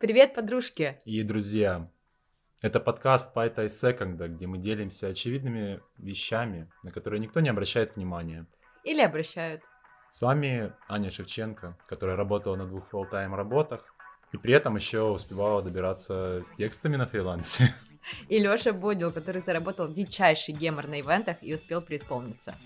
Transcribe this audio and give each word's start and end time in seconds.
Привет, 0.00 0.32
подружки! 0.32 0.98
И 1.04 1.22
друзья, 1.22 1.86
это 2.62 2.80
подкаст 2.80 3.34
Пайта 3.34 3.64
и 3.64 3.68
Секонда, 3.68 4.28
где 4.28 4.46
мы 4.46 4.56
делимся 4.56 5.08
очевидными 5.08 5.82
вещами, 5.98 6.70
на 6.82 6.90
которые 6.90 7.20
никто 7.20 7.40
не 7.40 7.50
обращает 7.50 7.96
внимания. 7.96 8.46
Или 8.82 9.02
обращают. 9.02 9.62
С 10.10 10.22
вами 10.22 10.72
Аня 10.88 11.10
Шевченко, 11.10 11.76
которая 11.86 12.16
работала 12.16 12.56
на 12.56 12.66
двух 12.66 12.90
full-time 12.90 13.36
работах 13.36 13.94
и 14.32 14.38
при 14.38 14.54
этом 14.54 14.74
еще 14.76 15.02
успевала 15.02 15.60
добираться 15.60 16.46
текстами 16.56 16.96
на 16.96 17.06
фрилансе. 17.06 17.68
И 18.30 18.38
Лёша 18.38 18.72
Бодил, 18.72 19.12
который 19.12 19.42
заработал 19.42 19.86
дичайший 19.92 20.54
гемор 20.54 20.86
на 20.86 21.02
ивентах 21.02 21.36
и 21.42 21.52
успел 21.52 21.82
преисполниться. 21.82 22.56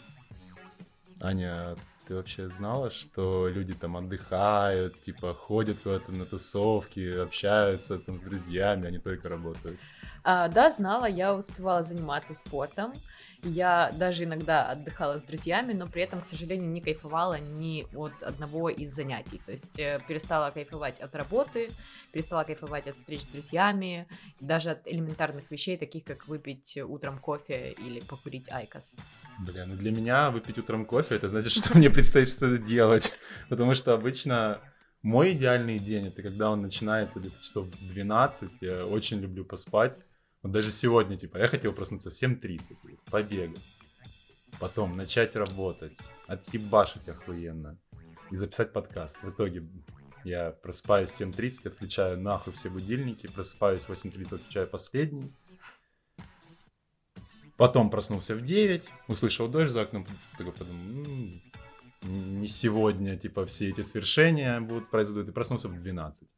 Аня, 1.21 1.75
ты 2.07 2.15
вообще 2.15 2.49
знала, 2.49 2.91
что 2.91 3.49
люди 3.49 3.75
там 3.75 3.97
отдыхают, 3.97 5.01
типа 5.01 5.35
ходят 5.35 5.79
куда-то 5.81 6.13
на 6.13 6.25
тусовки, 6.25 7.19
общаются 7.19 7.99
там 7.99 8.17
с 8.17 8.23
друзьями, 8.23 8.89
а 8.89 8.91
только 9.01 9.29
работают? 9.29 9.81
А, 10.23 10.49
да, 10.49 10.71
знала, 10.71 11.07
я 11.07 11.35
успевала 11.35 11.83
заниматься 11.83 12.35
спортом. 12.35 12.93
Я 13.45 13.93
даже 13.93 14.25
иногда 14.25 14.71
отдыхала 14.71 15.19
с 15.19 15.23
друзьями, 15.23 15.75
но 15.75 15.87
при 15.87 16.03
этом, 16.03 16.21
к 16.21 16.25
сожалению, 16.25 16.71
не 16.71 16.81
кайфовала 16.81 17.39
ни 17.39 17.87
от 17.95 18.23
одного 18.23 18.71
из 18.71 18.95
занятий. 18.95 19.41
То 19.45 19.53
есть 19.53 19.79
э, 19.79 20.01
перестала 20.09 20.51
кайфовать 20.51 20.99
от 21.01 21.15
работы, 21.15 21.71
перестала 22.13 22.45
кайфовать 22.45 22.89
от 22.89 22.97
встреч 22.97 23.23
с 23.23 23.27
друзьями, 23.27 24.07
даже 24.41 24.71
от 24.71 24.89
элементарных 24.89 25.51
вещей, 25.51 25.77
таких 25.77 26.05
как 26.05 26.27
выпить 26.27 26.79
утром 26.79 27.19
кофе 27.19 27.73
или 27.73 28.01
покурить 28.01 28.51
айкос. 28.51 28.97
Бля, 29.39 29.67
ну 29.67 29.77
для 29.77 29.91
меня 29.91 30.31
выпить 30.31 30.59
утром 30.59 30.87
кофе, 30.87 31.17
это 31.17 31.29
значит, 31.29 31.53
что 31.65 31.77
мне 31.77 31.91
предстоит 31.91 32.29
что-то 32.29 32.59
делать. 32.59 33.19
Потому 33.51 33.75
что 33.75 33.93
обычно 33.93 34.61
мой 35.03 35.35
идеальный 35.35 35.79
день, 35.79 36.07
это 36.07 36.23
когда 36.23 36.51
он 36.51 36.63
начинается 36.63 37.21
где-то 37.21 37.37
часов 37.43 37.69
12, 37.71 38.63
я 38.63 38.87
очень 38.87 39.21
люблю 39.21 39.45
поспать. 39.45 39.99
Вот 40.45 40.53
даже 40.53 40.71
сегодня, 40.71 41.17
типа, 41.17 41.39
я 41.39 41.49
хотел 41.49 41.73
проснуться 41.73 42.11
в 42.11 42.13
7.30, 42.13 42.77
побегать. 43.11 43.63
Потом 44.61 44.95
начать 44.95 45.37
работать, 45.37 45.97
отъебашить 46.27 47.09
охуенно 47.09 47.79
и 48.31 48.37
записать 48.37 48.71
подкаст. 48.75 49.23
В 49.23 49.31
итоге 49.31 49.67
я 50.23 50.51
просыпаюсь 50.51 51.11
в 51.11 51.19
7.30, 51.19 51.69
отключаю 51.69 52.21
нахуй 52.21 52.53
все 52.53 52.69
будильники, 52.69 53.27
просыпаюсь 53.27 53.85
в 53.85 53.91
8.30, 53.91 54.35
отключаю 54.35 54.69
последний. 54.69 55.33
Потом 57.57 57.89
проснулся 57.89 58.37
в 58.37 58.43
9, 58.43 58.87
услышал 59.09 59.49
дождь 59.49 59.73
за 59.73 59.81
окном, 59.81 60.07
такой 60.37 60.53
подумал, 60.53 60.85
м-м, 60.85 62.39
не 62.39 62.49
сегодня, 62.49 63.17
типа, 63.17 63.47
все 63.47 63.71
эти 63.71 63.81
свершения 63.81 64.61
будут 64.61 64.91
произойдут, 64.91 65.31
и 65.31 65.33
проснулся 65.33 65.69
в 65.69 65.83
12. 65.83 66.29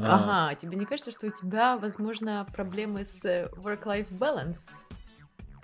А. 0.00 0.48
Ага, 0.48 0.54
тебе 0.56 0.76
не 0.76 0.86
кажется, 0.86 1.12
что 1.12 1.28
у 1.28 1.30
тебя, 1.30 1.76
возможно, 1.76 2.46
проблемы 2.52 3.04
с 3.04 3.24
э, 3.24 3.48
work-life 3.56 4.08
balance? 4.10 4.72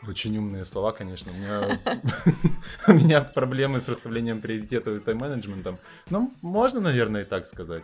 Очень 0.07 0.39
умные 0.39 0.65
слова, 0.65 0.93
конечно. 0.93 1.31
У 1.31 1.35
меня, 1.35 1.81
у 2.89 2.93
меня 2.93 3.21
проблемы 3.21 3.81
с 3.81 3.89
расставлением 3.89 4.41
приоритетов 4.41 4.97
и 4.97 5.01
тайм-менеджментом. 5.01 5.79
Ну, 6.09 6.33
можно, 6.41 6.81
наверное, 6.81 7.23
и 7.23 7.25
так 7.25 7.45
сказать. 7.45 7.83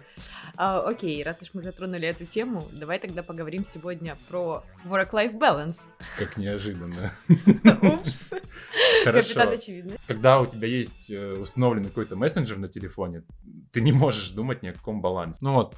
А, 0.57 0.81
окей, 0.81 1.23
раз 1.23 1.43
уж 1.43 1.51
мы 1.53 1.61
затронули 1.61 2.09
эту 2.09 2.25
тему, 2.25 2.69
давай 2.73 2.99
тогда 2.99 3.23
поговорим 3.23 3.65
сегодня 3.65 4.17
про 4.29 4.65
work-life 4.87 5.39
balance. 5.39 5.79
Как 6.17 6.37
неожиданно. 6.39 7.11
Упс. 7.83 8.33
Хорошо. 9.05 9.51
очевидно. 9.51 9.97
Когда 10.07 10.41
у 10.41 10.47
тебя 10.47 10.69
есть 10.69 11.11
э, 11.11 11.35
установленный 11.35 11.89
какой-то 11.89 12.17
мессенджер 12.17 12.57
на 12.57 12.69
телефоне, 12.69 13.25
ты 13.73 13.83
не 13.83 13.93
можешь 13.93 14.31
думать 14.31 14.63
ни 14.63 14.69
о 14.69 14.73
каком 14.73 15.03
балансе. 15.03 15.41
Ну 15.43 15.53
вот, 15.53 15.77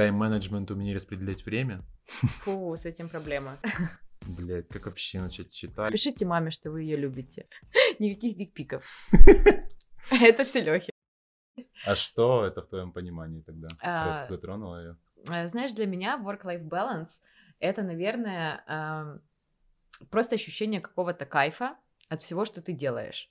Тайм-менеджмент 0.00 0.70
умение 0.70 0.96
распределять 0.96 1.44
время. 1.44 1.82
Фу, 2.06 2.74
с 2.74 2.86
этим 2.86 3.10
проблема. 3.10 3.58
Блять, 4.22 4.66
как 4.68 4.86
вообще 4.86 5.20
начать 5.20 5.50
читать? 5.50 5.92
Пишите 5.92 6.24
маме, 6.24 6.50
что 6.50 6.70
вы 6.70 6.84
ее 6.84 6.96
любите. 6.96 7.46
Никаких 7.98 8.34
дикпиков. 8.34 9.10
Это 10.10 10.44
все 10.44 10.62
Лехи. 10.62 10.90
А 11.84 11.94
что 11.94 12.46
это 12.46 12.62
в 12.62 12.66
твоем 12.66 12.92
понимании 12.92 13.42
тогда? 13.42 13.68
А, 13.82 14.04
Просто 14.04 14.36
затронула 14.36 14.80
ее. 14.80 14.96
А, 15.28 15.46
знаешь, 15.46 15.74
для 15.74 15.84
меня 15.84 16.18
work-life 16.18 16.66
balance 16.66 17.20
это, 17.58 17.82
наверное, 17.82 19.20
просто 20.08 20.36
ощущение 20.36 20.80
какого-то 20.80 21.26
кайфа 21.26 21.76
от 22.08 22.22
всего, 22.22 22.46
что 22.46 22.62
ты 22.62 22.72
делаешь. 22.72 23.30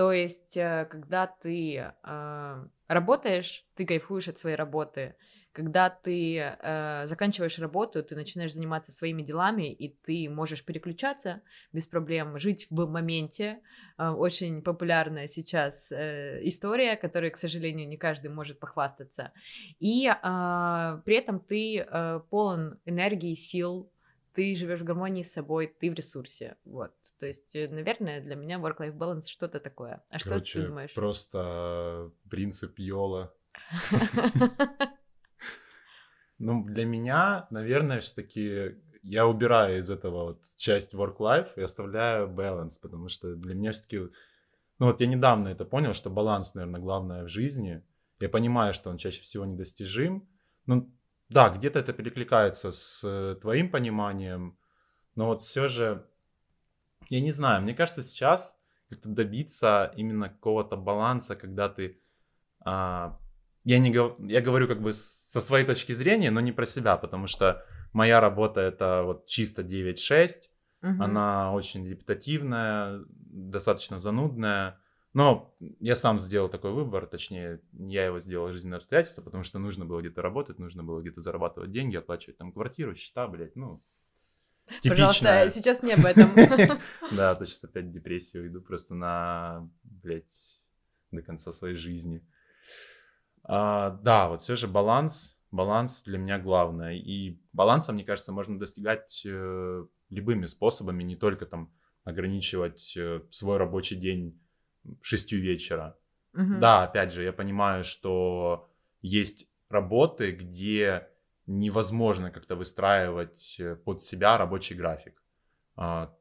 То 0.00 0.12
есть, 0.12 0.56
э, 0.56 0.86
когда 0.90 1.26
ты 1.26 1.92
э, 2.02 2.66
работаешь, 2.88 3.66
ты 3.74 3.84
кайфуешь 3.84 4.28
от 4.28 4.38
своей 4.38 4.56
работы. 4.56 5.14
Когда 5.52 5.90
ты 5.90 6.38
э, 6.38 7.06
заканчиваешь 7.06 7.58
работу, 7.58 8.02
ты 8.02 8.16
начинаешь 8.16 8.54
заниматься 8.54 8.92
своими 8.92 9.20
делами, 9.20 9.70
и 9.70 9.90
ты 9.90 10.30
можешь 10.30 10.64
переключаться 10.64 11.42
без 11.74 11.86
проблем, 11.86 12.38
жить 12.38 12.66
в 12.70 12.86
моменте. 12.86 13.60
Э, 13.98 14.08
очень 14.08 14.62
популярная 14.62 15.26
сейчас 15.26 15.92
э, 15.92 16.40
история, 16.44 16.96
которой, 16.96 17.28
к 17.28 17.36
сожалению, 17.36 17.86
не 17.86 17.98
каждый 17.98 18.30
может 18.30 18.58
похвастаться. 18.58 19.32
И 19.80 20.08
э, 20.08 21.02
при 21.04 21.14
этом 21.14 21.40
ты 21.40 21.80
э, 21.80 22.20
полон 22.30 22.78
энергии, 22.86 23.34
сил, 23.34 23.89
ты 24.32 24.54
живешь 24.56 24.80
в 24.80 24.84
гармонии 24.84 25.22
с 25.22 25.32
собой, 25.32 25.66
ты 25.66 25.90
в 25.90 25.94
ресурсе. 25.94 26.56
Вот. 26.64 26.92
То 27.18 27.26
есть, 27.26 27.54
э, 27.56 27.68
наверное, 27.68 28.20
для 28.20 28.34
меня 28.34 28.58
work-life 28.58 28.96
balance 28.96 29.28
что-то 29.28 29.60
такое. 29.60 30.02
А 30.10 30.18
Короче, 30.18 30.50
что 30.50 30.60
ты 30.60 30.66
думаешь? 30.68 30.94
Просто 30.94 32.10
принцип 32.28 32.78
Йола. 32.78 33.34
Ну, 36.42 36.64
для 36.64 36.86
меня, 36.86 37.46
наверное, 37.50 38.00
все-таки 38.00 38.76
я 39.02 39.26
убираю 39.26 39.80
из 39.80 39.90
этого 39.90 40.24
вот 40.24 40.42
часть 40.56 40.94
work-life 40.94 41.50
и 41.56 41.60
оставляю 41.60 42.28
balance, 42.28 42.78
потому 42.80 43.08
что 43.08 43.36
для 43.36 43.54
меня 43.54 43.72
все-таки... 43.72 44.10
Ну 44.78 44.86
вот 44.86 45.02
я 45.02 45.06
недавно 45.06 45.48
это 45.48 45.66
понял, 45.66 45.92
что 45.92 46.08
баланс, 46.08 46.54
наверное, 46.54 46.80
главное 46.80 47.24
в 47.24 47.28
жизни. 47.28 47.82
Я 48.20 48.30
понимаю, 48.30 48.72
что 48.72 48.88
он 48.88 48.96
чаще 48.96 49.20
всего 49.20 49.44
недостижим. 49.44 50.26
Ну, 50.64 50.90
да, 51.30 51.48
где-то 51.48 51.78
это 51.78 51.92
перекликается 51.92 52.72
с 52.72 53.02
э, 53.04 53.36
твоим 53.40 53.70
пониманием, 53.70 54.58
но 55.14 55.26
вот 55.26 55.42
все 55.42 55.68
же, 55.68 56.06
я 57.08 57.20
не 57.20 57.32
знаю, 57.32 57.62
мне 57.62 57.72
кажется, 57.72 58.02
сейчас 58.02 58.58
как-то 58.88 59.08
добиться 59.08 59.92
именно 59.96 60.28
какого-то 60.28 60.76
баланса, 60.76 61.36
когда 61.36 61.68
ты, 61.68 62.00
а, 62.64 63.18
я 63.62 63.78
не 63.78 63.94
я 64.28 64.40
говорю 64.40 64.66
как 64.66 64.82
бы 64.82 64.92
со 64.92 65.40
своей 65.40 65.64
точки 65.64 65.92
зрения, 65.92 66.32
но 66.32 66.40
не 66.40 66.50
про 66.50 66.66
себя, 66.66 66.96
потому 66.96 67.28
что 67.28 67.64
моя 67.92 68.20
работа 68.20 68.60
это 68.60 69.02
вот 69.04 69.26
чисто 69.26 69.62
9-6, 69.62 70.28
угу. 70.82 71.02
она 71.02 71.52
очень 71.52 71.88
репетативная, 71.88 73.04
достаточно 73.08 74.00
занудная, 74.00 74.80
но 75.12 75.54
я 75.80 75.96
сам 75.96 76.20
сделал 76.20 76.48
такой 76.48 76.72
выбор, 76.72 77.06
точнее, 77.06 77.60
я 77.72 78.06
его 78.06 78.20
сделал 78.20 78.52
жизненные 78.52 78.78
обстоятельства, 78.78 79.22
потому 79.22 79.42
что 79.42 79.58
нужно 79.58 79.84
было 79.84 80.00
где-то 80.00 80.22
работать, 80.22 80.58
нужно 80.58 80.84
было 80.84 81.00
где-то 81.00 81.20
зарабатывать 81.20 81.72
деньги, 81.72 81.96
оплачивать 81.96 82.38
там 82.38 82.52
квартиру, 82.52 82.94
счета, 82.94 83.26
блядь, 83.26 83.56
ну, 83.56 83.80
типичная. 84.80 85.44
Пожалуйста, 85.44 85.50
сейчас 85.50 85.82
не 85.82 85.92
об 85.92 86.04
этом. 86.04 86.78
Да, 87.10 87.34
то 87.34 87.44
сейчас 87.44 87.64
опять 87.64 87.86
в 87.86 87.92
депрессию 87.92 88.46
иду 88.46 88.60
просто 88.60 88.94
на, 88.94 89.68
блядь, 89.82 90.62
до 91.10 91.22
конца 91.22 91.50
своей 91.50 91.74
жизни. 91.74 92.24
А, 93.42 93.90
да, 93.90 94.28
вот 94.28 94.40
все 94.40 94.54
же 94.54 94.68
баланс, 94.68 95.40
баланс 95.50 96.04
для 96.04 96.18
меня 96.18 96.38
главное. 96.38 96.94
И 96.94 97.40
баланса, 97.52 97.92
мне 97.92 98.04
кажется, 98.04 98.32
можно 98.32 98.60
достигать 98.60 99.22
э, 99.26 99.86
любыми 100.08 100.46
способами, 100.46 101.02
не 101.02 101.16
только 101.16 101.46
там 101.46 101.72
ограничивать 102.04 102.96
э, 102.96 103.22
свой 103.30 103.56
рабочий 103.56 103.96
день 103.96 104.40
шестью 105.00 105.40
вечера. 105.40 105.96
Угу. 106.34 106.60
Да, 106.60 106.84
опять 106.84 107.12
же, 107.12 107.22
я 107.22 107.32
понимаю, 107.32 107.84
что 107.84 108.70
есть 109.02 109.48
работы, 109.68 110.32
где 110.32 111.08
невозможно 111.46 112.30
как-то 112.30 112.56
выстраивать 112.56 113.56
э, 113.58 113.76
под 113.76 114.02
себя 114.02 114.38
рабочий 114.38 114.76
график. 114.76 115.22
А, 115.76 116.14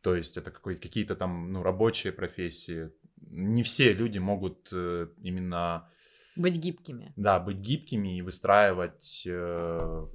то 0.00 0.14
есть 0.14 0.36
это 0.36 0.50
какие-то 0.50 1.16
там 1.16 1.52
ну, 1.52 1.62
рабочие 1.62 2.12
профессии. 2.12 2.90
Не 3.30 3.62
все 3.62 3.92
люди 3.92 4.18
могут 4.18 4.68
э, 4.72 5.08
именно... 5.22 5.88
Быть 6.36 6.56
гибкими. 6.56 7.12
Да, 7.16 7.40
быть 7.40 7.56
гибкими 7.56 8.18
и 8.18 8.22
выстраивать 8.22 9.24
э, 9.26 10.06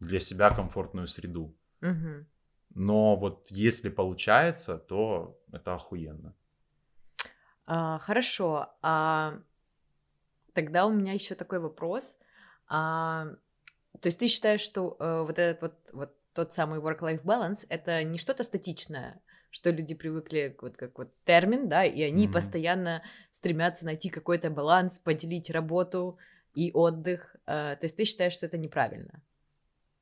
для 0.00 0.18
себя 0.20 0.50
комфортную 0.50 1.06
среду. 1.06 1.54
Угу. 1.82 2.26
Но 2.74 3.16
вот 3.16 3.48
если 3.50 3.88
получается, 3.88 4.78
то 4.78 5.38
это 5.52 5.74
охуенно. 5.74 6.34
А, 7.72 8.00
хорошо. 8.00 8.66
А, 8.82 9.38
тогда 10.54 10.86
у 10.86 10.92
меня 10.92 11.12
еще 11.12 11.36
такой 11.36 11.60
вопрос. 11.60 12.16
А, 12.66 13.26
то 14.00 14.06
есть 14.08 14.18
ты 14.18 14.26
считаешь, 14.26 14.60
что 14.60 14.96
а, 14.98 15.22
вот 15.22 15.38
этот 15.38 15.62
вот, 15.62 15.74
вот 15.92 16.14
тот 16.34 16.52
самый 16.52 16.80
work-life 16.80 17.22
balance 17.22 17.66
это 17.68 18.02
не 18.02 18.18
что-то 18.18 18.42
статичное, 18.42 19.20
что 19.50 19.70
люди 19.70 19.94
привыкли 19.94 20.56
вот 20.60 20.76
как 20.76 20.98
вот 20.98 21.14
термин, 21.24 21.68
да, 21.68 21.84
и 21.84 22.02
они 22.02 22.26
mm-hmm. 22.26 22.32
постоянно 22.32 23.02
стремятся 23.30 23.84
найти 23.84 24.10
какой-то 24.10 24.50
баланс, 24.50 24.98
поделить 24.98 25.48
работу 25.50 26.18
и 26.54 26.72
отдых. 26.74 27.36
Э, 27.46 27.76
то 27.76 27.84
есть 27.84 27.96
ты 27.96 28.04
считаешь, 28.04 28.32
что 28.32 28.46
это 28.46 28.58
неправильно? 28.58 29.22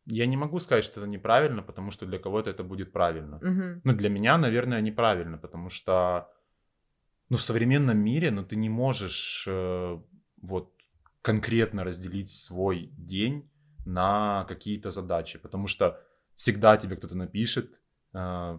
Я 0.06 0.24
не 0.24 0.38
могу 0.38 0.58
сказать, 0.58 0.84
что 0.84 1.00
это 1.00 1.08
неправильно, 1.10 1.62
потому 1.62 1.90
что 1.90 2.06
для 2.06 2.18
кого-то 2.18 2.48
это 2.48 2.64
будет 2.64 2.92
правильно. 2.92 3.36
Угу. 3.36 3.80
Ну, 3.84 3.92
для 3.92 4.08
меня, 4.08 4.38
наверное, 4.38 4.80
неправильно, 4.80 5.36
потому 5.36 5.68
что, 5.68 6.30
ну, 7.28 7.36
в 7.36 7.42
современном 7.42 7.98
мире, 7.98 8.30
ну, 8.30 8.44
ты 8.44 8.56
не 8.56 8.68
можешь 8.68 9.44
э, 9.46 10.00
вот 10.42 10.72
конкретно 11.22 11.84
разделить 11.84 12.30
свой 12.30 12.90
день 12.96 13.50
на 13.84 14.44
какие-то 14.48 14.90
задачи, 14.90 15.38
потому 15.38 15.66
что 15.66 16.00
всегда 16.34 16.76
тебе 16.76 16.96
кто-то 16.96 17.16
напишет, 17.16 17.80
э, 18.14 18.58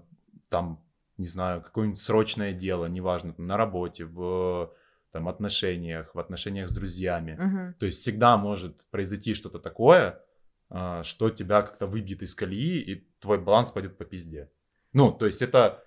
там, 0.50 0.86
не 1.18 1.28
знаю, 1.28 1.62
какое-нибудь 1.62 2.00
срочное 2.00 2.54
дело, 2.54 2.86
неважно, 2.86 3.34
там, 3.34 3.48
на 3.48 3.58
работе, 3.58 4.06
в 4.06 4.74
там, 5.12 5.28
отношениях, 5.28 6.14
в 6.14 6.20
отношениях 6.20 6.70
с 6.70 6.74
друзьями. 6.74 7.34
Угу. 7.34 7.80
То 7.80 7.86
есть 7.86 8.00
всегда 8.00 8.38
может 8.38 8.86
произойти 8.92 9.34
что-то 9.34 9.60
такое, 9.60 10.22
а, 10.70 11.04
что 11.04 11.30
тебя 11.30 11.62
как-то 11.62 11.88
выбьет 11.88 12.22
из 12.22 12.36
колеи, 12.36 12.80
и 12.80 13.08
твой 13.20 13.40
баланс 13.40 13.72
пойдет 13.72 13.98
по 13.98 14.06
пизде. 14.06 14.52
Ну, 14.94 15.12
то 15.12 15.26
есть 15.26 15.42
это 15.42 15.84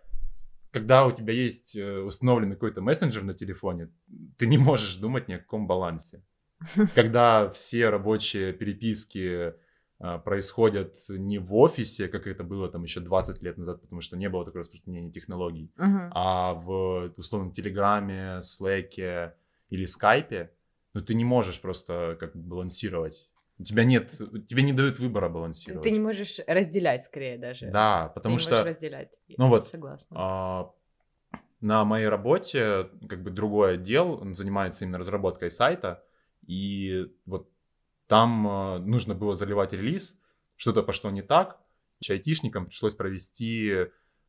когда 0.72 1.06
у 1.06 1.12
тебя 1.12 1.32
есть 1.32 1.76
э, 1.76 2.00
установленный 2.00 2.56
какой-то 2.56 2.80
мессенджер 2.80 3.22
на 3.22 3.34
телефоне, 3.34 3.90
ты 4.38 4.46
не 4.46 4.58
можешь 4.58 4.96
думать 4.96 5.28
ни 5.28 5.34
о 5.34 5.38
каком 5.38 5.66
балансе. 5.66 6.24
Когда 6.94 7.48
все 7.50 7.90
рабочие 7.90 8.52
переписки 8.52 9.52
а, 9.98 10.18
происходят 10.18 10.96
не 11.08 11.38
в 11.38 11.54
офисе, 11.54 12.08
как 12.08 12.26
это 12.26 12.42
было 12.44 12.68
там 12.68 12.82
еще 12.82 13.00
20 13.00 13.42
лет 13.42 13.58
назад, 13.58 13.82
потому 13.82 14.00
что 14.00 14.16
не 14.16 14.28
было 14.28 14.44
такого 14.44 14.60
распространения 14.60 15.12
технологий, 15.12 15.70
Угу. 15.78 15.98
а 16.10 16.54
в 16.54 17.12
условном 17.16 17.52
Телеграме, 17.52 18.40
Слэке 18.42 19.34
или 19.70 19.84
Скайпе, 19.84 20.50
ну 20.94 21.02
ты 21.02 21.14
не 21.14 21.24
можешь 21.24 21.60
просто 21.60 22.16
как 22.18 22.34
бы 22.34 22.42
балансировать. 22.42 23.28
У 23.62 23.64
тебя 23.64 23.84
нет, 23.84 24.10
тебе 24.48 24.62
не 24.62 24.72
дают 24.72 24.98
выбора 24.98 25.28
балансировать. 25.28 25.84
Ты 25.84 25.92
не 25.92 26.00
можешь 26.00 26.40
разделять, 26.48 27.04
скорее 27.04 27.38
даже. 27.38 27.70
Да, 27.70 28.08
Ты 28.08 28.14
потому 28.14 28.34
не 28.34 28.38
что 28.40 28.50
можешь 28.50 28.66
разделять. 28.66 29.16
ну 29.38 29.48
вот, 29.48 29.64
Согласна. 29.64 30.16
а, 30.18 30.72
на 31.60 31.84
моей 31.84 32.08
работе 32.08 32.88
как 33.08 33.22
бы 33.22 33.30
другой 33.30 33.74
отдел, 33.74 34.14
он 34.20 34.34
занимается 34.34 34.84
именно 34.84 34.98
разработкой 34.98 35.48
сайта, 35.48 36.02
и 36.44 37.06
вот 37.24 37.48
там 38.08 38.48
а, 38.48 38.78
нужно 38.80 39.14
было 39.14 39.36
заливать 39.36 39.72
релиз, 39.72 40.18
что-то 40.56 40.82
пошло 40.82 41.12
не 41.12 41.22
так, 41.22 41.60
айтишникам 42.10 42.66
пришлось 42.66 42.96
провести 42.96 43.86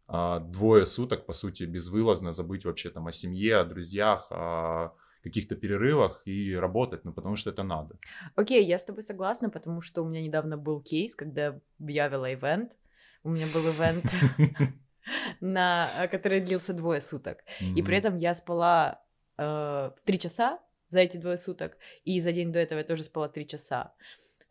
а, 0.08 0.42
двое 0.42 0.86
суток, 0.86 1.26
по 1.26 1.34
сути, 1.34 1.64
безвылазно 1.64 2.34
забыть 2.34 2.66
вообще 2.66 2.92
там 2.92 3.08
о 3.08 3.12
семье, 3.12 3.58
о 3.58 3.66
друзьях, 3.66 4.28
о 4.30 4.94
каких-то 5.24 5.56
перерывах 5.56 6.22
и 6.26 6.54
работать, 6.56 7.06
ну 7.06 7.14
потому 7.14 7.36
что 7.36 7.50
это 7.50 7.64
надо. 7.64 7.98
Окей, 8.36 8.66
я 8.66 8.78
с 8.78 8.84
тобой 8.84 9.04
согласна, 9.04 9.50
потому 9.50 9.82
что 9.82 10.04
у 10.04 10.10
меня 10.10 10.22
недавно 10.22 10.58
был 10.58 10.82
кейс, 10.82 11.16
когда 11.16 11.60
я 11.80 12.08
вела 12.10 12.34
ивент. 12.34 12.78
У 13.24 13.30
меня 13.30 13.46
был 13.54 13.62
ивент, 13.62 14.06
на, 15.42 15.88
который 16.12 16.42
длился 16.42 16.74
двое 16.74 17.02
суток. 17.02 17.38
И 17.76 17.82
при 17.82 17.98
этом 17.98 18.18
я 18.18 18.36
спала 18.36 19.02
э, 19.38 19.92
три 20.04 20.20
часа 20.20 20.60
за 20.90 21.00
эти 21.00 21.18
двое 21.18 21.38
суток, 21.38 21.78
и 22.06 22.22
за 22.22 22.32
день 22.32 22.52
до 22.52 22.60
этого 22.60 22.80
я 22.80 22.86
тоже 22.86 23.04
спала 23.04 23.30
три 23.30 23.48
часа. 23.48 23.94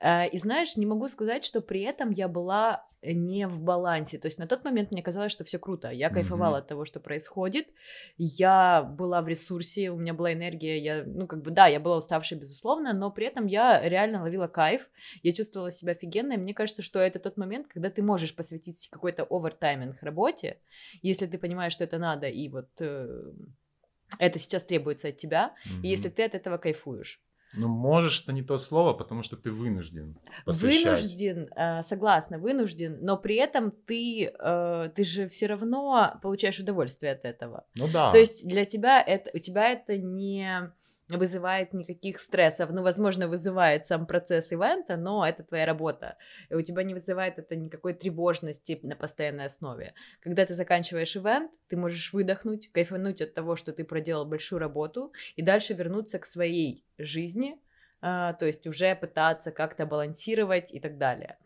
Э, 0.03 0.29
И 0.29 0.39
знаешь, 0.39 0.77
не 0.77 0.87
могу 0.87 1.09
сказать, 1.09 1.45
что 1.45 1.61
при 1.61 1.81
этом 1.83 2.11
я 2.11 2.29
была 2.29 2.85
не 3.05 3.49
в 3.49 3.61
балансе. 3.61 4.19
То 4.19 4.27
есть 4.27 4.39
на 4.39 4.47
тот 4.47 4.65
момент 4.65 4.93
мне 4.93 5.03
казалось, 5.03 5.33
что 5.33 5.45
все 5.45 5.59
круто. 5.59 5.91
Я 5.91 6.11
кайфовала 6.11 6.57
Мгм. 6.57 6.59
от 6.63 6.69
того, 6.69 6.85
что 6.85 7.01
происходит. 7.01 7.67
Я 8.17 8.83
была 8.83 9.23
в 9.23 9.29
ресурсе, 9.29 9.91
у 9.91 9.97
меня 9.97 10.15
была 10.15 10.33
энергия. 10.33 10.79
Я, 10.79 11.05
ну, 11.05 11.27
как 11.27 11.43
бы, 11.43 11.51
да, 11.51 11.67
я 11.67 11.81
была 11.81 11.97
уставшей, 11.97 12.39
безусловно, 12.39 12.93
но 12.93 13.11
при 13.11 13.27
этом 13.27 13.47
я 13.47 13.81
реально 13.89 14.23
ловила 14.23 14.47
кайф. 14.47 14.89
Я 15.25 15.33
чувствовала 15.33 15.73
себя 15.73 15.93
офигенно. 15.93 16.35
И 16.35 16.37
мне 16.37 16.55
кажется, 16.55 16.83
что 16.83 16.99
это 17.01 17.19
тот 17.19 17.37
момент, 17.37 17.67
когда 17.67 17.91
ты 17.91 18.03
можешь 18.03 18.35
посвятить 18.37 18.89
какой-то 18.93 19.25
овертайминг 19.25 20.03
работе, 20.03 20.59
если 21.03 21.27
ты 21.27 21.39
понимаешь, 21.39 21.73
что 21.73 21.85
это 21.85 21.99
надо, 21.99 22.29
и 22.29 22.49
вот 22.49 22.69
э, 22.81 23.33
это 24.19 24.39
сейчас 24.39 24.65
требуется 24.65 25.09
от 25.09 25.17
тебя, 25.17 25.55
и 25.83 25.89
если 25.89 26.09
ты 26.09 26.23
от 26.25 26.35
этого 26.35 26.59
кайфуешь. 26.59 27.21
Ну, 27.55 27.69
можешь, 27.69 28.23
это 28.23 28.33
не 28.33 28.43
то 28.43 28.57
слово, 28.57 28.95
потому 28.95 29.23
что 29.23 29.37
ты 29.37 29.51
вынужден 29.51 30.19
посвящать. 30.45 30.85
Вынужден, 30.85 31.49
э, 31.55 31.83
согласна, 31.83 32.39
вынужден, 32.39 32.99
но 33.03 33.17
при 33.17 33.37
этом 33.37 33.71
ты, 33.71 34.33
э, 34.39 34.91
ты 34.95 35.05
же 35.05 35.29
все 35.29 35.47
равно 35.47 36.19
получаешь 36.23 36.59
удовольствие 36.59 37.13
от 37.13 37.25
этого. 37.25 37.67
Ну 37.77 37.89
да. 37.89 38.11
То 38.11 38.19
есть 38.19 38.47
для 38.47 38.65
тебя 38.65 39.03
это, 39.03 39.31
у 39.35 39.39
тебя 39.39 39.71
это 39.71 39.99
не 39.99 40.73
вызывает 41.19 41.73
никаких 41.73 42.19
стрессов. 42.19 42.71
Ну, 42.73 42.83
возможно, 42.83 43.29
вызывает 43.29 43.87
сам 43.87 44.07
процесс 44.07 44.53
ивента, 44.53 44.97
но 44.97 45.27
это 45.27 45.43
твоя 45.43 45.67
работа. 45.67 46.17
И 46.51 46.55
у 46.55 46.63
тебя 46.63 46.83
не 46.83 46.95
вызывает 46.95 47.39
это 47.39 47.57
никакой 47.57 47.95
тревожности 47.95 48.79
на 48.83 48.97
постоянной 48.97 49.47
основе. 49.47 49.95
Когда 50.21 50.45
ты 50.45 50.55
заканчиваешь 50.55 51.17
ивент, 51.17 51.51
ты 51.69 51.77
можешь 51.77 52.13
выдохнуть, 52.13 52.71
кайфануть 52.73 53.23
от 53.23 53.35
того, 53.35 53.57
что 53.57 53.73
ты 53.73 53.85
проделал 53.85 54.27
большую 54.27 54.59
работу, 54.59 55.13
и 55.37 55.43
дальше 55.43 55.75
вернуться 55.75 56.19
к 56.19 56.27
своей 56.27 56.85
жизни, 56.99 57.59
то 58.03 58.39
есть 58.41 58.67
уже 58.67 58.97
пытаться 58.97 59.53
как-то 59.53 59.87
балансировать 59.87 60.73
и 60.75 60.81
так 60.81 60.99
далее. 60.99 61.39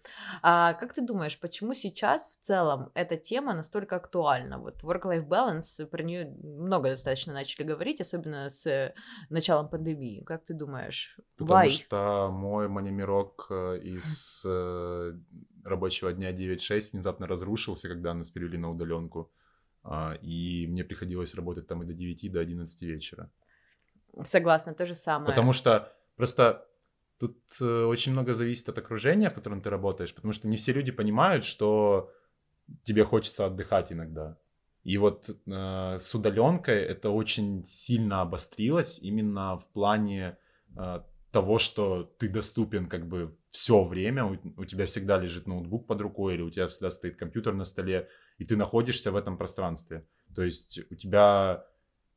А 0.42 0.72
как 0.72 0.94
ты 0.94 1.02
думаешь, 1.02 1.38
почему 1.38 1.74
сейчас 1.74 2.30
в 2.30 2.40
целом 2.40 2.90
эта 2.94 3.16
тема 3.18 3.54
настолько 3.54 3.96
актуальна? 3.96 4.58
Вот 4.58 4.82
work-life 4.82 5.28
balance, 5.28 5.84
про 5.86 6.02
нее 6.02 6.34
много 6.42 6.88
достаточно 6.88 7.34
начали 7.34 7.66
говорить, 7.66 8.00
особенно 8.00 8.48
с 8.48 8.94
началом 9.28 9.68
пандемии. 9.68 10.22
Как 10.24 10.44
ты 10.44 10.54
думаешь? 10.54 11.18
Потому 11.36 11.60
Why? 11.60 11.68
что 11.68 12.30
мой 12.32 12.68
манимирок 12.68 13.46
э, 13.50 13.78
из 13.82 14.42
э, 14.46 15.12
рабочего 15.64 16.12
дня 16.12 16.32
9-6 16.32 16.92
внезапно 16.92 17.26
разрушился, 17.26 17.88
когда 17.88 18.14
нас 18.14 18.30
перевели 18.30 18.56
на 18.56 18.70
удаленку. 18.70 19.30
А, 19.82 20.14
И 20.22 20.66
мне 20.68 20.84
приходилось 20.84 21.34
работать 21.34 21.66
там 21.66 21.82
и 21.82 21.86
до 21.86 21.92
9, 21.92 22.24
и 22.24 22.28
до 22.28 22.40
11 22.40 22.82
вечера. 22.82 23.30
Согласна, 24.22 24.74
то 24.74 24.86
же 24.86 24.94
самое. 24.94 25.26
Потому 25.26 25.52
что 25.52 25.92
просто 26.16 26.66
тут 27.18 27.36
э, 27.60 27.84
очень 27.84 28.12
много 28.12 28.34
зависит 28.34 28.68
от 28.68 28.78
окружения, 28.78 29.30
в 29.30 29.34
котором 29.34 29.60
ты 29.60 29.70
работаешь, 29.70 30.14
потому 30.14 30.32
что 30.32 30.48
не 30.48 30.56
все 30.56 30.72
люди 30.72 30.92
понимают, 30.92 31.44
что 31.44 32.12
тебе 32.82 33.04
хочется 33.04 33.46
отдыхать 33.46 33.92
иногда. 33.92 34.36
И 34.84 34.98
вот 34.98 35.30
э, 35.30 35.96
с 35.98 36.14
удаленкой 36.14 36.80
это 36.82 37.10
очень 37.10 37.64
сильно 37.64 38.20
обострилось 38.20 38.98
именно 39.00 39.56
в 39.56 39.66
плане 39.72 40.36
э, 40.76 41.00
того, 41.32 41.58
что 41.58 42.04
ты 42.18 42.28
доступен 42.28 42.86
как 42.86 43.06
бы 43.06 43.36
все 43.48 43.84
время, 43.84 44.24
у, 44.24 44.38
у 44.56 44.64
тебя 44.64 44.86
всегда 44.86 45.18
лежит 45.18 45.46
ноутбук 45.46 45.86
под 45.86 46.00
рукой 46.00 46.34
или 46.34 46.42
у 46.42 46.50
тебя 46.50 46.68
всегда 46.68 46.90
стоит 46.90 47.16
компьютер 47.16 47.54
на 47.54 47.64
столе, 47.64 48.08
и 48.38 48.44
ты 48.44 48.56
находишься 48.56 49.10
в 49.10 49.16
этом 49.16 49.36
пространстве. 49.36 50.06
То 50.34 50.42
есть 50.42 50.80
у 50.90 50.94
тебя 50.94 51.66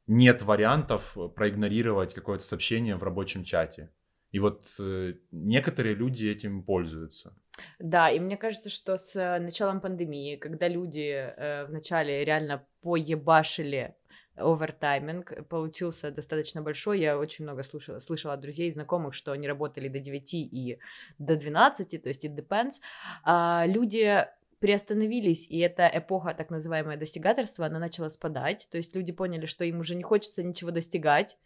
нет 0.09 0.41
вариантов 0.41 1.15
проигнорировать 1.35 2.13
какое-то 2.13 2.43
сообщение 2.43 2.95
в 2.95 3.03
рабочем 3.03 3.43
чате. 3.43 3.89
И 4.31 4.39
вот 4.39 4.65
э, 4.79 5.13
некоторые 5.31 5.95
люди 5.95 6.27
этим 6.27 6.63
пользуются. 6.63 7.33
Да, 7.79 8.09
и 8.09 8.19
мне 8.19 8.37
кажется, 8.37 8.69
что 8.69 8.97
с 8.97 9.15
э, 9.15 9.39
началом 9.39 9.81
пандемии, 9.81 10.35
когда 10.35 10.67
люди 10.67 11.09
э, 11.09 11.65
вначале 11.65 12.25
реально 12.25 12.65
поебашили 12.81 13.95
овертайминг 14.35 15.47
получился 15.47 16.11
достаточно 16.11 16.61
большой. 16.61 16.99
Я 16.99 17.17
очень 17.17 17.45
много 17.45 17.63
слушала, 17.63 17.99
слышала 17.99 18.33
от 18.33 18.39
друзей 18.39 18.69
и 18.69 18.71
знакомых, 18.71 19.13
что 19.13 19.31
они 19.31 19.47
работали 19.47 19.89
до 19.89 19.99
9 19.99 20.33
и 20.33 20.79
до 21.17 21.35
12, 21.35 22.01
то 22.01 22.09
есть 22.09 22.25
it 22.25 22.35
depends. 22.35 22.75
А, 23.23 23.65
люди 23.67 24.25
приостановились, 24.59 25.49
и 25.49 25.59
эта 25.59 25.89
эпоха, 25.93 26.33
так 26.33 26.49
называемое 26.49 26.97
достигаторство, 26.97 27.65
она 27.65 27.79
начала 27.79 28.09
спадать, 28.09 28.67
то 28.71 28.77
есть 28.77 28.95
люди 28.95 29.11
поняли, 29.11 29.45
что 29.45 29.65
им 29.65 29.79
уже 29.79 29.95
не 29.95 30.03
хочется 30.03 30.43
ничего 30.43 30.71
достигать, 30.71 31.37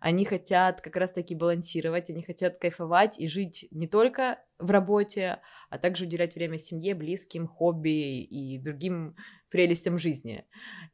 они 0.00 0.24
хотят 0.24 0.80
как 0.80 0.96
раз-таки 0.96 1.34
балансировать, 1.34 2.10
они 2.10 2.22
хотят 2.22 2.58
кайфовать 2.58 3.18
и 3.18 3.28
жить 3.28 3.66
не 3.70 3.86
только 3.86 4.38
в 4.58 4.70
работе, 4.70 5.40
а 5.70 5.78
также 5.78 6.04
уделять 6.04 6.34
время 6.34 6.58
семье, 6.58 6.94
близким, 6.94 7.46
хобби 7.46 8.22
и 8.22 8.58
другим 8.58 9.16
прелестям 9.50 9.98
жизни. 9.98 10.44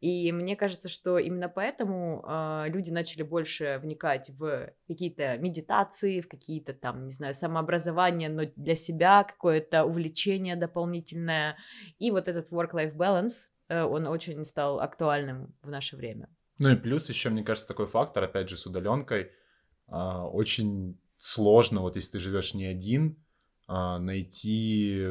И 0.01 0.31
мне 0.33 0.57
кажется, 0.57 0.89
что 0.89 1.19
именно 1.19 1.49
поэтому 1.49 2.25
э, 2.27 2.65
люди 2.69 2.91
начали 2.91 3.23
больше 3.23 3.79
вникать 3.83 4.31
в 4.31 4.73
какие-то 4.87 5.39
медитации, 5.39 6.21
в 6.21 6.29
какие-то 6.29 6.75
там, 6.75 7.05
не 7.05 7.11
знаю, 7.11 7.35
самообразование, 7.35 8.29
но 8.29 8.43
для 8.57 8.75
себя 8.75 9.25
какое-то 9.25 9.85
увлечение 9.85 10.57
дополнительное. 10.57 11.57
И 11.99 12.11
вот 12.11 12.29
этот 12.29 12.51
work-life 12.51 12.97
balance, 12.97 13.41
э, 13.69 13.83
он 13.83 14.07
очень 14.07 14.45
стал 14.45 14.81
актуальным 14.81 15.55
в 15.63 15.71
наше 15.71 15.97
время. 15.97 16.29
Ну 16.59 16.69
и 16.69 16.77
плюс 16.77 17.09
еще, 17.09 17.31
мне 17.31 17.43
кажется, 17.43 17.67
такой 17.67 17.87
фактор, 17.87 18.25
опять 18.25 18.49
же, 18.49 18.57
с 18.57 18.67
удаленкой, 18.67 19.33
а, 19.89 20.27
очень 20.27 20.99
сложно, 21.17 21.81
вот 21.81 21.97
если 21.97 22.13
ты 22.13 22.19
живешь 22.19 22.55
не 22.55 22.67
один, 22.67 23.23
а, 23.67 23.99
найти 23.99 25.07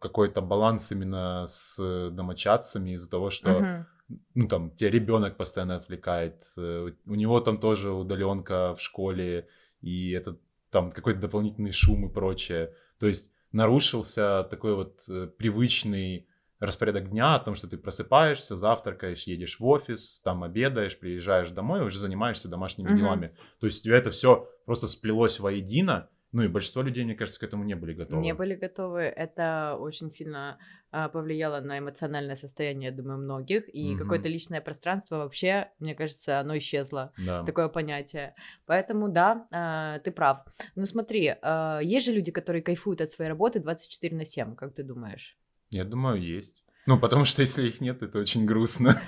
какой-то 0.00 0.40
баланс 0.40 0.92
именно 0.92 1.44
с 1.46 2.10
домочадцами 2.10 2.90
из-за 2.90 3.10
того, 3.10 3.30
что, 3.30 3.60
Мгм. 3.60 3.86
ну 4.34 4.48
там, 4.48 4.70
тебя 4.70 4.90
ребенок 4.90 5.36
постоянно 5.36 5.76
отвлекает, 5.76 6.42
э, 6.56 6.90
у 7.06 7.14
него 7.14 7.40
там 7.40 7.58
тоже 7.58 7.90
удаленка 7.90 8.74
в 8.74 8.80
школе, 8.80 9.48
и 9.80 10.10
это 10.10 10.38
там 10.70 10.90
какой-то 10.90 11.20
дополнительный 11.20 11.72
шум 11.72 12.06
и 12.06 12.12
прочее. 12.12 12.74
То 12.98 13.06
есть 13.06 13.30
нарушился 13.52 14.46
такой 14.50 14.74
вот 14.74 15.04
э, 15.08 15.28
привычный 15.38 16.28
распорядок 16.58 17.10
дня 17.10 17.34
о 17.34 17.40
том, 17.40 17.54
что 17.54 17.68
ты 17.68 17.76
просыпаешься, 17.76 18.56
завтракаешь, 18.56 19.24
едешь 19.24 19.60
в 19.60 19.66
офис, 19.66 20.20
там 20.24 20.42
обедаешь, 20.42 20.98
приезжаешь 20.98 21.50
домой, 21.50 21.86
уже 21.86 21.98
занимаешься 21.98 22.48
домашними 22.48 22.88
mm-hmm. 22.88 22.96
делами. 22.96 23.36
То 23.60 23.66
есть 23.66 23.80
у 23.80 23.84
тебя 23.84 23.96
это 23.96 24.10
все 24.10 24.48
просто 24.64 24.88
сплелось 24.88 25.40
воедино, 25.40 26.08
ну 26.34 26.42
и 26.42 26.48
большинство 26.48 26.82
людей, 26.82 27.04
мне 27.04 27.14
кажется, 27.14 27.38
к 27.38 27.44
этому 27.44 27.62
не 27.62 27.76
были 27.76 27.94
готовы. 27.94 28.20
Не 28.20 28.34
были 28.34 28.56
готовы. 28.56 29.02
Это 29.02 29.76
очень 29.78 30.10
сильно 30.10 30.58
а, 30.90 31.08
повлияло 31.08 31.60
на 31.60 31.78
эмоциональное 31.78 32.34
состояние, 32.34 32.90
я 32.90 32.96
думаю, 32.96 33.18
многих. 33.18 33.72
И 33.72 33.92
угу. 33.92 34.02
какое-то 34.02 34.28
личное 34.28 34.60
пространство 34.60 35.18
вообще, 35.18 35.70
мне 35.78 35.94
кажется, 35.94 36.40
оно 36.40 36.58
исчезло. 36.58 37.12
Да. 37.18 37.44
Такое 37.44 37.68
понятие. 37.68 38.34
Поэтому 38.66 39.08
да, 39.08 39.46
а, 39.52 40.00
ты 40.00 40.10
прав. 40.10 40.44
Ну 40.74 40.84
смотри, 40.86 41.36
а, 41.40 41.78
есть 41.80 42.04
же 42.04 42.12
люди, 42.12 42.32
которые 42.32 42.62
кайфуют 42.62 43.00
от 43.00 43.12
своей 43.12 43.28
работы 43.28 43.60
24 43.60 44.16
на 44.16 44.24
7, 44.24 44.56
как 44.56 44.74
ты 44.74 44.82
думаешь? 44.82 45.38
Я 45.70 45.84
думаю, 45.84 46.20
есть. 46.20 46.63
Ну, 46.86 46.98
потому 46.98 47.24
что 47.24 47.42
если 47.42 47.66
их 47.68 47.80
нет, 47.80 48.02
это 48.02 48.18
очень 48.18 48.44
грустно. 48.44 49.00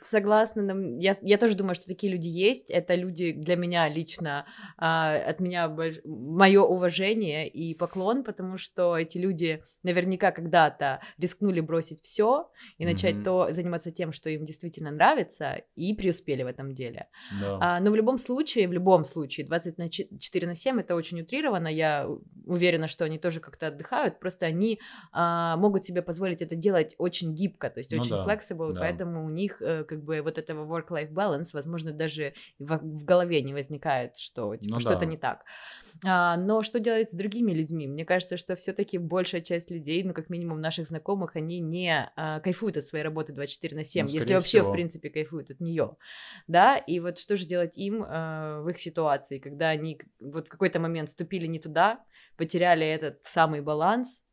Согласна. 0.00 0.98
Я, 1.00 1.16
я 1.22 1.38
тоже 1.38 1.54
думаю, 1.54 1.74
что 1.74 1.86
такие 1.86 2.12
люди 2.12 2.28
есть. 2.28 2.70
Это 2.70 2.94
люди 2.94 3.32
для 3.32 3.56
меня 3.56 3.88
лично, 3.88 4.46
а, 4.76 5.14
от 5.16 5.40
меня 5.40 5.68
больш... 5.68 5.96
мое 6.04 6.62
уважение 6.62 7.48
и 7.48 7.74
поклон, 7.74 8.24
потому 8.24 8.58
что 8.58 8.96
эти 8.96 9.18
люди 9.18 9.62
наверняка 9.82 10.32
когда-то 10.32 11.00
рискнули 11.18 11.60
бросить 11.60 12.02
все 12.02 12.50
и 12.78 12.84
начать 12.84 13.16
mm-hmm. 13.16 13.24
то 13.24 13.52
заниматься 13.52 13.90
тем, 13.90 14.12
что 14.12 14.28
им 14.30 14.44
действительно 14.44 14.90
нравится, 14.90 15.62
и 15.76 15.94
преуспели 15.94 16.42
в 16.42 16.46
этом 16.46 16.74
деле. 16.74 17.08
Да. 17.40 17.58
А, 17.60 17.80
но 17.80 17.90
в 17.90 17.94
любом 17.94 18.18
случае, 18.18 18.68
в 18.68 18.72
любом 18.72 19.04
случае, 19.04 19.46
24 19.46 20.46
на 20.46 20.54
7 20.54 20.80
это 20.80 20.94
очень 20.94 21.20
утрировано. 21.20 21.68
Я 21.68 22.08
уверена, 22.44 22.88
что 22.88 23.04
они 23.04 23.18
тоже 23.18 23.40
как-то 23.40 23.68
отдыхают, 23.68 24.20
просто 24.20 24.46
они 24.46 24.80
а, 25.12 25.56
могут 25.56 25.84
себе 25.84 26.02
позволить 26.02 26.41
это 26.42 26.56
делать 26.56 26.94
очень 26.98 27.34
гибко, 27.34 27.70
то 27.70 27.78
есть 27.78 27.92
ну, 27.92 28.00
очень 28.00 28.10
да, 28.10 28.24
flexible, 28.24 28.72
да. 28.72 28.80
поэтому 28.80 29.24
у 29.24 29.30
них 29.30 29.62
э, 29.62 29.84
как 29.84 30.02
бы 30.02 30.20
вот 30.22 30.38
этого 30.38 30.66
work-life 30.66 31.12
balance, 31.12 31.50
возможно, 31.52 31.92
даже 31.92 32.34
в, 32.58 32.78
в 32.78 33.04
голове 33.04 33.42
не 33.42 33.54
возникает, 33.54 34.16
что 34.16 34.56
типа, 34.56 34.74
ну, 34.74 34.80
что-то 34.80 35.00
да. 35.00 35.06
не 35.06 35.16
так. 35.16 35.44
А, 36.04 36.36
но 36.36 36.62
что 36.62 36.80
делать 36.80 37.08
с 37.08 37.12
другими 37.12 37.52
людьми? 37.52 37.86
Мне 37.86 38.04
кажется, 38.04 38.36
что 38.36 38.56
все-таки 38.56 38.98
большая 38.98 39.40
часть 39.40 39.70
людей, 39.70 40.02
ну 40.02 40.12
как 40.14 40.30
минимум 40.30 40.60
наших 40.60 40.86
знакомых, 40.86 41.36
они 41.36 41.60
не 41.60 42.10
а, 42.16 42.40
кайфуют 42.40 42.76
от 42.76 42.86
своей 42.86 43.04
работы 43.04 43.32
24 43.32 43.76
на 43.76 43.84
7, 43.84 44.06
ну, 44.06 44.12
если 44.12 44.34
вообще 44.34 44.58
всего. 44.58 44.70
в 44.70 44.72
принципе 44.72 45.10
кайфуют 45.10 45.50
от 45.50 45.60
нее, 45.60 45.96
да, 46.46 46.76
и 46.76 47.00
вот 47.00 47.18
что 47.18 47.36
же 47.36 47.46
делать 47.46 47.76
им 47.76 48.04
а, 48.06 48.60
в 48.60 48.68
их 48.68 48.78
ситуации, 48.78 49.38
когда 49.38 49.70
они 49.70 50.00
вот 50.20 50.48
в 50.48 50.50
какой-то 50.50 50.80
момент 50.80 51.10
ступили 51.10 51.46
не 51.46 51.58
туда, 51.58 52.04
потеряли 52.36 52.86
этот 52.86 53.24
самый 53.24 53.60
баланс, 53.60 54.24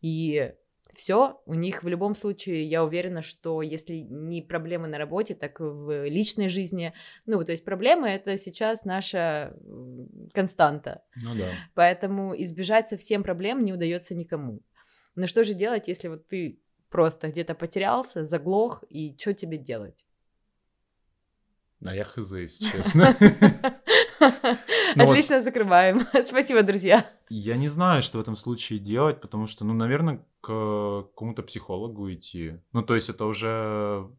и 0.00 0.52
все, 0.94 1.40
у 1.46 1.54
них 1.54 1.82
в 1.82 1.88
любом 1.88 2.14
случае, 2.14 2.64
я 2.64 2.84
уверена, 2.84 3.22
что 3.22 3.62
если 3.62 3.94
не 3.94 4.42
проблемы 4.42 4.88
на 4.88 4.98
работе, 4.98 5.34
так 5.34 5.60
в 5.60 6.06
личной 6.06 6.48
жизни, 6.48 6.92
ну, 7.26 7.42
то 7.44 7.52
есть 7.52 7.64
проблемы 7.64 8.08
это 8.08 8.36
сейчас 8.36 8.84
наша 8.84 9.56
константа. 10.32 11.02
Ну 11.16 11.34
да. 11.34 11.50
Поэтому 11.74 12.34
избежать 12.42 12.88
совсем 12.88 13.22
проблем 13.22 13.64
не 13.64 13.72
удается 13.72 14.14
никому. 14.14 14.60
Но 15.14 15.26
что 15.26 15.44
же 15.44 15.54
делать, 15.54 15.88
если 15.88 16.08
вот 16.08 16.26
ты 16.26 16.58
просто 16.88 17.28
где-то 17.28 17.54
потерялся, 17.54 18.24
заглох, 18.24 18.84
и 18.88 19.16
что 19.18 19.34
тебе 19.34 19.58
делать? 19.58 20.04
А 21.84 21.94
я 21.94 22.04
хз, 22.04 22.32
если 22.32 22.70
честно. 22.70 23.14
Ну 24.96 25.04
Отлично, 25.04 25.42
закрываем. 25.42 26.06
Спасибо, 26.22 26.62
друзья. 26.62 27.04
Я 27.28 27.56
не 27.56 27.68
знаю, 27.68 28.02
что 28.02 28.18
в 28.18 28.20
этом 28.20 28.36
случае 28.36 28.78
делать, 28.78 29.20
потому 29.20 29.46
что, 29.46 29.64
ну, 29.64 29.74
наверное, 29.74 30.24
к 30.40 30.46
какому-то 30.46 31.42
психологу 31.42 32.12
идти. 32.12 32.60
Ну, 32.72 32.82
то 32.82 32.94
есть 32.94 33.08
это 33.08 33.24
уже, 33.24 34.10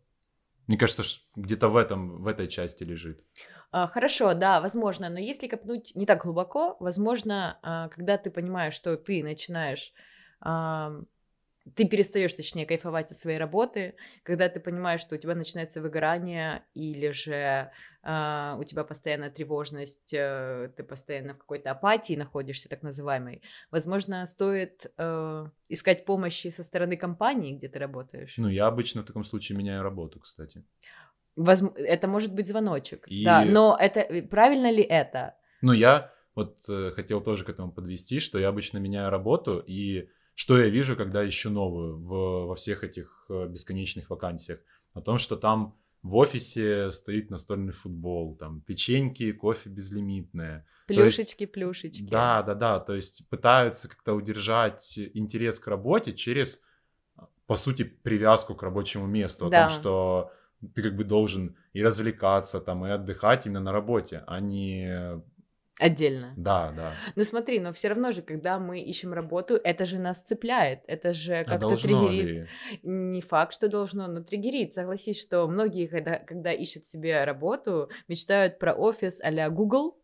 мне 0.67 0.77
кажется, 0.77 1.03
где-то 1.35 1.69
в 1.69 1.77
этом, 1.77 2.23
в 2.23 2.27
этой 2.27 2.47
части 2.47 2.83
лежит. 2.83 3.23
А, 3.71 3.87
хорошо, 3.87 4.33
да, 4.33 4.61
возможно, 4.61 5.09
но 5.09 5.19
если 5.19 5.47
копнуть 5.47 5.93
не 5.95 6.05
так 6.05 6.23
глубоко, 6.23 6.77
возможно, 6.79 7.59
а, 7.61 7.89
когда 7.89 8.17
ты 8.17 8.31
понимаешь, 8.31 8.73
что 8.73 8.97
ты 8.97 9.23
начинаешь 9.23 9.93
ты 11.73 11.87
перестаешь, 11.87 12.33
точнее, 12.33 12.67
кайфовать 12.67 13.11
от 13.11 13.17
своей 13.17 13.39
работы, 13.39 13.95
когда 14.23 14.49
ты 14.49 14.59
понимаешь, 14.59 15.01
что 15.01 15.15
у 15.15 15.17
тебя 15.17 15.33
начинается 15.33 15.81
выгорание, 15.81 16.63
или 16.75 17.09
же 17.09 17.71
у 18.05 18.63
тебя 18.63 18.83
постоянная 18.83 19.31
тревожность, 19.31 20.13
э, 20.13 20.69
ты 20.77 20.83
постоянно 20.83 21.33
в 21.33 21.39
какой-то 21.39 21.71
апатии 21.71 22.15
находишься, 22.15 22.69
так 22.69 22.83
называемой. 22.83 23.41
Возможно, 23.71 24.23
стоит 24.27 24.91
э, 24.97 25.49
искать 25.69 26.05
помощи 26.05 26.49
со 26.49 26.63
стороны 26.63 26.97
компании, 26.97 27.57
где 27.57 27.67
ты 27.67 27.79
работаешь. 27.79 28.35
Ну, 28.37 28.47
я 28.47 28.67
обычно 28.67 29.01
в 29.01 29.05
таком 29.05 29.23
случае 29.23 29.57
меняю 29.57 29.81
работу, 29.81 30.19
кстати. 30.19 30.63
Возм... 31.35 31.73
Это 31.75 32.07
может 32.07 32.31
быть 32.31 32.47
звоночек, 32.47 33.07
И... 33.07 33.25
да, 33.25 33.43
но 33.43 33.75
это 33.79 34.01
э, 34.01 34.21
правильно 34.21 34.69
ли 34.69 34.83
это? 34.83 35.35
Ну, 35.61 35.73
я 35.73 36.13
вот 36.35 36.63
э, 36.69 36.91
хотел 36.91 37.21
тоже 37.21 37.43
к 37.43 37.49
этому 37.49 37.71
подвести, 37.71 38.19
что 38.19 38.37
я 38.37 38.49
обычно 38.49 38.77
меняю 38.77 39.09
работу, 39.09 39.63
и 39.65 40.09
что 40.35 40.59
я 40.59 40.69
вижу, 40.69 40.95
когда 40.95 41.27
ищу 41.27 41.49
новую 41.49 41.97
в, 41.97 42.45
во 42.47 42.55
всех 42.55 42.83
этих 42.83 43.25
бесконечных 43.29 44.11
вакансиях? 44.11 44.59
О 44.93 45.01
том, 45.01 45.17
что 45.17 45.37
там 45.37 45.75
в 46.05 46.17
офисе 46.17 46.91
стоит 46.91 47.31
настольный 47.31 47.73
футбол, 47.73 48.35
там 48.35 48.61
печеньки, 48.61 49.31
кофе 49.31 49.69
безлимитное. 49.69 50.67
Плюшечки, 50.85 51.41
есть, 51.41 51.51
плюшечки. 51.51 52.03
Да, 52.03 52.43
да, 52.43 52.53
да. 52.53 52.79
То 52.79 52.93
есть 52.93 53.27
пытаются 53.29 53.89
как-то 53.89 54.13
удержать 54.13 54.99
интерес 55.15 55.59
к 55.59 55.67
работе 55.67 56.13
через, 56.13 56.61
по 57.47 57.55
сути, 57.55 57.81
привязку 57.81 58.53
к 58.53 58.61
рабочему 58.61 59.07
месту. 59.07 59.49
Да. 59.49 59.65
О 59.65 59.69
том, 59.69 59.79
что 59.79 60.31
ты 60.75 60.83
как 60.83 60.95
бы 60.95 61.05
должен 61.05 61.57
и 61.73 61.81
развлекаться 61.81 62.61
там, 62.61 62.85
и 62.85 62.91
отдыхать 62.91 63.47
именно 63.47 63.61
на 63.61 63.71
работе, 63.71 64.23
а 64.27 64.39
не 64.39 65.23
Отдельно. 65.77 66.33
Да, 66.37 66.71
да. 66.71 66.93
Ну 67.15 67.23
смотри, 67.23 67.59
но 67.59 67.73
все 67.73 67.89
равно 67.89 68.11
же, 68.11 68.21
когда 68.21 68.59
мы 68.59 68.79
ищем 68.79 69.11
работу, 69.11 69.59
это 69.61 69.85
же 69.85 69.99
нас 69.99 70.21
цепляет, 70.21 70.83
это 70.87 71.11
же 71.11 71.35
а 71.35 71.43
как-то 71.43 71.73
а 71.73 71.77
триггерит. 71.77 72.25
Ли? 72.25 72.47
Не 72.83 73.21
факт, 73.21 73.53
что 73.53 73.67
должно, 73.67 74.07
но 74.07 74.21
триггерит. 74.23 74.73
Согласись, 74.73 75.21
что 75.21 75.45
многие, 75.47 75.87
когда, 75.87 76.15
когда 76.17 76.53
ищут 76.53 76.85
себе 76.85 77.25
работу, 77.25 77.89
мечтают 78.07 78.57
про 78.57 78.73
офис 78.73 79.21
а-ля 79.21 79.49
Google, 79.49 79.99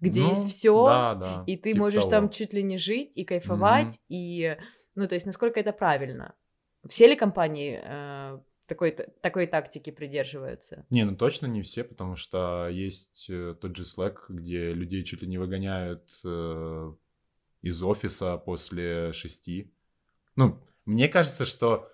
где 0.00 0.20
ну, 0.20 0.28
есть 0.28 0.48
все, 0.48 0.86
да, 0.86 1.14
да, 1.14 1.44
и 1.46 1.56
ты 1.56 1.72
типа 1.72 1.84
можешь 1.84 2.04
того. 2.04 2.10
там 2.10 2.30
чуть 2.30 2.52
ли 2.52 2.62
не 2.62 2.78
жить 2.78 3.16
и 3.16 3.24
кайфовать, 3.24 3.94
mm-hmm. 3.94 4.04
и, 4.08 4.56
ну, 4.94 5.06
то 5.06 5.14
есть, 5.14 5.26
насколько 5.26 5.58
это 5.60 5.72
правильно. 5.72 6.34
Все 6.88 7.06
ли 7.08 7.16
компании 7.16 7.80
э, 7.82 8.38
такой, 8.66 8.90
такой 8.90 9.46
тактики 9.46 9.90
придерживаются? 9.90 10.86
Не, 10.90 11.04
ну 11.04 11.16
точно 11.16 11.46
не 11.46 11.62
все, 11.62 11.84
потому 11.84 12.16
что 12.16 12.68
есть 12.68 13.26
э, 13.30 13.54
тот 13.60 13.76
же 13.76 13.84
Slack, 13.84 14.16
где 14.28 14.72
людей 14.72 15.04
чуть 15.04 15.22
ли 15.22 15.28
не 15.28 15.38
выгоняют 15.38 16.10
э, 16.24 16.92
из 17.62 17.82
офиса 17.82 18.36
после 18.36 19.12
шести. 19.12 19.72
Ну, 20.36 20.58
мне 20.84 21.08
кажется, 21.08 21.44
что, 21.44 21.90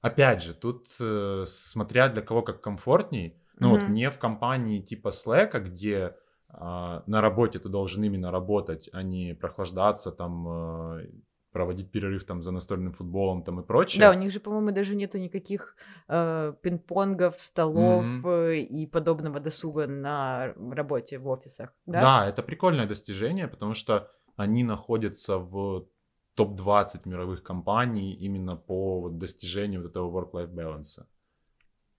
опять 0.00 0.42
же, 0.42 0.54
тут 0.54 0.88
э, 1.00 1.44
смотря 1.46 2.08
для 2.08 2.22
кого 2.22 2.42
как 2.42 2.60
комфортней, 2.60 3.40
ну 3.58 3.68
mm-hmm. 3.68 3.80
вот 3.80 3.88
мне 3.88 4.10
в 4.10 4.18
компании 4.18 4.80
типа 4.80 5.08
Slack, 5.08 5.58
где 5.60 6.16
э, 6.48 7.02
на 7.06 7.20
работе 7.20 7.58
ты 7.58 7.68
должен 7.68 8.04
именно 8.04 8.30
работать, 8.30 8.90
а 8.92 9.02
не 9.02 9.34
прохлаждаться 9.34 10.12
там 10.12 10.48
э, 10.48 11.10
проводить 11.56 11.90
перерыв 11.90 12.24
там 12.24 12.42
за 12.42 12.52
настольным 12.52 12.92
футболом 12.92 13.42
там 13.42 13.60
и 13.60 13.62
прочее. 13.62 14.00
Да, 14.00 14.10
у 14.10 14.14
них 14.14 14.30
же, 14.30 14.40
по-моему, 14.40 14.72
даже 14.72 14.94
нету 14.94 15.18
никаких 15.18 15.74
э, 16.08 16.52
пинг-понгов, 16.62 17.38
столов 17.38 18.04
mm-hmm. 18.04 18.58
и 18.60 18.86
подобного 18.86 19.40
досуга 19.40 19.86
на 19.86 20.52
работе 20.70 21.18
в 21.18 21.26
офисах. 21.28 21.72
Да? 21.86 22.00
да, 22.00 22.28
это 22.28 22.42
прикольное 22.42 22.86
достижение, 22.86 23.48
потому 23.48 23.72
что 23.72 24.10
они 24.36 24.64
находятся 24.64 25.38
в 25.38 25.86
топ-20 26.34 27.08
мировых 27.08 27.42
компаний 27.42 28.12
именно 28.12 28.56
по 28.56 29.00
вот, 29.00 29.18
достижению 29.18 29.80
вот 29.80 29.90
этого 29.90 30.10
work-life 30.10 30.52
balance. 30.52 31.06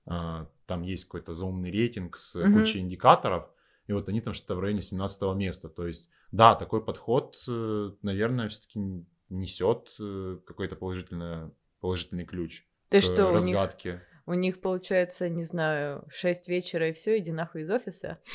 А, 0.06 0.46
там 0.68 0.84
есть 0.84 1.06
какой-то 1.06 1.34
заумный 1.34 1.72
рейтинг 1.72 2.16
с 2.16 2.36
mm-hmm. 2.36 2.54
кучей 2.54 2.80
индикаторов, 2.80 3.50
и 3.88 3.94
вот 3.94 4.08
они 4.10 4.22
там 4.22 4.36
что-то 4.36 4.56
в 4.56 4.60
районе 4.60 4.84
17 4.84 5.36
места. 5.36 5.68
То 5.70 5.88
есть, 5.88 6.10
да, 6.32 6.54
такой 6.54 6.86
подход, 6.86 7.36
э, 7.50 7.92
наверное, 8.04 8.50
все-таки 8.50 8.80
несет 9.30 9.96
э, 10.00 10.38
какой-то 10.46 10.76
положительный, 10.76 11.52
положительный 11.80 12.26
ключ 12.26 12.64
Ты 12.90 13.00
к 13.00 13.04
что, 13.04 13.34
разгадке. 13.34 13.90
У 13.90 13.94
них, 13.94 14.02
у 14.26 14.34
них 14.34 14.62
получается, 14.62 15.30
не 15.30 15.44
знаю, 15.44 16.06
6 16.10 16.48
вечера 16.48 16.90
и 16.90 16.94
все, 16.94 17.18
иди 17.18 17.32
нахуй 17.32 17.62
из 17.62 17.70
офиса. 17.70 18.20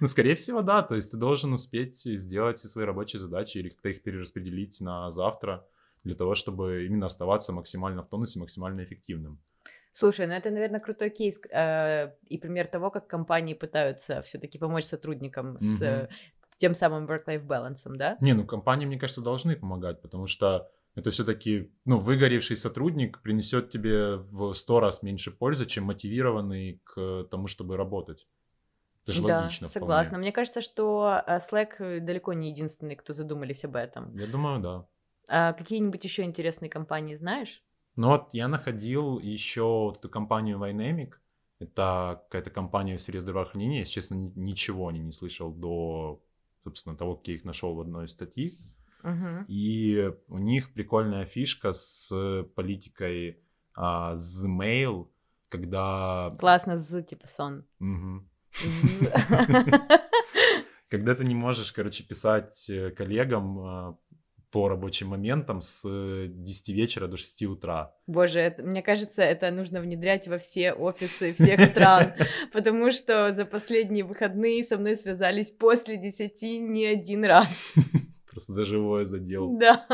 Ну, 0.00 0.06
скорее 0.06 0.34
всего, 0.34 0.60
да. 0.60 0.82
То 0.82 0.96
есть 0.96 1.12
ты 1.12 1.16
должен 1.16 1.54
успеть 1.54 1.96
сделать 1.96 2.58
все 2.58 2.68
свои 2.68 2.84
рабочие 2.84 3.20
задачи 3.20 3.56
или 3.56 3.70
как-то 3.70 3.88
их 3.88 4.02
перераспределить 4.02 4.80
на 4.82 5.10
завтра 5.10 5.66
для 6.04 6.14
того, 6.14 6.34
чтобы 6.34 6.84
именно 6.84 7.06
оставаться 7.06 7.52
максимально 7.52 8.02
в 8.02 8.06
тонусе, 8.06 8.38
максимально 8.38 8.84
эффективным. 8.84 9.40
Слушай, 9.92 10.26
ну 10.26 10.32
это, 10.32 10.50
наверное, 10.50 10.80
крутой 10.80 11.10
кейс 11.10 11.38
э, 11.50 12.12
и 12.28 12.38
пример 12.38 12.66
того, 12.66 12.90
как 12.90 13.08
компании 13.08 13.54
пытаются 13.54 14.22
все-таки 14.22 14.58
помочь 14.58 14.84
сотрудникам 14.84 15.58
с 15.58 15.82
э, 15.82 16.08
тем 16.62 16.74
самым 16.74 17.06
work-life 17.06 17.44
balance, 17.44 17.82
да? 17.86 18.16
Не, 18.20 18.34
ну 18.34 18.46
компании, 18.46 18.86
мне 18.86 18.98
кажется, 18.98 19.20
должны 19.20 19.56
помогать, 19.56 20.00
потому 20.00 20.28
что 20.28 20.70
это 20.94 21.10
все-таки, 21.10 21.72
ну, 21.84 21.98
выгоревший 21.98 22.56
сотрудник 22.56 23.20
принесет 23.20 23.70
тебе 23.70 24.16
в 24.16 24.52
сто 24.54 24.78
раз 24.78 25.02
меньше 25.02 25.32
пользы, 25.32 25.66
чем 25.66 25.84
мотивированный 25.84 26.80
к 26.84 27.24
тому, 27.30 27.48
чтобы 27.48 27.76
работать. 27.76 28.28
Это 29.02 29.12
же 29.12 29.22
да, 29.22 29.40
логично. 29.40 29.68
согласна. 29.68 30.10
Вполне. 30.10 30.26
Мне 30.26 30.32
кажется, 30.32 30.60
что 30.60 31.24
э, 31.26 31.38
Slack 31.38 31.98
далеко 31.98 32.32
не 32.32 32.50
единственный, 32.50 32.94
кто 32.94 33.12
задумались 33.12 33.64
об 33.64 33.74
этом. 33.74 34.16
Я 34.16 34.28
думаю, 34.28 34.60
да. 34.60 34.86
А 35.28 35.52
какие-нибудь 35.54 36.04
еще 36.04 36.22
интересные 36.22 36.70
компании 36.70 37.16
знаешь? 37.16 37.64
Ну 37.96 38.08
вот 38.08 38.28
я 38.32 38.46
находил 38.46 39.18
еще 39.18 39.62
вот 39.62 39.98
эту 39.98 40.08
компанию 40.08 40.58
Vynamic. 40.58 41.14
Это 41.58 42.22
какая-то 42.24 42.50
компания 42.50 42.96
в 42.96 43.00
сфере 43.00 43.20
здравоохранения. 43.20 43.80
Если 43.80 43.94
честно, 43.94 44.14
ничего 44.36 44.92
не 44.92 45.10
слышал 45.10 45.52
до, 45.52 46.22
собственно, 46.64 46.96
того, 46.96 47.16
как 47.16 47.28
я 47.28 47.34
их 47.34 47.44
нашел 47.44 47.74
в 47.74 47.80
одной 47.80 48.08
статье. 48.08 48.50
Угу. 49.02 49.44
И 49.48 50.10
у 50.28 50.38
них 50.38 50.72
прикольная 50.72 51.26
фишка 51.26 51.72
с 51.72 52.12
политикой 52.54 53.40
а, 53.74 54.14
Zmail, 54.14 55.08
когда... 55.48 56.28
Классно, 56.38 56.76
з 56.76 57.02
типа 57.02 57.26
сон. 57.26 57.64
Когда 60.90 61.14
ты 61.14 61.24
не 61.24 61.34
можешь, 61.34 61.72
короче, 61.72 62.04
писать 62.04 62.68
э, 62.68 62.90
коллегам 62.90 63.58
а, 63.58 63.98
по 64.52 64.68
рабочим 64.68 65.08
моментам 65.08 65.62
с 65.62 65.82
10 66.28 66.68
вечера 66.68 67.08
до 67.08 67.16
6 67.16 67.42
утра. 67.44 67.94
Боже, 68.06 68.38
это, 68.38 68.62
мне 68.62 68.82
кажется, 68.82 69.22
это 69.22 69.50
нужно 69.50 69.80
внедрять 69.80 70.28
во 70.28 70.38
все 70.38 70.74
офисы 70.74 71.32
всех 71.32 71.60
стран, 71.62 72.12
потому 72.52 72.90
что 72.90 73.32
за 73.32 73.46
последние 73.46 74.04
выходные 74.04 74.62
со 74.62 74.76
мной 74.76 74.94
связались 74.94 75.50
после 75.50 75.96
10 75.96 76.42
не 76.60 76.84
один 76.84 77.24
раз. 77.24 77.74
Просто 78.30 78.52
за 78.52 78.64
живое 78.66 79.04
задел. 79.04 79.56
Да. 79.56 79.86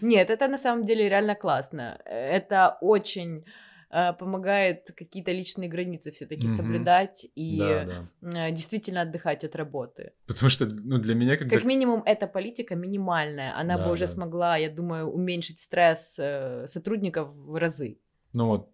Нет, 0.00 0.30
это 0.30 0.48
на 0.48 0.58
самом 0.58 0.84
деле 0.84 1.08
реально 1.08 1.36
классно. 1.36 2.00
Это 2.06 2.76
очень 2.80 3.38
э, 3.38 3.50
помогает 3.90 4.92
какие-то 4.96 5.32
личные 5.32 5.68
границы 5.68 6.10
все-таки 6.12 6.46
mm-hmm. 6.46 6.56
соблюдать 6.56 7.26
и 7.34 7.58
да, 7.58 8.06
да. 8.20 8.48
Э, 8.48 8.52
действительно 8.52 9.02
отдыхать 9.02 9.44
от 9.44 9.56
работы. 9.56 10.12
Потому 10.26 10.48
что, 10.48 10.66
ну, 10.66 10.98
для 10.98 11.14
меня 11.14 11.36
когда... 11.36 11.56
Как 11.56 11.64
минимум, 11.64 12.02
эта 12.06 12.26
политика 12.26 12.76
минимальная. 12.76 13.52
Она 13.58 13.76
да, 13.76 13.86
бы 13.86 13.92
уже 13.92 14.06
да. 14.06 14.12
смогла, 14.12 14.56
я 14.56 14.70
думаю, 14.70 15.08
уменьшить 15.08 15.58
стресс 15.58 16.16
э, 16.18 16.66
сотрудников 16.66 17.34
в 17.34 17.56
разы. 17.56 17.98
Ну 18.32 18.46
вот, 18.46 18.70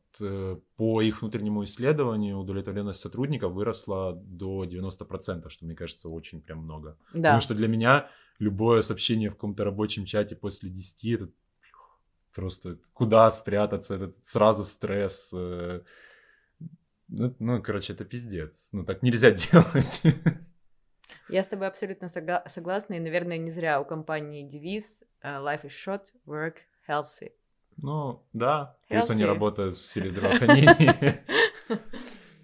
по 0.76 1.02
их 1.02 1.22
внутреннему 1.22 1.64
исследованию 1.64 2.38
удовлетворенность 2.38 3.00
сотрудников 3.00 3.52
выросла 3.52 4.14
до 4.14 4.64
90%, 4.64 5.48
что, 5.48 5.64
мне 5.64 5.74
кажется, 5.74 6.08
очень 6.08 6.40
прям 6.40 6.58
много. 6.58 6.98
Да. 7.12 7.20
Потому 7.20 7.40
что 7.40 7.54
для 7.54 7.68
меня 7.68 8.08
любое 8.38 8.82
сообщение 8.82 9.30
в 9.30 9.34
каком-то 9.34 9.64
рабочем 9.64 10.04
чате 10.04 10.36
после 10.36 10.70
10, 10.70 11.04
это 11.12 11.30
просто 12.36 12.78
куда 12.92 13.30
спрятаться, 13.30 13.94
этот 13.94 14.24
сразу 14.24 14.62
стресс. 14.62 15.32
Э, 15.34 15.80
ну, 17.08 17.34
ну, 17.38 17.62
короче, 17.62 17.94
это 17.94 18.04
пиздец. 18.04 18.68
Ну, 18.72 18.84
так 18.84 19.02
нельзя 19.02 19.30
делать. 19.32 20.02
Я 21.28 21.42
с 21.42 21.48
тобой 21.48 21.66
абсолютно 21.66 22.06
согла- 22.06 22.46
согласна, 22.46 22.94
и, 22.94 23.00
наверное, 23.00 23.38
не 23.38 23.50
зря 23.50 23.80
у 23.80 23.84
компании 23.84 24.46
девиз 24.46 25.02
uh, 25.24 25.42
«Life 25.42 25.64
is 25.64 25.70
short, 25.70 26.04
work 26.26 26.56
healthy». 26.88 27.32
Ну, 27.78 28.22
да, 28.32 28.76
healthy. 28.90 29.00
плюс 29.00 29.10
они 29.10 29.24
работают 29.24 29.74
в 29.74 29.78
сфере 29.78 30.10
здравоохранения. 30.10 31.24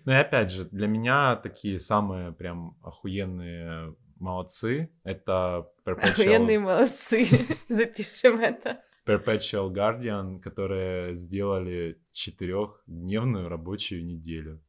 Ну 0.05 0.11
и 0.11 0.17
опять 0.17 0.51
же, 0.51 0.65
для 0.65 0.89
меня 0.89 1.37
такие 1.37 1.79
самые 1.79 2.33
прям 2.33 2.77
охуенные 2.83 3.95
молодцы. 4.19 4.91
Это 5.05 5.71
Perpetual... 5.85 6.11
Охуенные 6.11 6.59
молодцы. 6.59 7.29
Запишем 7.69 8.41
это. 8.41 8.83
Perpetual 9.07 9.73
Guardian, 9.73 10.41
которые 10.41 11.15
сделали 11.15 12.01
четырехдневную 12.13 13.49
рабочую 13.49 14.05
неделю. 14.05 14.61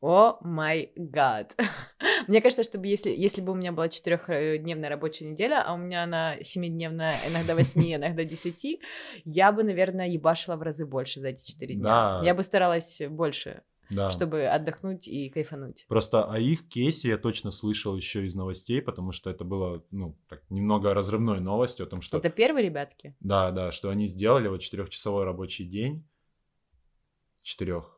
О 0.00 0.36
май 0.42 0.92
гад. 0.96 1.56
Мне 2.28 2.42
кажется, 2.42 2.62
чтобы 2.62 2.86
если, 2.86 3.10
если 3.10 3.40
бы 3.40 3.52
у 3.52 3.54
меня 3.54 3.72
была 3.72 3.88
четырехдневная 3.88 4.90
рабочая 4.90 5.24
неделя, 5.30 5.64
а 5.66 5.72
у 5.72 5.78
меня 5.78 6.02
она 6.04 6.36
семидневная, 6.42 7.14
иногда 7.30 7.54
восьми, 7.56 7.94
иногда 7.94 8.22
десяти, 8.22 8.82
я 9.24 9.50
бы, 9.50 9.62
наверное, 9.62 10.08
ебашила 10.08 10.56
в 10.56 10.62
разы 10.62 10.84
больше 10.84 11.20
за 11.20 11.28
эти 11.28 11.46
четыре 11.50 11.76
дня. 11.76 11.84
Да. 11.84 12.22
Я 12.22 12.34
бы 12.34 12.42
старалась 12.42 13.00
больше 13.08 13.62
да. 13.90 14.10
чтобы 14.10 14.44
отдохнуть 14.44 15.08
и 15.08 15.28
кайфануть. 15.28 15.86
Просто 15.88 16.24
о 16.24 16.38
их 16.38 16.68
кейсе 16.68 17.08
я 17.08 17.18
точно 17.18 17.50
слышал 17.50 17.96
еще 17.96 18.26
из 18.26 18.34
новостей, 18.34 18.82
потому 18.82 19.12
что 19.12 19.30
это 19.30 19.44
было, 19.44 19.84
ну, 19.90 20.16
так, 20.28 20.42
немного 20.50 20.94
разрывной 20.94 21.40
новостью 21.40 21.86
о 21.86 21.88
том, 21.88 22.00
что... 22.00 22.18
Это 22.18 22.30
первые 22.30 22.66
ребятки? 22.66 23.14
Да, 23.20 23.50
да, 23.50 23.72
что 23.72 23.90
они 23.90 24.06
сделали 24.06 24.48
вот 24.48 24.60
четырехчасовой 24.60 25.24
рабочий 25.24 25.64
день. 25.64 26.06
Четырех. 27.42 27.94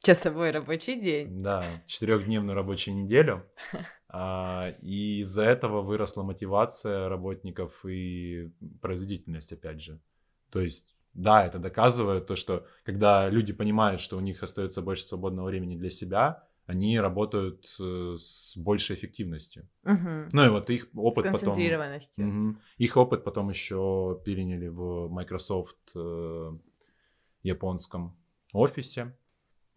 Часовой 0.00 0.50
рабочий 0.50 1.00
день. 1.00 1.38
Да, 1.38 1.64
четырехдневную 1.86 2.56
рабочую 2.56 2.96
неделю. 2.96 3.46
А, 4.14 4.68
и 4.82 5.20
из-за 5.20 5.42
этого 5.42 5.80
выросла 5.80 6.22
мотивация 6.22 7.08
работников 7.08 7.82
и 7.86 8.52
производительность, 8.82 9.54
опять 9.54 9.80
же. 9.80 10.02
То 10.50 10.60
есть 10.60 10.94
да, 11.14 11.44
это 11.46 11.58
доказывает 11.58 12.26
то, 12.26 12.36
что 12.36 12.66
когда 12.84 13.28
люди 13.28 13.52
понимают, 13.52 14.00
что 14.00 14.16
у 14.16 14.20
них 14.20 14.42
остается 14.42 14.82
больше 14.82 15.04
свободного 15.04 15.46
времени 15.46 15.76
для 15.76 15.90
себя, 15.90 16.44
они 16.66 16.98
работают 17.00 17.66
э, 17.80 18.16
с 18.18 18.56
большей 18.56 18.96
эффективностью. 18.96 19.68
Угу. 19.84 20.28
Ну 20.32 20.44
и 20.44 20.48
вот 20.48 20.70
их 20.70 20.88
опыт 20.94 21.24
потом... 21.32 21.54
Угу, 22.18 22.56
их 22.78 22.96
опыт 22.96 23.24
потом 23.24 23.50
еще 23.50 24.20
переняли 24.24 24.68
в 24.68 25.08
Microsoft 25.08 25.76
э, 25.94 26.52
японском 27.42 28.16
офисе. 28.52 29.16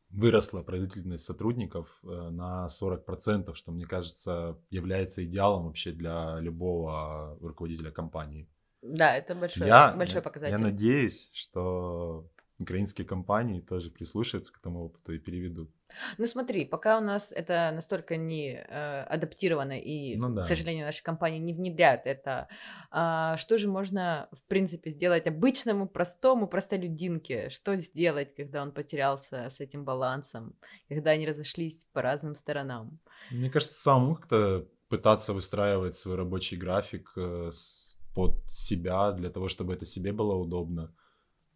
Выросла 0.10 0.62
производительность 0.62 1.26
сотрудников 1.26 2.00
э, 2.04 2.30
на 2.30 2.68
40%, 2.68 3.54
что, 3.56 3.72
мне 3.72 3.86
кажется, 3.86 4.58
является 4.70 5.26
идеалом 5.26 5.66
вообще 5.66 5.92
для 5.92 6.40
любого 6.40 7.38
руководителя 7.42 7.92
компании. 7.92 8.48
Да, 8.86 9.18
это 9.18 9.36
большой, 9.36 9.68
я, 9.68 9.94
большой 9.94 10.22
показатель. 10.22 10.56
Я 10.56 10.60
надеюсь, 10.60 11.30
что 11.34 12.30
украинские 12.60 13.06
компании 13.06 13.60
тоже 13.60 13.92
прислушаются 13.92 14.54
к 14.54 14.60
этому 14.60 14.86
опыту 14.86 15.14
и 15.14 15.20
переведут. 15.20 15.70
Ну 16.18 16.26
смотри, 16.26 16.66
пока 16.66 16.98
у 16.98 17.02
нас 17.02 17.32
это 17.32 17.72
настолько 17.74 18.16
не 18.16 18.54
э, 18.54 19.02
адаптировано 19.04 19.78
и, 19.78 20.16
ну, 20.16 20.30
да. 20.30 20.44
к 20.44 20.46
сожалению, 20.46 20.86
наши 20.86 21.04
компании 21.04 21.40
не 21.40 21.54
внедряют 21.54 22.04
это, 22.06 22.48
э, 22.92 23.38
что 23.38 23.58
же 23.58 23.68
можно, 23.68 24.30
в 24.32 24.48
принципе, 24.48 24.92
сделать 24.92 25.28
обычному, 25.28 25.88
простому, 25.88 26.48
простолюдинке? 26.48 27.50
Что 27.50 27.76
сделать, 27.78 28.34
когда 28.34 28.62
он 28.62 28.72
потерялся 28.72 29.50
с 29.50 29.60
этим 29.60 29.84
балансом, 29.84 30.56
когда 30.88 31.12
они 31.12 31.28
разошлись 31.28 31.86
по 31.92 32.02
разным 32.02 32.36
сторонам? 32.36 33.00
Мне 33.32 33.50
кажется, 33.50 33.76
самому 33.76 34.16
как-то 34.16 34.66
пытаться 34.88 35.34
выстраивать 35.34 35.96
свой 35.96 36.16
рабочий 36.16 36.56
график 36.56 37.12
э, 37.18 37.50
с 37.52 37.95
под 38.16 38.42
себя, 38.48 39.12
для 39.12 39.30
того, 39.30 39.50
чтобы 39.50 39.74
это 39.74 39.86
себе 39.86 40.14
было 40.14 40.34
удобно. 40.36 40.92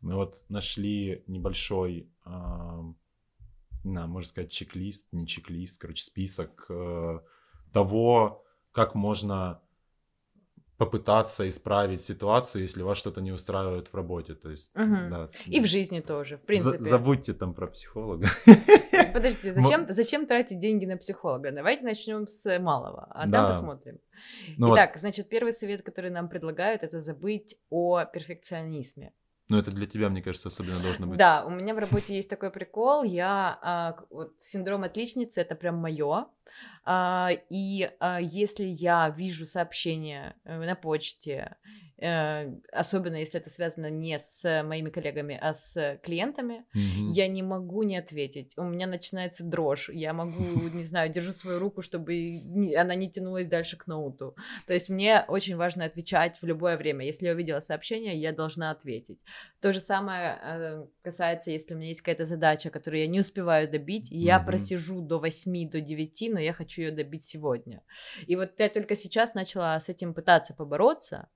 Мы 0.01 0.15
вот 0.15 0.45
нашли 0.49 1.23
небольшой, 1.27 2.09
э, 2.25 2.29
на, 3.83 4.07
можно 4.07 4.29
сказать, 4.29 4.51
чек-лист, 4.51 5.07
не 5.11 5.25
чек-лист, 5.25 5.79
короче, 5.81 6.03
список 6.03 6.65
э, 6.69 7.19
того, 7.73 8.43
как 8.71 8.93
можно 8.93 9.61
попытаться 10.77 11.47
исправить 11.47 12.01
ситуацию, 12.01 12.61
если 12.61 12.83
вас 12.83 12.97
что-то 12.97 13.21
не 13.21 13.31
устраивает 13.31 13.89
в 13.89 13.93
работе. 13.95 14.35
То 14.35 14.49
есть, 14.49 14.71
угу. 14.75 14.95
да. 15.09 15.29
И 15.45 15.59
в 15.59 15.65
жизни 15.65 15.99
тоже, 15.99 16.37
в 16.37 16.41
принципе. 16.41 16.77
За 16.77 16.89
забудьте 16.89 17.33
там 17.33 17.53
про 17.53 17.67
психолога. 17.67 18.27
Подождите, 19.13 19.53
зачем, 19.53 19.85
зачем 19.89 20.25
тратить 20.25 20.59
деньги 20.59 20.85
на 20.85 20.97
психолога? 20.97 21.51
Давайте 21.51 21.83
начнем 21.83 22.27
с 22.27 22.59
малого, 22.59 23.07
а 23.11 23.27
да. 23.27 23.39
там 23.39 23.47
посмотрим. 23.47 23.99
Ну 24.57 24.73
Итак, 24.75 24.91
вот. 24.91 24.99
значит, 24.99 25.29
первый 25.29 25.53
совет, 25.53 25.81
который 25.81 26.11
нам 26.11 26.29
предлагают, 26.29 26.83
это 26.83 26.99
забыть 26.99 27.55
о 27.69 28.05
перфекционизме. 28.05 29.13
Ну, 29.49 29.57
это 29.57 29.71
для 29.71 29.87
тебя, 29.87 30.09
мне 30.09 30.21
кажется, 30.21 30.49
особенно 30.49 30.79
должно 30.79 31.07
быть. 31.07 31.17
Да, 31.17 31.43
у 31.43 31.49
меня 31.49 31.73
в 31.73 31.79
работе 31.79 32.15
есть 32.15 32.29
такой 32.29 32.51
прикол. 32.51 33.01
Я 33.01 33.57
а, 33.63 33.97
вот 34.11 34.39
синдром 34.39 34.83
отличницы 34.83 35.41
это 35.41 35.55
прям 35.55 35.75
мое. 35.77 36.27
А, 36.85 37.31
и 37.49 37.89
а, 37.99 38.19
если 38.19 38.65
я 38.65 39.09
вижу 39.09 39.45
сообщение 39.45 40.35
э, 40.43 40.57
на 40.57 40.75
почте, 40.75 41.57
Э, 42.01 42.49
особенно 42.71 43.17
если 43.17 43.39
это 43.39 43.49
связано 43.49 43.89
не 43.89 44.17
с 44.17 44.63
моими 44.63 44.89
коллегами, 44.89 45.37
а 45.41 45.53
с 45.53 45.99
клиентами, 46.01 46.65
mm-hmm. 46.73 47.09
я 47.09 47.27
не 47.27 47.43
могу 47.43 47.83
не 47.83 47.97
ответить. 47.97 48.53
У 48.57 48.63
меня 48.63 48.87
начинается 48.87 49.43
дрожь. 49.43 49.89
Я 49.89 50.13
могу, 50.13 50.41
не 50.73 50.83
знаю, 50.83 51.11
держу 51.11 51.33
свою 51.33 51.59
руку, 51.59 51.81
чтобы 51.81 52.41
она 52.77 52.95
не 52.95 53.09
тянулась 53.09 53.47
дальше 53.47 53.77
к 53.77 53.87
ноуту. 53.87 54.35
То 54.65 54.73
есть 54.73 54.89
мне 54.89 55.25
очень 55.27 55.57
важно 55.57 55.85
отвечать 55.85 56.41
в 56.41 56.45
любое 56.45 56.77
время. 56.77 57.05
Если 57.05 57.25
я 57.25 57.33
увидела 57.33 57.59
сообщение, 57.59 58.15
я 58.15 58.31
должна 58.31 58.71
ответить. 58.71 59.19
То 59.59 59.73
же 59.73 59.81
самое 59.81 60.39
э, 60.41 60.85
касается, 61.01 61.51
если 61.51 61.73
у 61.73 61.77
меня 61.77 61.89
есть 61.89 62.01
какая-то 62.01 62.25
задача, 62.25 62.69
которую 62.69 63.01
я 63.01 63.07
не 63.07 63.19
успеваю 63.19 63.69
добить, 63.69 64.09
и 64.11 64.17
я 64.17 64.37
mm-hmm. 64.37 64.45
просижу 64.45 65.01
до 65.01 65.19
8, 65.19 65.69
до 65.69 65.81
9, 65.81 66.29
но 66.31 66.39
я 66.39 66.53
хочу 66.53 66.68
ее 66.77 66.91
добить 66.91 67.23
сегодня. 67.23 67.83
И 68.27 68.35
вот 68.35 68.59
я 68.59 68.69
только 68.69 68.95
сейчас 68.95 69.33
начала 69.33 69.79
с 69.79 69.89
этим 69.89 70.13
пытаться 70.13 70.53
побороться, 70.53 71.29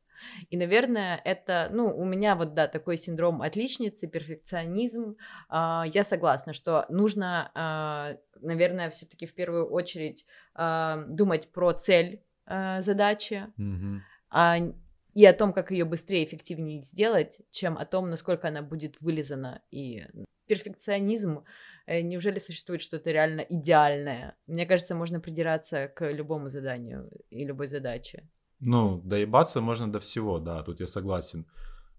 и, 0.49 0.57
наверное, 0.57 1.21
это, 1.23 1.69
ну, 1.71 1.95
у 1.95 2.05
меня 2.05 2.35
вот, 2.35 2.53
да, 2.53 2.67
такой 2.67 2.97
синдром 2.97 3.41
отличницы, 3.41 4.07
перфекционизм. 4.07 5.17
А, 5.49 5.85
я 5.87 6.03
согласна, 6.03 6.53
что 6.53 6.85
нужно, 6.89 7.51
а, 7.53 8.15
наверное, 8.41 8.89
все-таки 8.89 9.25
в 9.25 9.33
первую 9.33 9.69
очередь 9.69 10.25
а, 10.53 11.03
думать 11.07 11.51
про 11.51 11.73
цель 11.73 12.21
задачи. 12.45 13.47
Mm-hmm. 13.57 14.75
и 15.13 15.25
о 15.25 15.33
том, 15.33 15.53
как 15.53 15.71
ее 15.71 15.85
быстрее 15.85 16.23
и 16.23 16.25
эффективнее 16.25 16.81
сделать, 16.81 17.39
чем 17.51 17.77
о 17.77 17.85
том, 17.85 18.09
насколько 18.09 18.49
она 18.49 18.61
будет 18.61 18.99
вылизана. 18.99 19.61
И 19.71 20.05
перфекционизм, 20.47 21.45
неужели 21.87 22.39
существует 22.39 22.81
что-то 22.81 23.11
реально 23.11 23.41
идеальное? 23.41 24.35
Мне 24.47 24.65
кажется, 24.65 24.95
можно 24.95 25.19
придираться 25.19 25.87
к 25.87 26.11
любому 26.11 26.49
заданию 26.49 27.09
и 27.29 27.45
любой 27.45 27.67
задаче. 27.67 28.29
Ну, 28.59 29.01
доебаться 29.03 29.61
можно 29.61 29.91
до 29.91 29.99
всего, 29.99 30.39
да, 30.39 30.63
тут 30.63 30.79
я 30.79 30.87
согласен. 30.87 31.45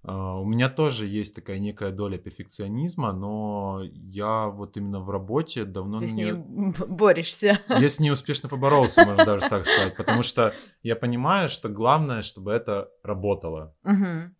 Uh, 0.06 0.42
у 0.42 0.44
меня 0.44 0.68
тоже 0.68 1.06
есть 1.06 1.34
такая 1.34 1.58
некая 1.58 1.90
доля 1.90 2.18
перфекционизма, 2.18 3.12
но 3.12 3.80
я 3.94 4.48
вот 4.48 4.76
именно 4.76 5.00
в 5.00 5.08
работе 5.08 5.64
давно... 5.64 5.98
Ты 5.98 6.08
с 6.08 6.12
ней 6.12 6.32
борешься. 6.88 7.58
Я 7.68 7.88
с 7.88 8.00
ней 8.00 8.10
успешно 8.10 8.50
поборолся, 8.50 9.06
можно 9.06 9.24
даже 9.26 9.48
так 9.48 9.64
сказать, 9.64 9.96
потому 9.96 10.22
что 10.22 10.52
я 10.82 10.94
понимаю, 10.94 11.48
что 11.48 11.70
главное, 11.70 12.20
чтобы 12.20 12.52
это 12.52 12.90
работало. 13.02 13.74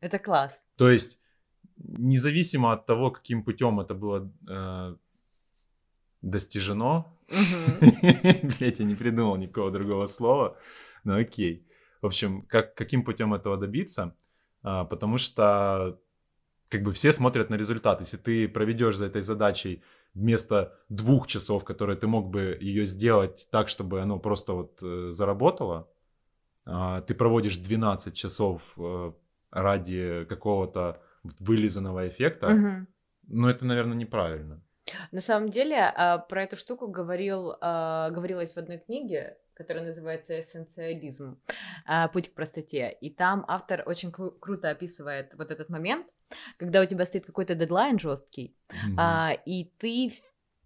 Это 0.00 0.18
класс. 0.18 0.60
То 0.76 0.90
есть, 0.90 1.18
независимо 1.78 2.72
от 2.72 2.84
того, 2.84 3.10
каким 3.10 3.42
путем 3.42 3.80
это 3.80 3.94
было 3.94 4.30
э, 4.46 4.96
достижено, 6.24 7.16
блять, 7.30 8.78
я 8.78 8.84
не 8.84 8.94
придумал 8.94 9.36
никакого 9.36 9.70
другого 9.70 10.06
слова, 10.06 10.56
но 11.04 11.16
окей. 11.16 11.66
В 12.02 12.06
общем, 12.06 12.42
как, 12.42 12.74
каким 12.74 13.04
путем 13.04 13.34
этого 13.34 13.56
добиться? 13.56 14.16
А, 14.62 14.84
потому 14.84 15.18
что 15.18 15.98
как 16.68 16.82
бы 16.82 16.92
все 16.92 17.12
смотрят 17.12 17.50
на 17.50 17.54
результат. 17.54 18.00
Если 18.00 18.16
ты 18.16 18.48
проведешь 18.48 18.96
за 18.96 19.06
этой 19.06 19.22
задачей 19.22 19.82
вместо 20.14 20.78
двух 20.88 21.26
часов, 21.26 21.64
которые 21.64 21.96
ты 21.96 22.06
мог 22.06 22.30
бы 22.30 22.58
ее 22.60 22.86
сделать 22.86 23.48
так, 23.50 23.68
чтобы 23.68 24.00
оно 24.00 24.18
просто 24.18 24.52
вот 24.52 24.82
э, 24.82 25.10
заработало, 25.10 25.88
а, 26.66 27.00
ты 27.02 27.14
проводишь 27.14 27.58
12 27.58 28.14
часов 28.14 28.72
э, 28.76 29.12
ради 29.50 30.24
какого-то 30.28 31.02
вылизанного 31.40 32.08
эффекта, 32.08 32.54
угу. 32.54 32.86
ну 33.28 33.48
это, 33.48 33.66
наверное, 33.66 33.96
неправильно. 33.96 34.62
На 35.12 35.20
самом 35.20 35.48
деле 35.48 35.78
а, 35.78 36.18
про 36.18 36.42
эту 36.42 36.56
штуку 36.56 36.88
говорил, 36.88 37.56
а, 37.60 38.10
говорилось 38.10 38.54
в 38.54 38.58
одной 38.58 38.78
книге, 38.78 39.38
которая 39.54 39.84
называется 39.84 40.40
«Эссенциализм. 40.40 41.40
А, 41.86 42.08
путь 42.08 42.30
к 42.30 42.34
простоте». 42.34 42.96
И 43.00 43.10
там 43.10 43.44
автор 43.48 43.82
очень 43.86 44.10
кру- 44.10 44.38
круто 44.38 44.70
описывает 44.70 45.34
вот 45.34 45.50
этот 45.50 45.68
момент, 45.68 46.06
когда 46.58 46.82
у 46.82 46.86
тебя 46.86 47.04
стоит 47.04 47.26
какой-то 47.26 47.54
дедлайн 47.54 47.98
жесткий, 47.98 48.56
mm-hmm. 48.68 49.40
и 49.44 49.72
ты 49.78 50.10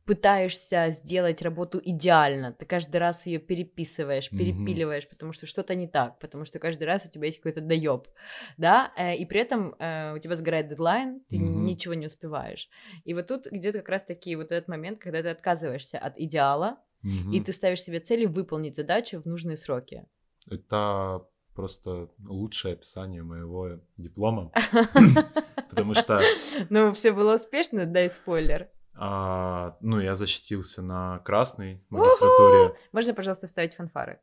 пытаешься 0.09 0.87
сделать 0.88 1.42
работу 1.42 1.79
идеально, 1.85 2.55
ты 2.55 2.64
каждый 2.64 2.97
раз 2.97 3.27
ее 3.27 3.38
переписываешь, 3.38 4.31
перепиливаешь, 4.31 5.05
mm-hmm. 5.05 5.11
потому 5.11 5.33
что 5.33 5.47
что-то 5.47 5.75
не 5.75 5.87
так, 5.87 6.18
потому 6.18 6.47
что 6.47 6.59
каждый 6.59 6.85
раз 6.85 7.07
у 7.07 7.11
тебя 7.11 7.27
есть 7.27 7.40
какой-то 7.40 7.61
доеб, 7.61 8.09
да, 8.57 8.90
э, 8.97 9.16
и 9.16 9.27
при 9.27 9.40
этом 9.40 9.75
э, 9.79 10.14
у 10.16 10.18
тебя 10.18 10.35
сгорает 10.35 10.68
дедлайн, 10.68 11.21
ты 11.29 11.37
mm-hmm. 11.37 11.40
ничего 11.40 11.92
не 11.92 12.07
успеваешь. 12.07 12.71
И 13.05 13.12
вот 13.12 13.27
тут 13.27 13.53
идет 13.53 13.75
как 13.75 13.90
раз 13.90 14.05
таки 14.05 14.35
вот 14.35 14.51
этот 14.51 14.66
момент, 14.66 14.99
когда 14.99 15.21
ты 15.21 15.29
отказываешься 15.29 15.99
от 15.99 16.18
идеала, 16.18 16.79
mm-hmm. 17.05 17.35
и 17.35 17.40
ты 17.42 17.53
ставишь 17.53 17.83
себе 17.83 18.01
цели 18.01 18.25
выполнить 18.25 18.77
задачу 18.77 19.21
в 19.21 19.27
нужные 19.27 19.59
сроки. 19.59 20.07
Это 20.51 21.27
просто 21.55 22.09
лучшее 22.25 22.73
описание 22.73 23.23
моего 23.23 23.79
диплома, 23.99 24.53
потому 25.68 25.92
что... 25.92 26.23
Ну, 26.71 26.94
все 26.94 27.12
было 27.12 27.35
успешно, 27.35 27.85
дай 27.85 28.09
спойлер. 28.09 28.71
А, 29.01 29.77
ну, 29.81 30.01
я 30.01 30.17
защитился 30.17 30.83
на 30.83 31.21
красной 31.21 31.85
магистратуре. 31.89 32.75
Можно, 32.93 33.15
пожалуйста, 33.15 33.47
вставить 33.47 33.75
фанфары? 33.75 34.21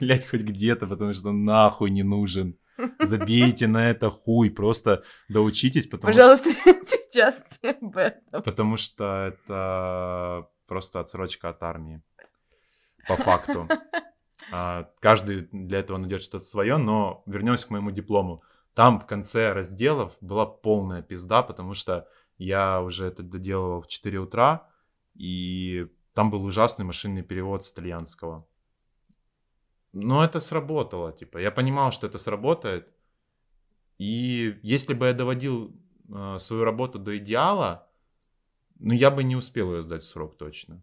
Блять, 0.00 0.28
хоть 0.28 0.42
где-то, 0.42 0.86
потому 0.86 1.12
что 1.14 1.32
нахуй 1.32 1.90
не 1.90 2.04
нужен. 2.04 2.56
Забейте 3.00 3.66
на 3.66 3.90
это 3.90 4.10
хуй, 4.10 4.50
просто 4.50 5.02
доучитесь, 5.28 5.86
потому 5.86 6.12
Пожалуйста, 6.12 6.52
что... 6.52 6.74
сейчас 6.84 7.58
об 7.62 7.96
этом. 7.96 8.42
Потому 8.42 8.76
что 8.76 9.32
это 9.32 10.48
просто 10.68 11.00
отсрочка 11.00 11.48
от 11.48 11.62
армии, 11.62 12.02
по 13.08 13.16
факту. 13.16 13.68
А, 14.52 14.90
каждый 15.00 15.48
для 15.50 15.80
этого 15.80 15.96
найдет 15.96 16.22
что-то 16.22 16.44
свое, 16.44 16.76
но 16.76 17.24
вернемся 17.26 17.66
к 17.66 17.70
моему 17.70 17.90
диплому. 17.90 18.44
Там 18.74 19.00
в 19.00 19.06
конце 19.06 19.52
разделов 19.52 20.16
была 20.20 20.46
полная 20.46 21.02
пизда, 21.02 21.42
потому 21.42 21.74
что 21.74 22.06
я 22.38 22.82
уже 22.82 23.06
это 23.06 23.22
доделывал 23.22 23.82
в 23.82 23.88
4 23.88 24.18
утра, 24.18 24.68
и 25.14 25.86
там 26.14 26.30
был 26.30 26.44
ужасный 26.44 26.84
машинный 26.84 27.22
перевод 27.22 27.64
с 27.64 27.72
итальянского. 27.72 28.46
Но 29.92 30.24
это 30.24 30.40
сработало, 30.40 31.12
типа, 31.12 31.38
я 31.38 31.50
понимал, 31.50 31.92
что 31.92 32.06
это 32.06 32.18
сработает, 32.18 32.88
и 33.98 34.58
если 34.62 34.94
бы 34.94 35.06
я 35.06 35.12
доводил 35.12 35.74
э, 36.08 36.36
свою 36.38 36.64
работу 36.64 36.98
до 36.98 37.16
идеала, 37.16 37.88
ну, 38.78 38.92
я 38.92 39.10
бы 39.10 39.24
не 39.24 39.36
успел 39.36 39.74
ее 39.74 39.82
сдать 39.82 40.02
в 40.02 40.08
срок 40.08 40.36
точно. 40.36 40.82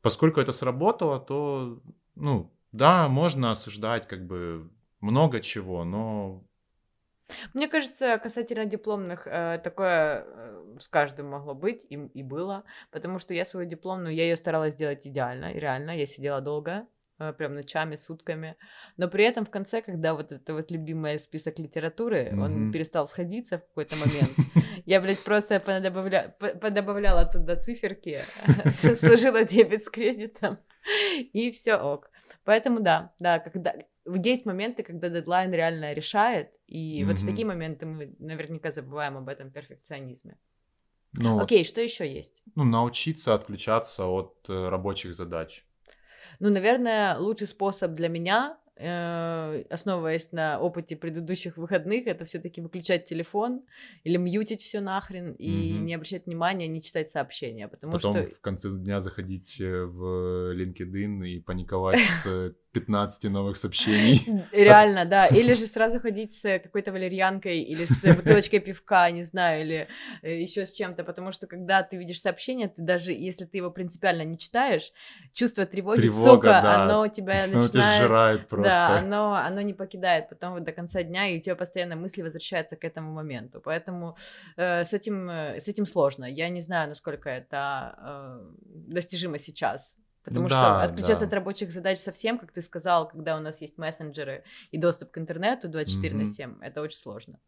Поскольку 0.00 0.40
это 0.40 0.52
сработало, 0.52 1.18
то, 1.18 1.82
ну, 2.14 2.52
да, 2.70 3.08
можно 3.08 3.50
осуждать 3.50 4.06
как 4.06 4.26
бы 4.26 4.70
много 5.00 5.40
чего, 5.40 5.84
но 5.84 6.44
мне 7.54 7.68
кажется, 7.68 8.18
касательно 8.18 8.64
дипломных, 8.64 9.26
э, 9.26 9.60
такое 9.62 10.24
э, 10.26 10.76
с 10.78 10.88
каждым 10.88 11.30
могло 11.30 11.54
быть 11.54 11.86
и, 11.88 11.94
и 11.94 12.22
было, 12.22 12.64
потому 12.90 13.18
что 13.18 13.34
я 13.34 13.44
свою 13.44 13.68
дипломную, 13.68 14.14
я 14.14 14.24
ее 14.24 14.36
старалась 14.36 14.74
сделать 14.74 15.06
идеально, 15.06 15.52
и 15.52 15.58
реально, 15.58 15.96
я 15.96 16.06
сидела 16.06 16.40
долго, 16.40 16.86
э, 17.18 17.32
прям 17.32 17.54
ночами, 17.54 17.96
сутками, 17.96 18.56
но 18.96 19.08
при 19.08 19.24
этом 19.24 19.44
в 19.44 19.50
конце, 19.50 19.82
когда 19.82 20.14
вот 20.14 20.32
это 20.32 20.54
вот 20.54 20.70
любимый 20.70 21.18
список 21.18 21.58
литературы, 21.58 22.30
mm-hmm. 22.32 22.40
он 22.40 22.72
перестал 22.72 23.08
сходиться 23.08 23.58
в 23.58 23.66
какой-то 23.68 23.96
момент, 23.96 24.30
я, 24.86 25.00
блядь, 25.00 25.22
просто 25.24 25.60
подобавля... 25.60 26.36
подобавляла 26.38 27.26
туда 27.26 27.56
циферки, 27.56 28.20
сложила 28.66 29.44
дебет 29.44 29.82
с 29.82 29.88
кредитом, 29.88 30.58
и 31.32 31.50
все 31.50 31.76
ок. 31.76 32.11
Поэтому 32.44 32.80
да, 32.80 33.12
да, 33.18 33.38
когда 33.38 33.74
есть 34.04 34.46
моменты, 34.46 34.82
когда 34.82 35.08
дедлайн 35.08 35.52
реально 35.52 35.92
решает, 35.92 36.52
и 36.66 37.02
mm-hmm. 37.02 37.06
вот 37.06 37.18
в 37.18 37.26
такие 37.26 37.46
моменты 37.46 37.86
мы 37.86 38.14
наверняка 38.18 38.70
забываем 38.70 39.16
об 39.16 39.28
этом 39.28 39.50
перфекционизме. 39.50 40.36
Ну, 41.14 41.40
Окей, 41.40 41.64
что 41.64 41.80
еще 41.80 42.10
есть? 42.10 42.42
Ну, 42.54 42.64
научиться 42.64 43.34
отключаться 43.34 44.06
от 44.06 44.46
э, 44.48 44.68
рабочих 44.68 45.14
задач. 45.14 45.64
Ну, 46.40 46.50
наверное, 46.50 47.18
лучший 47.18 47.46
способ 47.46 47.92
для 47.92 48.08
меня 48.08 48.58
основываясь 48.76 50.32
на 50.32 50.58
опыте 50.58 50.96
предыдущих 50.96 51.56
выходных, 51.56 52.06
это 52.06 52.24
все-таки 52.24 52.60
выключать 52.60 53.04
телефон 53.04 53.62
или 54.02 54.16
мьютить 54.16 54.62
все 54.62 54.80
нахрен 54.80 55.32
и 55.32 55.74
угу. 55.74 55.84
не 55.84 55.94
обращать 55.94 56.26
внимания, 56.26 56.68
не 56.68 56.80
читать 56.80 57.10
сообщения, 57.10 57.68
потому 57.68 57.92
Потом 57.92 58.14
что 58.14 58.24
в 58.24 58.40
конце 58.40 58.70
дня 58.70 59.00
заходить 59.00 59.60
э, 59.60 59.84
в 59.84 60.54
LinkedIn 60.54 61.26
и 61.28 61.40
паниковать 61.40 62.00
с 62.00 62.54
15 62.72 63.24
новых 63.30 63.56
сообщений. 63.56 64.20
Реально, 64.52 65.04
да. 65.04 65.26
Или 65.30 65.52
же 65.52 65.66
сразу 65.66 66.00
ходить 66.00 66.32
с 66.32 66.58
какой-то 66.58 66.92
валерьянкой 66.92 67.60
или 67.60 67.84
с 67.84 68.02
бутылочкой 68.16 68.60
пивка, 68.60 69.10
не 69.10 69.24
знаю, 69.24 69.62
или 69.62 69.88
э, 70.22 70.40
еще 70.40 70.66
с 70.66 70.72
чем-то, 70.72 71.04
потому 71.04 71.32
что 71.32 71.46
когда 71.46 71.82
ты 71.82 71.96
видишь 71.96 72.20
сообщение, 72.20 72.68
ты 72.68 72.82
даже 72.82 73.12
если 73.12 73.44
ты 73.44 73.58
его 73.58 73.70
принципиально 73.70 74.22
не 74.22 74.38
читаешь, 74.38 74.92
чувство 75.32 75.66
тревоги, 75.66 76.00
Тревога, 76.00 76.30
сука, 76.30 76.48
да. 76.62 76.82
оно 76.82 77.08
тебя 77.08 77.46
начинает... 77.46 77.52
Оно 77.62 77.68
тебя 77.68 77.98
сжирает 77.98 78.48
просто. 78.48 78.86
Да, 78.88 78.98
оно, 78.98 79.34
оно 79.34 79.60
не 79.60 79.74
покидает 79.74 80.28
потом 80.28 80.54
вот 80.54 80.64
до 80.64 80.72
конца 80.72 81.02
дня, 81.02 81.28
и 81.28 81.38
у 81.38 81.40
тебя 81.40 81.56
постоянно 81.56 81.96
мысли 81.96 82.22
возвращаются 82.22 82.76
к 82.76 82.84
этому 82.84 83.12
моменту. 83.12 83.60
Поэтому 83.60 84.16
э, 84.56 84.84
с, 84.84 84.94
этим, 84.94 85.28
э, 85.30 85.60
с 85.60 85.68
этим 85.68 85.86
сложно. 85.86 86.24
Я 86.24 86.48
не 86.48 86.62
знаю, 86.62 86.88
насколько 86.88 87.28
это 87.28 87.94
э, 87.98 88.52
достижимо 88.64 89.38
сейчас. 89.38 89.96
Потому 90.24 90.48
Да, 90.48 90.48
что 90.48 90.82
отключаться 90.84 91.24
да. 91.24 91.28
от 91.28 91.32
рабочих 91.34 91.72
задач 91.72 91.98
совсем, 91.98 92.38
как 92.38 92.52
ты 92.52 92.62
сказал, 92.62 93.08
когда 93.08 93.36
у 93.36 93.40
нас 93.40 93.60
есть 93.60 93.78
мессенджеры 93.78 94.44
и 94.70 94.78
доступ 94.78 95.10
к 95.10 95.18
интернету 95.18 95.68
24 95.68 96.14
на 96.14 96.20
Мгм. 96.20 96.26
7, 96.26 96.62
это 96.62 96.80
очень 96.82 96.98
сложно. 96.98 97.40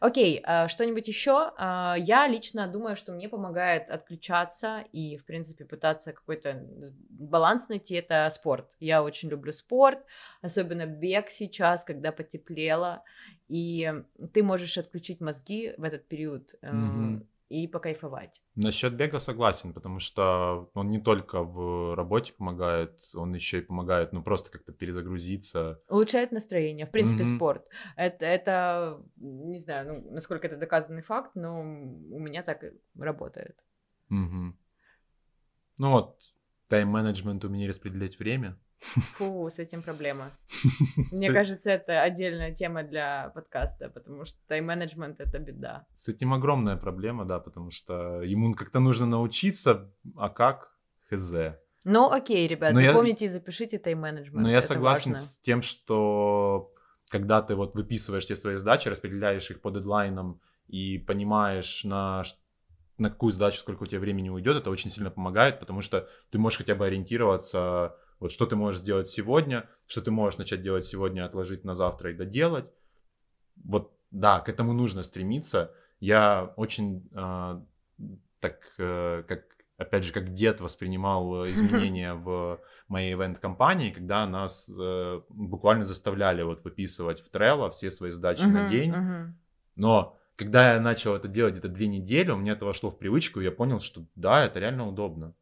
Окей, 0.00 0.40
а, 0.44 0.68
что-нибудь 0.68 1.08
еще? 1.08 1.52
А, 1.56 1.96
Я 1.98 2.26
лично 2.28 2.68
думаю, 2.68 2.96
что 2.96 3.12
мне 3.12 3.28
помогает 3.28 3.90
отключаться 3.90 4.84
и, 4.92 5.16
в 5.16 5.24
принципе, 5.24 5.64
пытаться 5.64 6.12
какой-то 6.12 6.64
баланс 7.10 7.68
найти, 7.68 7.94
это 7.94 8.28
спорт. 8.30 8.76
Я 8.80 9.02
очень 9.02 9.28
люблю 9.28 9.52
спорт, 9.52 9.98
особенно 10.42 10.86
бег 10.86 11.30
сейчас, 11.30 11.84
когда 11.84 12.12
потеплело, 12.12 13.02
и 13.48 13.92
ты 14.32 14.42
можешь 14.42 14.78
отключить 14.78 15.20
мозги 15.20 15.74
в 15.76 15.82
этот 15.82 16.06
период 16.08 16.54
Мгм. 16.70 17.28
И 17.48 17.66
покайфовать. 17.66 18.42
Насчет 18.54 18.94
бега 18.94 19.18
согласен, 19.18 19.72
потому 19.72 20.00
что 20.00 20.70
он 20.74 20.90
не 20.90 21.00
только 21.00 21.42
в 21.42 21.94
работе 21.94 22.32
помогает, 22.32 23.00
он 23.14 23.34
еще 23.34 23.58
и 23.58 23.62
помогает, 23.62 24.12
ну, 24.12 24.22
просто 24.22 24.50
как-то 24.50 24.72
перезагрузиться. 24.72 25.80
Улучшает 25.88 26.32
настроение. 26.32 26.86
В 26.86 26.90
принципе, 26.90 27.24
Мгм. 27.24 27.36
спорт. 27.36 27.66
Это, 27.96 28.26
это, 28.26 29.02
не 29.16 29.58
знаю, 29.58 30.02
ну, 30.02 30.10
насколько 30.10 30.46
это 30.46 30.56
доказанный 30.56 31.02
факт, 31.02 31.34
но 31.34 31.60
у 31.60 32.18
меня 32.18 32.42
так 32.42 32.64
работает. 32.98 33.58
Мгм. 34.08 34.58
Ну 35.78 35.90
вот, 35.92 36.20
тайм-менеджмент 36.68 37.44
умение 37.44 37.68
распределять 37.68 38.18
время. 38.18 38.58
Фу, 39.16 39.48
с 39.50 39.58
этим 39.58 39.82
проблема. 39.82 40.30
Мне 41.12 41.32
кажется, 41.32 41.70
это 41.70 42.02
отдельная 42.02 42.54
тема 42.54 42.84
для 42.84 43.30
подкаста, 43.34 43.88
потому 43.88 44.24
что 44.24 44.38
тайм-менеджмент— 44.46 45.16
это 45.20 45.38
беда. 45.38 45.86
С 45.94 46.08
этим 46.08 46.32
огромная 46.32 46.76
проблема, 46.76 47.24
да, 47.24 47.40
потому 47.40 47.70
что 47.70 48.22
ему 48.22 48.54
как-то 48.54 48.80
нужно 48.80 49.06
научиться, 49.06 49.92
а 50.16 50.28
как? 50.28 50.72
Хз. 51.10 51.32
Ну, 51.84 52.10
окей, 52.10 52.46
ребят, 52.46 52.74
Но 52.74 52.82
запомните 52.82 53.24
и 53.24 53.28
запишите 53.28 53.78
тайм-менеджмент. 53.78 54.42
Но 54.42 54.50
я 54.50 54.62
согласен 54.62 55.12
важно. 55.12 55.26
с 55.26 55.38
тем, 55.40 55.62
что 55.62 56.72
когда 57.10 57.42
ты 57.42 57.54
вот 57.54 57.74
выписываешь 57.74 58.24
все 58.24 58.36
свои 58.36 58.56
задачи, 58.56 58.88
распределяешь 58.88 59.50
их 59.50 59.60
по 59.60 59.70
дедлайнам 59.70 60.40
и 60.66 60.98
понимаешь, 60.98 61.84
на, 61.84 62.22
на 62.98 63.10
какую 63.10 63.30
задачу 63.32 63.58
сколько 63.58 63.84
у 63.84 63.86
тебя 63.86 64.00
времени 64.00 64.28
уйдет, 64.28 64.56
это 64.56 64.70
очень 64.70 64.90
сильно 64.90 65.10
помогает, 65.10 65.60
потому 65.60 65.82
что 65.82 66.08
ты 66.30 66.38
можешь 66.38 66.58
хотя 66.58 66.74
бы 66.74 66.86
ориентироваться, 66.86 67.96
вот 68.20 68.32
что 68.32 68.46
ты 68.46 68.56
можешь 68.56 68.80
сделать 68.80 69.08
сегодня, 69.08 69.68
что 69.86 70.02
ты 70.02 70.10
можешь 70.10 70.38
начать 70.38 70.62
делать 70.62 70.84
сегодня, 70.84 71.24
отложить 71.24 71.64
на 71.64 71.74
завтра 71.74 72.10
и 72.10 72.14
доделать. 72.14 72.66
Вот, 73.56 73.92
да, 74.10 74.40
к 74.40 74.48
этому 74.48 74.72
нужно 74.72 75.02
стремиться. 75.02 75.72
Я 76.00 76.52
очень 76.56 77.08
а, 77.14 77.64
так, 78.40 78.74
э, 78.78 79.24
как, 79.26 79.44
опять 79.76 80.04
же, 80.04 80.12
как 80.12 80.32
дед 80.32 80.60
воспринимал 80.60 81.44
э, 81.44 81.50
изменения 81.52 82.14
в 82.14 82.60
моей 82.88 83.14
ивент-компании, 83.14 83.90
когда 83.90 84.26
нас 84.26 84.70
э, 84.70 85.20
буквально 85.28 85.84
заставляли 85.84 86.42
вот 86.42 86.64
выписывать 86.64 87.20
в 87.20 87.30
Trello 87.30 87.70
все 87.70 87.90
свои 87.90 88.10
задачи 88.10 88.44
на 88.44 88.68
день. 88.68 88.94
Но 89.76 90.17
когда 90.38 90.74
я 90.74 90.80
начал 90.80 91.16
это 91.16 91.26
делать 91.26 91.54
где-то 91.54 91.68
две 91.68 91.88
недели, 91.88 92.30
у 92.30 92.36
меня 92.36 92.52
это 92.52 92.64
вошло 92.64 92.90
в 92.90 92.98
привычку, 92.98 93.40
и 93.40 93.44
я 93.44 93.50
понял, 93.50 93.80
что 93.80 94.06
да, 94.14 94.44
это 94.44 94.60
реально 94.60 94.86
удобно. 94.86 95.34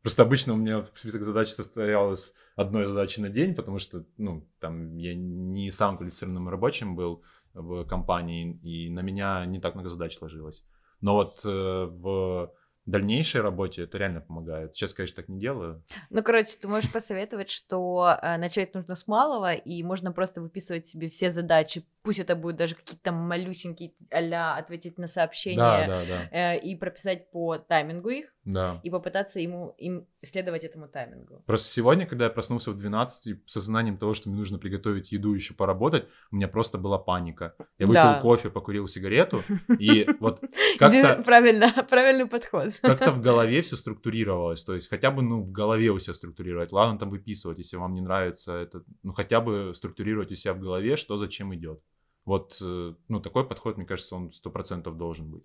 Просто 0.00 0.22
обычно 0.22 0.52
у 0.52 0.56
меня 0.56 0.86
список 0.94 1.22
задач 1.22 1.48
состоял 1.48 2.12
из 2.12 2.34
одной 2.54 2.86
задачи 2.86 3.18
на 3.18 3.30
день, 3.30 3.54
потому 3.54 3.80
что, 3.80 4.04
ну, 4.16 4.46
там 4.60 4.96
я 4.96 5.14
не 5.14 5.72
самым 5.72 5.96
квалифицированным 5.96 6.48
рабочим 6.48 6.94
был 6.94 7.22
в 7.52 7.84
компании, 7.86 8.60
и 8.62 8.90
на 8.90 9.00
меня 9.00 9.44
не 9.44 9.58
так 9.58 9.74
много 9.74 9.88
задач 9.88 10.20
ложилось. 10.20 10.64
Но 11.00 11.14
вот 11.14 11.40
э, 11.44 11.48
в 11.48 12.52
дальнейшей 12.86 13.40
работе 13.40 13.82
это 13.82 13.98
реально 13.98 14.20
помогает. 14.20 14.74
Сейчас, 14.74 14.92
конечно, 14.92 15.16
так 15.16 15.28
не 15.28 15.38
делаю. 15.38 15.82
Ну, 16.10 16.22
короче, 16.22 16.56
ты 16.60 16.68
можешь 16.68 16.92
посоветовать, 16.92 17.50
что 17.50 18.18
э, 18.20 18.36
начать 18.36 18.74
нужно 18.74 18.94
с 18.94 19.06
малого, 19.06 19.54
и 19.54 19.82
можно 19.82 20.12
просто 20.12 20.40
выписывать 20.40 20.86
себе 20.86 21.08
все 21.08 21.30
задачи. 21.30 21.86
Пусть 22.02 22.18
это 22.20 22.36
будут 22.36 22.56
даже 22.56 22.74
какие-то 22.74 23.12
малюсенькие 23.12 23.92
а 24.10 24.58
ответить 24.58 24.98
на 24.98 25.04
Да, 25.04 25.08
сообщения 25.08 25.56
да, 25.56 26.04
да, 26.04 26.28
э, 26.30 26.58
и 26.58 26.76
прописать 26.76 27.30
по 27.30 27.56
таймингу 27.56 28.10
их, 28.10 28.34
да. 28.44 28.80
и 28.82 28.90
попытаться 28.90 29.40
ему, 29.40 29.74
им 29.78 30.06
следовать 30.22 30.64
этому 30.64 30.88
таймингу. 30.88 31.42
Просто 31.46 31.68
сегодня, 31.68 32.06
когда 32.06 32.24
я 32.26 32.30
проснулся 32.30 32.70
в 32.70 32.76
12 32.76 33.26
и 33.26 33.42
с 33.46 33.52
сознанием 33.52 33.96
того, 33.96 34.14
что 34.14 34.28
мне 34.28 34.38
нужно 34.38 34.58
приготовить 34.58 35.12
еду 35.12 35.32
и 35.32 35.36
еще 35.36 35.54
поработать, 35.54 36.06
у 36.30 36.36
меня 36.36 36.48
просто 36.48 36.78
была 36.78 36.98
паника. 36.98 37.54
Я 37.78 37.86
выпил 37.86 37.94
Да. 38.02 38.20
кофе, 38.20 38.50
покурил 38.50 38.86
сигарету, 38.86 39.42
и 39.78 40.06
вот 40.20 40.40
как-то 40.78 41.22
Правильно, 41.24 41.68
правильный 41.90 42.26
подход. 42.26 42.73
как-то 42.82 43.12
в 43.12 43.20
голове 43.20 43.62
все 43.62 43.76
структурировалось. 43.76 44.64
То 44.64 44.74
есть 44.74 44.88
хотя 44.88 45.10
бы 45.10 45.22
ну, 45.22 45.42
в 45.42 45.50
голове 45.52 45.90
у 45.90 45.98
себя 45.98 46.14
структурировать. 46.14 46.72
Ладно, 46.72 46.98
там 46.98 47.10
выписывать, 47.10 47.58
если 47.58 47.76
вам 47.76 47.94
не 47.94 48.00
нравится 48.00 48.54
это. 48.54 48.82
Ну 49.02 49.12
хотя 49.12 49.40
бы 49.40 49.72
структурировать 49.74 50.32
у 50.32 50.34
себя 50.34 50.54
в 50.54 50.60
голове, 50.60 50.96
что 50.96 51.16
зачем 51.18 51.54
идет. 51.54 51.80
Вот, 52.24 52.58
э, 52.62 52.94
ну, 53.08 53.20
такой 53.20 53.46
подход, 53.46 53.76
мне 53.76 53.86
кажется, 53.86 54.16
он 54.16 54.32
сто 54.32 54.50
процентов 54.50 54.96
должен 54.96 55.30
быть. 55.30 55.44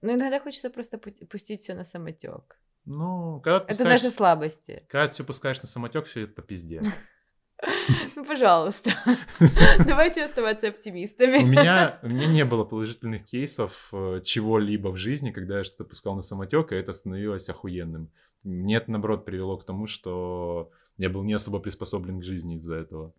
Ну, 0.00 0.14
иногда 0.14 0.40
хочется 0.40 0.70
просто 0.70 0.96
пу- 0.96 1.26
пустить 1.26 1.60
все 1.60 1.74
на 1.74 1.84
самотек. 1.84 2.58
Ну, 2.86 3.40
когда 3.40 3.58
Это 3.58 3.66
пускаешь, 3.68 4.02
наши 4.02 4.14
слабости. 4.14 4.84
когда 4.88 5.06
все 5.06 5.24
пускаешь 5.24 5.62
на 5.62 5.68
самотек, 5.68 6.06
все 6.06 6.22
это 6.22 6.34
по 6.34 6.42
пизде. 6.42 6.80
Ну, 8.16 8.24
пожалуйста. 8.24 8.90
Давайте 9.86 10.24
оставаться 10.24 10.66
У 10.66 10.70
оптимистами. 10.70 11.42
меня, 11.42 11.98
у 12.02 12.08
меня 12.08 12.26
не 12.26 12.44
было 12.44 12.64
положительных 12.64 13.24
кейсов 13.24 13.88
э, 13.92 14.20
чего-либо 14.24 14.88
в 14.88 14.96
жизни, 14.96 15.32
когда 15.32 15.58
я 15.58 15.64
что-то 15.64 15.84
пускал 15.84 16.14
на 16.14 16.22
самотек, 16.22 16.72
и 16.72 16.76
это 16.76 16.92
становилось 16.92 17.48
охуенным. 17.48 18.10
Мне 18.44 18.76
это, 18.76 18.90
наоборот, 18.90 19.24
привело 19.24 19.56
к 19.56 19.64
тому, 19.64 19.86
что 19.86 20.70
я 20.98 21.10
был 21.10 21.22
не 21.24 21.34
особо 21.34 21.58
приспособлен 21.58 22.20
к 22.20 22.24
жизни 22.24 22.56
из-за 22.56 22.76
этого. 22.76 23.12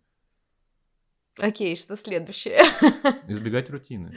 Окей, 1.38 1.76
что 1.76 1.96
следующее? 1.96 2.62
Избегать 3.28 3.70
рутины. 3.70 4.16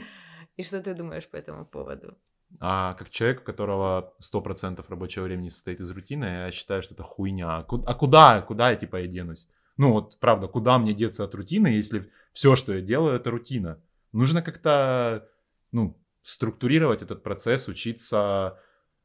И 0.56 0.62
что 0.62 0.80
ты 0.80 0.94
думаешь 0.94 1.28
по 1.28 1.36
этому 1.36 1.64
поводу? 1.64 2.16
А 2.60 2.94
как 2.94 3.10
человек, 3.10 3.40
у 3.40 3.44
которого 3.44 4.14
100% 4.20 4.84
рабочего 4.88 5.24
времени 5.24 5.48
состоит 5.48 5.80
из 5.80 5.90
рутины, 5.90 6.24
я 6.24 6.50
считаю, 6.50 6.82
что 6.82 6.94
это 6.94 7.02
хуйня. 7.02 7.58
А 7.58 7.66
а 7.86 7.94
куда, 7.94 8.42
куда 8.42 8.70
я, 8.70 8.76
типа, 8.76 8.96
я 8.96 9.06
денусь? 9.06 9.48
Ну, 9.82 9.90
вот, 9.90 10.20
правда, 10.20 10.46
куда 10.46 10.78
мне 10.78 10.94
деться 10.94 11.24
от 11.24 11.34
рутины, 11.34 11.66
если 11.66 12.08
все, 12.32 12.54
что 12.54 12.72
я 12.72 12.80
делаю, 12.80 13.16
это 13.16 13.32
рутина? 13.32 13.82
Нужно 14.12 14.40
как-то, 14.40 15.28
ну, 15.72 16.00
структурировать 16.22 17.02
этот 17.02 17.24
процесс, 17.24 17.66
учиться 17.66 18.60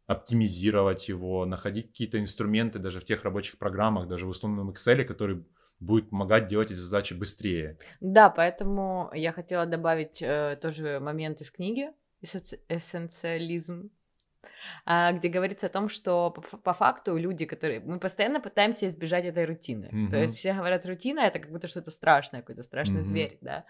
оптимизировать 0.05 1.09
его, 1.09 1.45
находить 1.47 1.87
какие-то 1.87 2.19
инструменты 2.19 2.77
даже 2.77 2.99
в 2.99 3.05
тех 3.05 3.23
рабочих 3.23 3.57
программах, 3.57 4.07
даже 4.07 4.27
в 4.27 4.29
условном 4.29 4.69
Excel, 4.69 5.03
который 5.03 5.47
будет 5.79 6.11
помогать 6.11 6.47
делать 6.47 6.69
эти 6.69 6.77
задачи 6.77 7.15
быстрее. 7.15 7.79
Да, 7.99 8.29
поэтому 8.29 9.09
я 9.15 9.31
хотела 9.31 9.65
добавить 9.65 10.21
э, 10.21 10.59
тоже 10.61 10.99
момент 10.99 11.41
из 11.41 11.49
книги 11.49 11.89
«Эссенци- 12.21 12.59
«Эссенциализм», 12.69 13.89
где 14.85 15.29
говорится 15.29 15.67
о 15.67 15.69
том, 15.69 15.89
что 15.89 16.31
по, 16.31 16.41
по 16.57 16.73
факту 16.73 17.17
люди, 17.17 17.45
которые... 17.45 17.79
Мы 17.79 17.99
постоянно 17.99 18.39
пытаемся 18.39 18.87
избежать 18.87 19.25
этой 19.25 19.45
рутины. 19.45 19.89
Мгм. 19.91 20.11
То 20.11 20.17
есть 20.17 20.35
все 20.35 20.53
говорят, 20.53 20.85
рутина— 20.85 21.19
это 21.21 21.39
как 21.39 21.51
будто 21.51 21.67
что-то 21.67 21.91
страшное, 21.91 22.41
какой-то 22.41 22.63
страшный 22.63 22.97
Мгм. 22.97 23.03
зверь, 23.03 23.37
да. 23.41 23.65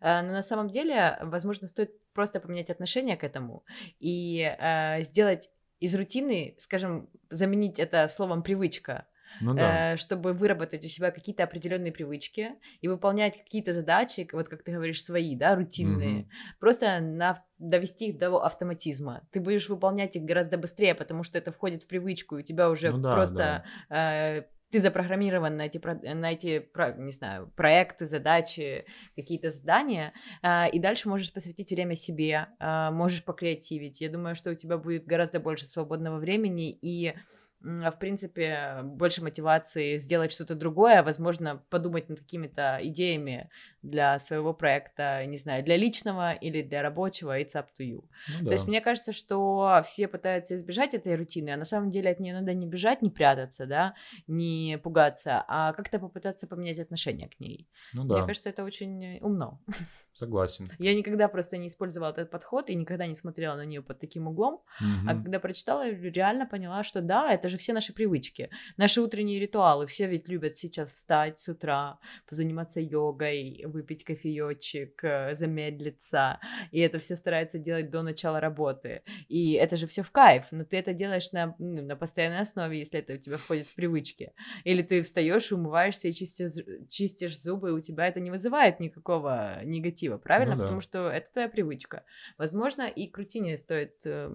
А, 0.00 0.22
но 0.22 0.32
на 0.32 0.42
самом 0.42 0.70
деле, 0.70 1.18
возможно, 1.22 1.68
стоит 1.68 1.90
просто 2.12 2.40
поменять 2.40 2.70
отношение 2.70 3.16
к 3.16 3.24
этому 3.24 3.64
и 4.00 4.54
э, 4.58 5.02
сделать 5.02 5.50
из 5.80 5.94
рутины, 5.94 6.54
скажем, 6.58 7.08
заменить 7.30 7.78
это 7.78 8.08
словом 8.08 8.42
«привычка», 8.42 9.06
Ну 9.40 9.54
да. 9.54 9.86
э, 9.92 9.96
чтобы 9.96 10.32
выработать 10.32 10.84
у 10.84 10.88
себя 10.88 11.10
какие-то 11.10 11.44
определенные 11.44 11.92
привычки 11.92 12.52
и 12.80 12.88
выполнять 12.88 13.38
какие-то 13.38 13.72
задачи, 13.72 14.28
вот 14.32 14.48
как 14.48 14.62
ты 14.62 14.72
говоришь, 14.72 15.02
свои, 15.02 15.36
да, 15.36 15.54
рутинные, 15.54 16.24
Мгм. 16.24 16.30
просто 16.60 17.00
на, 17.00 17.34
довести 17.58 18.08
их 18.08 18.18
до 18.18 18.36
автоматизма. 18.44 19.26
Ты 19.32 19.40
будешь 19.40 19.68
выполнять 19.68 20.16
их 20.16 20.22
гораздо 20.22 20.58
быстрее, 20.58 20.94
потому 20.94 21.22
что 21.22 21.38
это 21.38 21.52
входит 21.52 21.82
в 21.82 21.88
привычку, 21.88 22.36
и 22.36 22.40
у 22.40 22.44
тебя 22.44 22.70
уже 22.70 22.92
Ну 22.92 22.98
да, 22.98 23.14
просто 23.14 23.64
э, 23.90 24.42
ты 24.70 24.80
запрограммирован 24.80 25.56
на 25.56 25.62
эти, 25.66 25.78
на 26.14 26.32
эти 26.32 26.68
не 27.00 27.10
знаю, 27.12 27.50
проекты, 27.56 28.04
задачи, 28.04 28.84
какие-то 29.16 29.50
задания, 29.50 30.12
э, 30.42 30.70
и 30.70 30.78
дальше 30.78 31.08
можешь 31.08 31.32
посвятить 31.32 31.70
время 31.70 31.94
себе, 31.94 32.48
э, 32.60 32.90
можешь 32.90 33.24
покреативить. 33.24 34.00
Я 34.00 34.10
думаю, 34.10 34.34
что 34.34 34.50
у 34.50 34.54
тебя 34.54 34.76
будет 34.76 35.06
гораздо 35.06 35.40
больше 35.40 35.66
свободного 35.66 36.18
времени 36.18 36.70
и 36.70 37.14
в 37.60 37.94
принципе, 37.98 38.80
больше 38.84 39.22
мотивации 39.22 39.98
сделать 39.98 40.32
что-то 40.32 40.54
другое, 40.54 41.02
возможно, 41.02 41.62
подумать 41.70 42.08
над 42.08 42.20
какими-то 42.20 42.78
идеями 42.82 43.50
для 43.82 44.18
своего 44.18 44.54
проекта, 44.54 45.24
не 45.26 45.36
знаю, 45.36 45.64
для 45.64 45.76
личного 45.76 46.32
или 46.32 46.62
для 46.62 46.82
рабочего, 46.82 47.38
it's 47.40 47.54
up 47.54 47.66
to 47.78 47.84
you. 47.84 48.04
Ну 48.28 48.38
То 48.38 48.44
да. 48.44 48.50
есть 48.52 48.68
мне 48.68 48.80
кажется, 48.80 49.12
что 49.12 49.80
все 49.84 50.06
пытаются 50.08 50.54
избежать 50.54 50.94
этой 50.94 51.16
рутины, 51.16 51.50
а 51.50 51.56
на 51.56 51.64
самом 51.64 51.90
деле 51.90 52.10
от 52.10 52.20
нее 52.20 52.34
надо 52.34 52.54
не 52.54 52.66
бежать, 52.66 53.02
не 53.02 53.10
прятаться, 53.10 53.66
да, 53.66 53.94
не 54.26 54.78
пугаться, 54.82 55.44
а 55.48 55.72
как-то 55.72 55.98
попытаться 55.98 56.46
поменять 56.46 56.78
отношение 56.78 57.28
к 57.28 57.40
ней. 57.40 57.68
Ну 57.92 58.04
Мне 58.04 58.14
да, 58.14 58.26
кажется, 58.26 58.50
это 58.50 58.64
очень 58.64 59.18
умно. 59.20 59.60
согласен. 60.12 60.68
Я 60.78 60.94
никогда 60.94 61.28
просто 61.28 61.56
не 61.56 61.66
использовала 61.68 62.10
этот 62.10 62.30
подход 62.30 62.70
и 62.70 62.74
никогда 62.74 63.06
не 63.06 63.14
смотрела 63.14 63.56
на 63.56 63.64
нее 63.64 63.82
под 63.82 63.98
таким 63.98 64.26
углом, 64.28 64.62
а 64.80 64.84
Мгм. 65.14 65.22
когда 65.22 65.40
прочитала, 65.40 65.88
реально 65.88 66.46
поняла, 66.46 66.82
что 66.82 67.00
да, 67.00 67.32
это 67.32 67.47
это 67.48 67.52
же 67.52 67.58
все 67.58 67.72
наши 67.72 67.94
привычки, 67.94 68.50
наши 68.76 69.00
утренние 69.00 69.40
ритуалы. 69.40 69.86
Все 69.86 70.06
ведь 70.06 70.28
любят 70.28 70.56
сейчас 70.56 70.92
встать 70.92 71.38
с 71.38 71.48
утра, 71.48 71.98
позаниматься 72.26 72.78
йогой, 72.80 73.64
выпить 73.64 74.04
кофеечек, 74.04 75.02
э, 75.02 75.34
замедлиться. 75.34 76.40
И 76.70 76.80
это 76.80 76.98
все 76.98 77.16
стараются 77.16 77.58
делать 77.58 77.90
до 77.90 78.02
начала 78.02 78.38
работы. 78.40 79.02
И 79.28 79.52
это 79.52 79.76
же 79.76 79.86
все 79.86 80.02
в 80.02 80.10
кайф, 80.10 80.48
но 80.50 80.64
ты 80.64 80.76
это 80.76 80.92
делаешь 80.92 81.32
на, 81.32 81.54
ну, 81.58 81.82
на 81.82 81.96
постоянной 81.96 82.40
основе, 82.40 82.78
если 82.78 83.00
это 83.00 83.14
у 83.14 83.16
тебя 83.16 83.38
входит 83.38 83.66
в 83.66 83.74
привычки. 83.74 84.32
Или 84.64 84.82
ты 84.82 85.00
встаешь, 85.02 85.50
умываешься 85.50 86.08
и 86.08 86.12
чистишь, 86.12 86.64
чистишь 86.90 87.40
зубы, 87.40 87.70
и 87.70 87.72
у 87.72 87.80
тебя 87.80 88.08
это 88.08 88.20
не 88.20 88.30
вызывает 88.30 88.78
никакого 88.78 89.60
негатива, 89.64 90.18
правильно? 90.18 90.54
Ну 90.54 90.58
да. 90.58 90.64
Потому 90.64 90.80
что 90.82 91.08
это 91.08 91.32
твоя 91.32 91.48
привычка. 91.48 92.04
Возможно, 92.36 92.82
и 92.88 93.06
к 93.06 93.16
рутине 93.16 93.56
стоит 93.56 94.04
э, 94.04 94.30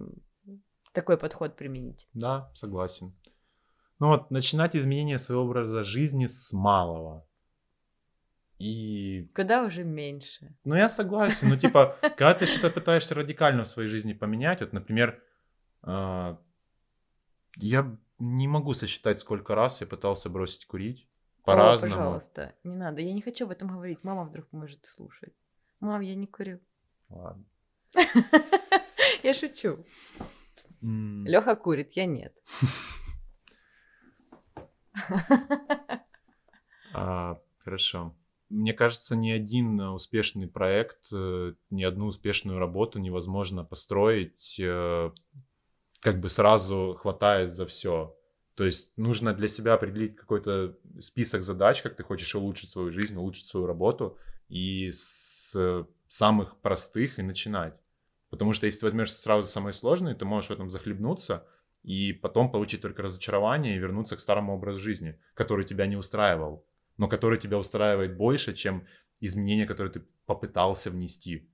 такой 0.94 1.18
подход 1.18 1.56
применить. 1.56 2.08
Да, 2.14 2.50
согласен. 2.54 3.14
Ну 3.98 4.08
вот, 4.08 4.30
начинать 4.30 4.74
изменение 4.74 5.18
своего 5.18 5.44
образа 5.44 5.84
жизни 5.84 6.26
с 6.26 6.52
малого. 6.52 7.26
И... 8.58 9.28
Куда 9.34 9.64
уже 9.64 9.84
меньше. 9.84 10.56
Ну, 10.64 10.74
я 10.74 10.88
согласен. 10.88 11.48
Ну, 11.48 11.56
типа, 11.56 11.96
когда 12.00 12.34
ты 12.34 12.46
что-то 12.46 12.70
пытаешься 12.70 13.14
радикально 13.14 13.64
в 13.64 13.68
своей 13.68 13.88
жизни 13.88 14.12
поменять, 14.12 14.60
вот, 14.60 14.72
например, 14.72 15.22
э, 15.82 16.36
я 17.56 17.98
не 18.18 18.48
могу 18.48 18.72
сосчитать, 18.74 19.18
сколько 19.18 19.54
раз 19.54 19.80
я 19.80 19.86
пытался 19.86 20.30
бросить 20.30 20.66
курить. 20.66 21.08
По-разному. 21.44 21.94
пожалуйста, 21.94 22.54
не 22.64 22.74
надо. 22.74 23.02
Я 23.02 23.12
не 23.12 23.20
хочу 23.20 23.44
об 23.44 23.50
этом 23.50 23.68
говорить. 23.68 24.02
Мама 24.02 24.24
вдруг 24.24 24.50
может 24.52 24.86
слушать. 24.86 25.34
Мам, 25.80 26.00
я 26.00 26.14
не 26.14 26.26
курю. 26.26 26.60
Ладно. 27.10 27.44
Я 29.22 29.34
шучу. 29.34 29.84
М, 30.84 31.26
Леха 31.26 31.56
курит, 31.56 31.92
я 31.92 32.04
нет. 32.04 32.34
а, 36.92 37.40
хорошо. 37.58 38.14
Мне 38.50 38.74
кажется, 38.74 39.16
ни 39.16 39.30
один 39.30 39.80
э, 39.80 39.88
успешный 39.88 40.46
проект, 40.46 41.10
э, 41.12 41.54
ни 41.70 41.82
одну 41.82 42.06
успешную 42.06 42.58
работу 42.58 42.98
невозможно 42.98 43.64
построить 43.64 44.60
э, 44.60 45.10
как 46.00 46.20
бы 46.20 46.28
сразу 46.28 46.94
хватаясь 47.00 47.50
за 47.50 47.64
все. 47.66 48.14
То 48.54 48.64
есть 48.64 48.92
нужно 48.96 49.32
для 49.32 49.48
себя 49.48 49.72
определить 49.74 50.16
какой-то 50.16 50.76
список 51.00 51.42
задач, 51.42 51.82
как 51.82 51.96
ты 51.96 52.04
хочешь 52.04 52.34
улучшить 52.34 52.68
свою 52.68 52.92
жизнь, 52.92 53.16
улучшить 53.16 53.46
свою 53.46 53.66
работу, 53.66 54.18
и 54.48 54.90
с 54.92 55.56
самых 56.06 56.60
простых 56.60 57.18
и 57.18 57.22
начинать. 57.22 57.74
Потому 58.34 58.52
что 58.52 58.66
если 58.66 58.80
ты 58.80 58.86
возьмешь 58.86 59.12
сразу 59.12 59.48
самые 59.48 59.72
сложные, 59.72 60.16
ты 60.16 60.24
можешь 60.24 60.50
в 60.50 60.52
этом 60.52 60.68
захлебнуться 60.68 61.46
и 61.84 62.12
потом 62.12 62.50
получить 62.50 62.82
только 62.82 63.02
разочарование 63.02 63.76
и 63.76 63.78
вернуться 63.78 64.16
к 64.16 64.20
старому 64.20 64.54
образу 64.54 64.80
жизни, 64.80 65.20
который 65.34 65.64
тебя 65.64 65.86
не 65.86 65.94
устраивал, 65.96 66.66
но 66.96 67.06
который 67.06 67.38
тебя 67.38 67.58
устраивает 67.58 68.16
больше, 68.16 68.52
чем 68.52 68.88
изменения, 69.20 69.66
которые 69.66 69.92
ты 69.92 70.02
попытался 70.26 70.90
внести. 70.90 71.48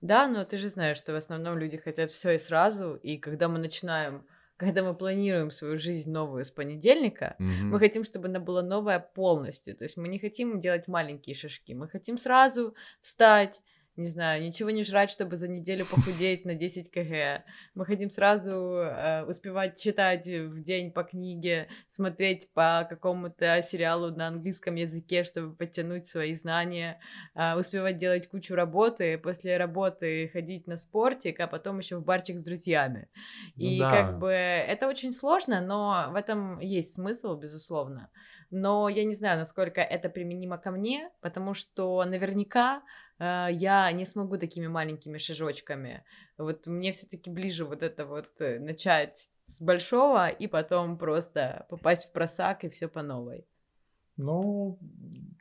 Да, 0.00 0.28
но 0.28 0.44
ты 0.44 0.56
же 0.56 0.68
знаешь, 0.68 0.96
что 0.96 1.12
в 1.12 1.16
основном 1.16 1.58
люди 1.58 1.76
хотят 1.76 2.10
все 2.10 2.30
и 2.32 2.38
сразу, 2.38 2.94
и 2.94 3.18
когда 3.18 3.48
мы 3.48 3.58
начинаем, 3.58 4.26
когда 4.56 4.82
мы 4.82 4.94
планируем 4.96 5.50
свою 5.50 5.78
жизнь 5.78 6.10
новую 6.10 6.44
с 6.44 6.50
понедельника, 6.50 7.38
Мгм. 7.38 7.70
мы 7.70 7.78
хотим, 7.78 8.04
чтобы 8.04 8.28
она 8.28 8.40
была 8.40 8.62
новая 8.62 8.98
полностью. 9.00 9.76
То 9.76 9.84
есть 9.84 9.96
мы 9.96 10.08
не 10.08 10.18
хотим 10.18 10.60
делать 10.60 10.88
маленькие 10.88 11.36
шажки, 11.36 11.74
мы 11.74 11.88
хотим 11.88 12.18
сразу 12.18 12.74
встать, 13.00 13.60
не 13.98 14.06
знаю, 14.06 14.42
ничего 14.42 14.70
не 14.70 14.84
жрать, 14.84 15.10
чтобы 15.10 15.36
за 15.36 15.48
неделю 15.48 15.84
похудеть 15.84 16.44
на 16.44 16.54
10 16.54 16.90
кг. 16.90 17.44
Мы 17.74 17.84
хотим 17.84 18.10
сразу 18.10 18.52
э, 18.52 19.24
успевать 19.24 19.76
читать 19.80 20.26
в 20.26 20.60
день 20.60 20.92
по 20.92 21.02
книге, 21.02 21.68
смотреть 21.88 22.48
по 22.54 22.86
какому-то 22.88 23.60
сериалу 23.60 24.10
на 24.14 24.28
английском 24.28 24.76
языке, 24.76 25.24
чтобы 25.24 25.52
подтянуть 25.52 26.06
свои 26.06 26.34
знания, 26.34 27.00
а, 27.34 27.58
успевать 27.58 27.96
делать 27.96 28.28
кучу 28.28 28.54
работы, 28.54 29.18
после 29.18 29.56
работы 29.56 30.30
ходить 30.32 30.68
на 30.68 30.76
спортик, 30.76 31.40
а 31.40 31.48
потом 31.48 31.78
еще 31.78 31.96
в 31.96 32.04
барчик 32.04 32.38
с 32.38 32.44
друзьями. 32.44 33.08
Ну 33.56 33.64
И 33.64 33.78
да. 33.80 33.90
как 33.90 34.18
бы 34.20 34.30
это 34.30 34.88
очень 34.88 35.12
сложно, 35.12 35.60
но 35.60 36.06
в 36.10 36.14
этом 36.14 36.60
есть 36.60 36.94
смысл, 36.94 37.34
безусловно. 37.34 38.10
Но 38.50 38.88
я 38.88 39.04
не 39.04 39.14
знаю, 39.14 39.38
насколько 39.38 39.80
это 39.80 40.08
применимо 40.08 40.56
ко 40.56 40.70
мне, 40.70 41.10
потому 41.20 41.52
что 41.52 42.02
наверняка 42.04 42.76
э, 42.76 42.80
я 43.18 43.90
не 43.92 44.04
смогу 44.04 44.38
такими 44.38 44.66
маленькими 44.66 45.18
шажочками. 45.18 46.04
Вот 46.36 46.66
мне 46.66 46.92
все-таки 46.92 47.30
ближе 47.30 47.64
вот 47.64 47.82
это 47.82 48.06
вот 48.06 48.28
э, 48.40 48.58
начать 48.60 49.28
с 49.46 49.60
большого 49.60 50.28
и 50.28 50.46
потом 50.46 50.98
просто 50.98 51.66
попасть 51.68 52.08
в 52.08 52.12
просак 52.12 52.64
и 52.64 52.68
все 52.68 52.88
по 52.88 53.02
новой. 53.02 53.46
Ну, 54.16 54.78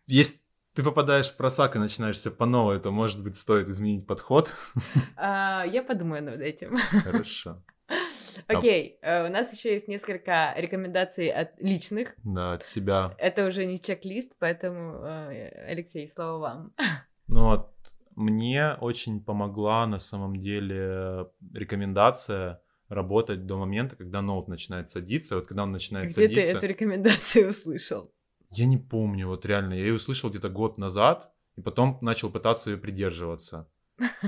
если 0.07 0.39
ты 0.73 0.83
попадаешь 0.83 1.31
в 1.31 1.35
просак 1.35 1.75
и 1.75 1.79
начинаешь 1.79 2.17
все 2.17 2.31
по 2.31 2.45
новой, 2.45 2.79
то, 2.79 2.91
может 2.91 3.23
быть, 3.23 3.35
стоит 3.35 3.67
изменить 3.67 4.07
подход. 4.07 4.53
А, 5.15 5.65
я 5.65 5.83
подумаю 5.83 6.23
над 6.23 6.41
этим. 6.41 6.77
Хорошо. 6.77 7.63
Окей, 8.47 8.99
э, 9.01 9.27
у 9.27 9.31
нас 9.31 9.53
еще 9.53 9.73
есть 9.73 9.87
несколько 9.87 10.53
рекомендаций 10.55 11.29
от 11.29 11.59
личных. 11.59 12.13
Да, 12.23 12.53
от 12.53 12.63
себя. 12.63 13.15
Это 13.17 13.47
уже 13.47 13.65
не 13.65 13.79
чек-лист, 13.79 14.35
поэтому, 14.39 15.03
э, 15.03 15.71
Алексей, 15.71 16.07
слово 16.07 16.37
вам. 16.39 16.73
Ну 17.27 17.43
вот, 17.45 17.73
мне 18.15 18.73
очень 18.79 19.23
помогла 19.23 19.85
на 19.87 19.99
самом 19.99 20.41
деле 20.41 21.27
рекомендация 21.53 22.61
работать 22.89 23.45
до 23.45 23.57
момента, 23.57 23.95
когда 23.95 24.21
ноут 24.21 24.47
начинает 24.47 24.89
садиться. 24.89 25.35
Вот 25.35 25.47
когда 25.47 25.63
он 25.63 25.71
начинает 25.71 26.07
Где 26.09 26.27
ты 26.27 26.35
садиться... 26.35 26.57
эту 26.57 26.67
рекомендацию 26.67 27.49
услышал? 27.49 28.11
Я 28.51 28.65
не 28.65 28.77
помню, 28.77 29.27
вот 29.27 29.45
реально. 29.45 29.73
Я 29.73 29.81
ее 29.81 29.93
услышал 29.93 30.29
где-то 30.29 30.49
год 30.49 30.77
назад, 30.77 31.31
и 31.57 31.61
потом 31.61 31.97
начал 32.01 32.29
пытаться 32.29 32.71
ее 32.71 32.77
придерживаться. 32.77 33.69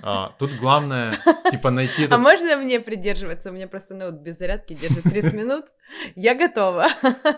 А, 0.02 0.36
тут 0.40 0.52
главное, 0.60 1.14
типа, 1.52 1.70
найти 1.72 2.04
А 2.04 2.06
этот... 2.06 2.20
можно 2.20 2.58
мне 2.58 2.80
придерживаться? 2.80 3.50
У 3.52 3.54
меня 3.54 3.68
просто 3.68 3.94
ноут 3.96 4.16
без 4.16 4.38
зарядки 4.38 4.74
держит 4.74 5.04
30 5.04 5.34
минут. 5.36 5.66
Я 6.16 6.34
готова. 6.36 6.88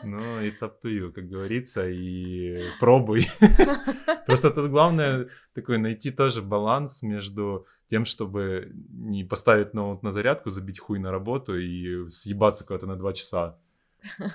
Ну, 0.04 0.20
it's 0.42 0.62
up 0.62 0.74
to 0.84 0.90
you, 0.90 1.12
как 1.12 1.28
говорится, 1.28 1.88
и 1.90 2.70
пробуй. 2.80 3.28
Просто 4.26 4.52
тут 4.52 4.70
главное 4.72 5.28
такой 5.54 5.78
найти 5.78 6.12
тоже 6.12 6.42
баланс 6.42 7.02
между 7.02 7.66
тем, 7.88 8.06
чтобы 8.06 8.72
не 8.90 9.24
поставить 9.26 9.74
ноут 9.74 10.04
на 10.04 10.12
зарядку, 10.12 10.50
забить 10.50 10.80
хуй 10.80 11.00
на 11.00 11.12
работу 11.12 11.58
и 11.58 12.08
съебаться 12.10 12.64
куда-то 12.64 12.88
на 12.88 12.96
два 12.96 13.14
часа. 13.14 13.58
То 14.18 14.34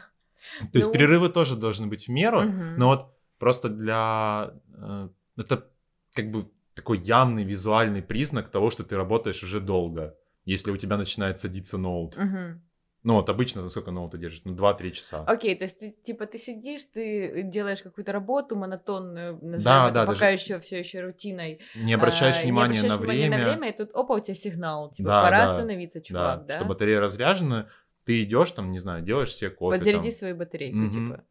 есть 0.79 0.89
Ну. 0.89 0.93
перерывы 0.93 1.29
тоже 1.31 1.57
должны 1.57 1.87
быть 1.87 2.09
в 2.09 2.11
меру, 2.11 2.43
но 2.43 2.89
вот 2.89 3.07
просто 3.39 3.69
для... 3.69 4.51
э, 4.75 5.09
Это 5.39 5.67
как 6.15 6.31
бы 6.31 6.49
такой 6.77 6.99
явный 7.01 7.43
визуальный 7.43 8.03
признак 8.03 8.51
того, 8.51 8.71
что 8.71 8.85
ты 8.85 8.97
работаешь 8.97 9.43
уже 9.43 9.61
долго, 9.61 10.15
если 10.45 10.71
у 10.71 10.77
тебя 10.77 10.97
начинает 10.99 11.39
садиться 11.39 11.79
ноут. 11.79 12.17
Мгм. 12.17 12.63
Ну 13.03 13.15
вот 13.15 13.29
обычно, 13.29 13.63
ну 13.63 13.71
сколько 13.71 13.93
ноута 13.93 14.19
держишь? 14.19 14.43
Ну 14.45 14.55
2-3 14.55 14.91
часа. 14.93 15.23
Окей, 15.27 15.55
то 15.55 15.65
есть 15.65 15.79
ты, 15.79 15.91
типа 16.03 16.27
ты 16.27 16.39
сидишь, 16.39 16.83
ты 16.93 17.43
делаешь 17.45 17.81
какую-то 17.83 18.13
работу 18.13 18.57
монотонную, 18.57 19.39
Да, 19.41 19.87
это 19.87 19.95
да, 19.95 20.07
пока 20.07 20.29
еще 20.29 20.59
все 20.59 20.81
еще 20.81 21.03
рутиной. 21.03 21.61
Не 21.77 21.95
обращаешь 21.95 22.37
а, 22.37 22.39
не 22.45 22.51
внимания 22.51 22.81
обращаешь 22.81 22.91
на 22.93 22.97
внимания 22.99 23.29
время. 23.29 23.39
на 23.39 23.45
время, 23.45 23.69
и 23.71 23.77
тут 23.77 23.91
опа, 23.95 24.15
у 24.17 24.21
тебя 24.21 24.35
сигнал, 24.35 24.91
типа 24.91 25.09
Да, 25.09 25.23
пора 25.23 25.47
да, 25.47 25.53
остановиться, 25.53 26.01
чувак, 26.01 26.47
да? 26.47 26.55
что 26.57 26.65
батарея 26.65 27.01
разряжена, 27.01 27.69
ты 28.05 28.23
идешь 28.25 28.51
там, 28.51 28.73
не 28.73 28.81
знаю, 28.81 29.03
делаешь 29.05 29.33
себе 29.33 29.51
кофе. 29.51 29.79
Подзаряди 29.79 30.11
там. 30.11 30.19
свою 30.19 30.37
батарейку, 30.37 30.77
Мгм. 30.77 30.91
типа. 30.91 31.25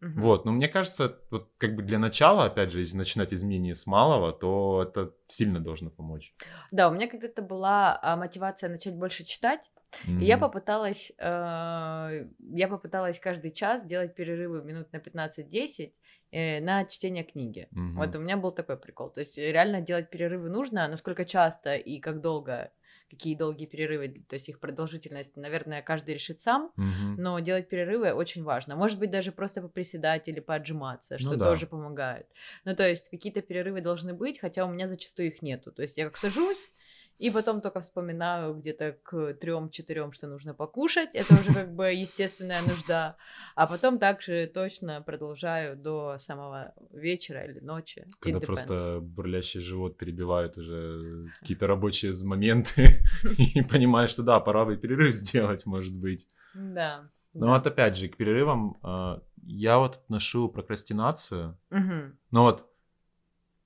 Вот, 0.00 0.44
но 0.44 0.52
мне 0.52 0.68
кажется, 0.68 1.18
вот 1.30 1.50
как 1.58 1.74
бы 1.74 1.82
для 1.82 1.98
начала, 1.98 2.44
опять 2.44 2.70
же, 2.70 2.78
если 2.78 2.96
начинать 2.96 3.34
изменения 3.34 3.74
с 3.74 3.86
малого, 3.86 4.32
то 4.32 4.86
это 4.88 5.12
сильно 5.28 5.60
должно 5.60 5.90
помочь. 5.90 6.34
Да, 6.70 6.88
у 6.88 6.92
меня 6.92 7.08
когда-то 7.08 7.42
была 7.42 7.98
а, 8.00 8.16
мотивация 8.16 8.70
начать 8.70 8.94
больше 8.94 9.24
читать, 9.24 9.70
и 10.06 10.24
я 10.24 10.38
попыталась, 10.38 11.12
э, 11.18 12.26
я 12.38 12.68
попыталась 12.68 13.18
каждый 13.18 13.50
час 13.50 13.84
делать 13.84 14.14
перерывы 14.14 14.62
минут 14.62 14.92
на 14.92 14.98
15-10 14.98 15.92
э, 16.30 16.60
на 16.60 16.84
чтение 16.84 17.24
книги. 17.24 17.66
Мгм. 17.72 17.96
Вот 17.96 18.14
у 18.14 18.20
меня 18.20 18.36
был 18.36 18.52
такой 18.52 18.76
прикол. 18.76 19.10
То 19.10 19.20
есть 19.20 19.36
реально 19.36 19.80
делать 19.80 20.08
перерывы 20.08 20.48
нужно, 20.48 20.86
насколько 20.86 21.24
часто 21.24 21.74
и 21.74 21.98
как 21.98 22.20
долго, 22.20 22.70
какие 23.10 23.34
долгие 23.34 23.66
перерывы, 23.66 24.24
то 24.28 24.34
есть 24.34 24.48
их 24.48 24.60
продолжительность, 24.60 25.36
наверное, 25.36 25.82
каждый 25.82 26.14
решит 26.14 26.40
сам, 26.40 26.72
Мгм. 26.76 27.20
но 27.22 27.38
делать 27.40 27.68
перерывы 27.68 28.12
очень 28.12 28.44
важно. 28.44 28.76
Может 28.76 28.98
быть, 28.98 29.10
даже 29.10 29.32
просто 29.32 29.60
поприседать 29.62 30.28
или 30.28 30.40
поотжиматься, 30.40 31.18
что 31.18 31.30
Ну 31.32 31.36
да. 31.36 31.46
тоже 31.46 31.66
помогает. 31.66 32.26
Ну, 32.64 32.74
то 32.76 32.88
есть 32.88 33.08
какие-то 33.10 33.42
перерывы 33.42 33.80
должны 33.80 34.14
быть, 34.14 34.38
хотя 34.38 34.64
у 34.64 34.70
меня 34.70 34.88
зачастую 34.88 35.28
их 35.28 35.42
нету. 35.42 35.72
То 35.72 35.82
есть 35.82 35.98
я 35.98 36.04
как 36.04 36.16
сажусь, 36.16 36.72
и 37.20 37.30
потом 37.30 37.60
только 37.60 37.80
вспоминаю 37.80 38.54
где-то 38.54 38.96
к 39.02 39.34
трем-четырем, 39.34 40.12
что 40.12 40.26
нужно 40.26 40.54
покушать. 40.54 41.14
Это 41.14 41.34
уже 41.34 41.52
как 41.52 41.74
бы 41.74 41.92
естественная 41.92 42.62
нужда. 42.62 43.16
А 43.54 43.66
потом 43.66 43.98
также 43.98 44.46
точно 44.46 45.02
продолжаю 45.02 45.76
до 45.76 46.16
самого 46.16 46.72
вечера 46.94 47.44
или 47.44 47.60
ночи. 47.60 48.06
Когда 48.20 48.40
просто 48.40 49.00
бурлящий 49.02 49.60
живот 49.60 49.98
перебивает 49.98 50.56
уже 50.56 51.26
какие-то 51.40 51.66
рабочие 51.66 52.14
моменты 52.24 53.04
и 53.38 53.62
понимаешь, 53.62 54.10
что 54.10 54.22
да, 54.22 54.40
пора 54.40 54.64
бы 54.64 54.78
перерыв 54.78 55.12
сделать, 55.14 55.66
может 55.66 55.94
быть. 55.94 56.26
Да. 56.54 57.10
Ну 57.34 57.46
Да. 57.46 57.52
вот 57.52 57.66
опять 57.66 57.96
же, 57.96 58.08
к 58.08 58.16
перерывам 58.16 58.78
э, 58.82 59.20
я 59.42 59.78
вот 59.78 59.96
отношу 59.96 60.48
прокрастинацию. 60.48 61.58
Но 61.70 62.44
вот 62.44 62.66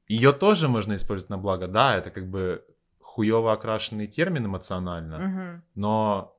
ее 0.09 0.33
тоже 0.33 0.69
можно 0.69 0.97
использовать 0.97 1.31
на 1.31 1.39
благо. 1.39 1.69
Да, 1.69 1.97
это 1.97 2.11
как 2.11 2.29
бы 2.29 2.65
хуево 3.15 3.53
окрашенный 3.53 4.09
термин 4.09 4.47
эмоционально. 4.47 5.19
Мгм. 5.19 5.63
Но 5.77 6.37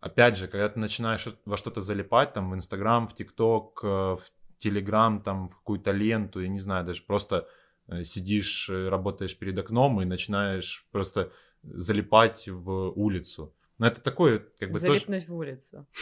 опять 0.00 0.36
же, 0.36 0.48
когда 0.48 0.68
ты 0.68 0.78
начинаешь 0.78 1.26
во 1.46 1.56
что-то 1.56 1.80
залипать, 1.80 2.34
там 2.34 2.50
в 2.50 2.54
Инстаграм, 2.54 3.08
в 3.08 3.14
ТикТок, 3.14 3.80
э, 3.82 3.86
в 3.86 4.22
Телеграм, 4.58 5.22
там 5.22 5.48
в 5.48 5.56
какую-то 5.56 5.92
ленту, 5.92 6.40
я 6.40 6.48
не 6.48 6.60
знаю, 6.60 6.84
даже 6.84 7.02
просто 7.04 7.48
э, 7.88 8.04
сидишь, 8.04 8.68
работаешь 8.68 9.38
перед 9.38 9.58
окном 9.58 10.02
и 10.02 10.04
начинаешь 10.04 10.86
просто 10.92 11.32
залипать 11.62 12.48
в 12.48 12.90
улицу. 12.90 13.54
Но 13.78 13.86
это 13.86 14.02
такое, 14.02 14.40
как 14.60 14.72
бы 14.72 14.80
тоже... 14.80 14.92
Залипнуть 14.92 15.28
в 15.28 15.34
улицу. 15.34 15.86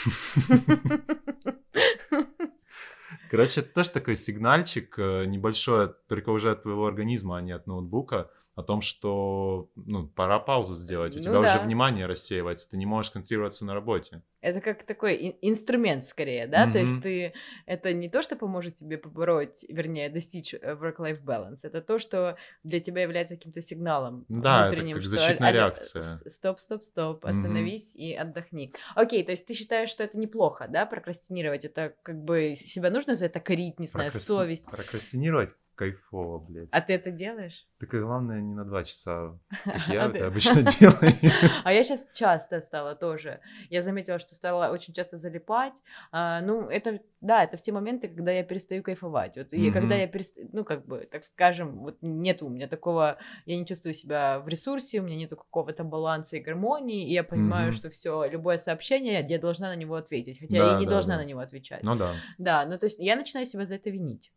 Короче, 3.30 3.60
это 3.60 3.72
тоже 3.72 3.92
такой 3.92 4.16
сигнальчик 4.16 4.98
э, 4.98 5.26
небольшой, 5.26 5.94
только 6.08 6.30
уже 6.30 6.50
от 6.50 6.62
твоего 6.62 6.86
организма, 6.86 7.38
а 7.38 7.40
не 7.40 7.52
от 7.52 7.68
ноутбука, 7.68 8.30
о 8.54 8.62
том, 8.62 8.80
что 8.82 9.70
ну, 9.74 10.06
пора 10.08 10.38
паузу 10.38 10.76
сделать. 10.76 11.14
У 11.14 11.18
Ну 11.18 11.24
тебя 11.24 11.40
уже 11.40 11.54
да. 11.54 11.62
внимание 11.64 12.06
рассеивается, 12.06 12.70
ты 12.70 12.76
не 12.76 12.86
можешь 12.86 13.10
концентрироваться 13.10 13.64
на 13.64 13.74
работе. 13.74 14.22
Это 14.42 14.60
как 14.60 14.82
такой 14.82 15.14
ин- 15.16 15.36
инструмент 15.40 16.04
скорее, 16.04 16.46
да? 16.46 16.70
То 16.70 16.78
есть 16.78 17.00
ты... 17.00 17.32
Это 17.64 17.92
не 17.94 18.08
то, 18.10 18.22
что 18.22 18.36
поможет 18.36 18.74
тебе 18.74 18.98
побороть, 18.98 19.64
вернее, 19.68 20.08
достичь 20.10 20.52
э, 20.52 20.58
work-life 20.74 21.22
balance. 21.24 21.60
Это 21.62 21.80
то, 21.80 21.98
что 21.98 22.36
для 22.64 22.80
тебя 22.80 23.02
является 23.02 23.36
каким-то 23.36 23.62
сигналом 23.62 24.26
Да, 24.28 24.66
это 24.66 24.76
внутренним. 24.76 24.96
как 24.96 25.02
что, 25.02 25.10
защитная 25.12 25.48
«Алло, 25.50 25.58
реакция». 25.58 26.02
с- 26.02 26.34
Стоп, 26.34 26.58
стоп, 26.60 26.82
стоп, 26.84 27.24
остановись 27.24 27.94
и 27.96 28.12
отдохни. 28.14 28.72
Окей, 28.96 29.24
то 29.24 29.30
есть 29.30 29.46
ты 29.46 29.54
считаешь, 29.54 29.88
что 29.88 30.02
это 30.02 30.18
неплохо, 30.18 30.66
да, 30.68 30.86
прокрастинировать? 30.86 31.64
Это 31.64 31.94
как 32.02 32.16
бы 32.22 32.54
себя 32.56 32.90
нужно 32.90 33.14
за 33.14 33.26
это 33.26 33.38
корить, 33.40 33.78
не 33.78 33.86
знаю, 33.86 34.10
Прокрасти- 34.10 34.18
совесть. 34.26 34.66
Прокрастинировать 34.66 35.54
кайфово, 35.74 36.38
блядь. 36.38 36.68
А 36.70 36.80
ты 36.82 36.92
это 36.92 37.10
делаешь? 37.10 37.66
Так 37.80 37.90
главное 37.90 38.40
не 38.40 38.54
на 38.54 38.64
два 38.64 38.84
часа, 38.84 39.38
как 39.64 39.74
А 39.88 39.92
я 39.94 40.04
это 40.06 40.26
обычно 40.26 40.62
делаю. 40.80 41.12
А 41.64 41.72
я 41.72 41.82
сейчас 41.82 42.06
часто 42.12 42.60
стала 42.60 42.94
тоже. 42.94 43.40
Я 43.70 43.82
заметила, 43.82 44.18
что 44.18 44.31
стала 44.34 44.72
очень 44.72 44.94
часто 44.94 45.16
залипать. 45.16 45.82
А, 46.10 46.40
ну, 46.40 46.68
это, 46.68 47.00
да, 47.20 47.44
это 47.44 47.56
в 47.56 47.62
те 47.62 47.72
моменты, 47.72 48.08
когда 48.08 48.32
я 48.32 48.42
перестаю 48.42 48.82
кайфовать. 48.82 49.36
Вот, 49.36 49.52
и 49.52 49.70
когда 49.70 49.96
я 49.96 50.06
перестаю, 50.06 50.48
ну, 50.52 50.64
как 50.64 50.86
бы, 50.86 51.08
так 51.10 51.24
скажем, 51.24 51.78
вот 51.80 51.98
нет 52.00 52.42
у 52.42 52.48
меня 52.48 52.68
такого, 52.68 53.18
я 53.46 53.56
не 53.58 53.66
чувствую 53.66 53.92
себя 53.94 54.40
в 54.40 54.48
ресурсе, 54.48 55.00
у 55.00 55.02
меня 55.04 55.16
нету 55.16 55.36
какого-то 55.36 55.84
баланса 55.84 56.36
и 56.36 56.40
гармонии, 56.40 57.08
и 57.08 57.12
я 57.12 57.24
понимаю, 57.24 57.66
Мгм. 57.66 57.72
что 57.72 57.90
все, 57.90 58.24
любое 58.28 58.56
сообщение, 58.56 59.24
я 59.28 59.38
должна 59.38 59.68
на 59.68 59.76
него 59.76 59.94
ответить, 59.94 60.40
хотя 60.40 60.58
Да, 60.58 60.64
я 60.64 60.76
и 60.76 60.80
не 60.80 60.84
да, 60.86 60.90
должна 60.92 61.16
да. 61.16 61.22
на 61.22 61.26
него 61.26 61.40
отвечать. 61.40 61.82
Ну 61.84 61.96
да. 61.96 62.14
Да, 62.38 62.66
ну, 62.66 62.78
то 62.78 62.86
есть 62.86 62.98
я 62.98 63.16
начинаю 63.16 63.46
себя 63.46 63.64
за 63.64 63.74
это 63.76 63.90
винить. 63.90 64.32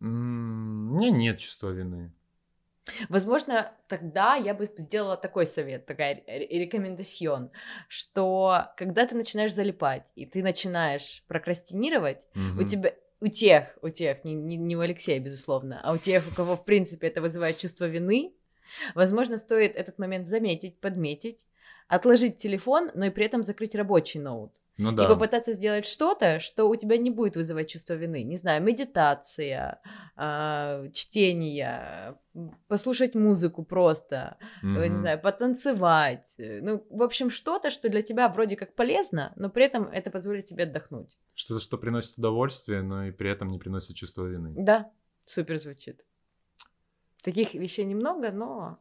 М, 0.00 0.92
У 0.92 0.96
меня 0.96 1.10
нет 1.10 1.38
чувства 1.38 1.70
вины. 1.70 2.12
Возможно, 3.08 3.72
тогда 3.88 4.34
я 4.36 4.54
бы 4.54 4.70
сделала 4.76 5.16
такой 5.16 5.46
совет, 5.46 5.86
такая 5.86 6.22
ре- 6.26 6.46
рекомендацион, 6.46 7.50
что 7.88 8.72
когда 8.76 9.06
ты 9.06 9.14
начинаешь 9.14 9.52
залипать 9.54 10.10
и 10.14 10.26
ты 10.26 10.42
начинаешь 10.42 11.22
прокрастинировать, 11.28 12.26
у 12.34 12.38
Мгм. 12.38 12.66
тебя 12.66 12.94
у 13.20 13.26
тех, 13.28 13.78
у 13.82 13.90
тех, 13.90 14.24
не, 14.24 14.34
не, 14.34 14.56
не 14.56 14.76
у 14.76 14.80
Алексея, 14.80 15.20
безусловно, 15.20 15.80
а 15.82 15.92
у 15.92 15.98
тех, 15.98 16.26
у 16.30 16.34
кого, 16.34 16.56
в 16.56 16.64
принципе, 16.64 17.08
это 17.08 17.20
вызывает 17.20 17.58
чувство 17.58 17.84
вины, 17.84 18.32
возможно, 18.94 19.36
стоит 19.36 19.76
этот 19.76 19.98
момент 19.98 20.26
заметить, 20.28 20.80
подметить, 20.80 21.46
отложить 21.88 22.38
телефон, 22.38 22.90
но 22.94 23.06
и 23.06 23.10
при 23.10 23.26
этом 23.26 23.42
закрыть 23.42 23.74
рабочий 23.74 24.20
ноут. 24.20 24.52
Ну 24.82 24.92
И 24.92 24.96
да. 24.96 25.06
попытаться 25.08 25.52
сделать 25.52 25.84
что-то, 25.84 26.40
что 26.40 26.64
у 26.68 26.74
тебя 26.76 26.96
не 26.96 27.10
будет 27.10 27.36
вызывать 27.36 27.68
чувство 27.68 27.92
вины. 27.94 28.22
Не 28.22 28.36
знаю, 28.36 28.62
медитация, 28.62 29.80
а, 30.16 30.88
чтение, 30.92 32.16
послушать 32.68 33.14
музыку 33.14 33.62
просто, 33.62 34.38
э, 34.62 34.66
не 34.66 34.96
знаю, 34.96 35.20
потанцевать. 35.20 36.34
э, 36.38 36.60
Ну, 36.62 36.86
в 36.88 37.02
общем, 37.02 37.28
что-то, 37.30 37.68
что 37.70 37.88
для 37.90 38.00
тебя 38.02 38.28
вроде 38.28 38.56
как 38.56 38.74
полезно, 38.74 39.32
но 39.36 39.50
при 39.50 39.64
этом 39.66 39.84
это 39.84 40.10
позволит 40.10 40.46
тебе 40.46 40.64
отдохнуть. 40.64 41.18
Что-то, 41.34 41.60
что 41.60 41.76
приносит 41.78 42.16
удовольствие, 42.18 42.82
но 42.82 43.04
и 43.04 43.10
при 43.12 43.28
этом 43.30 43.50
не 43.50 43.58
приносит 43.58 43.96
чувство 43.96 44.24
вины. 44.24 44.54
Да, 44.56 44.90
супер 45.26 45.58
звучит. 45.58 46.06
Таких 47.22 47.52
вещей 47.54 47.84
немного, 47.84 48.32
но 48.32 48.78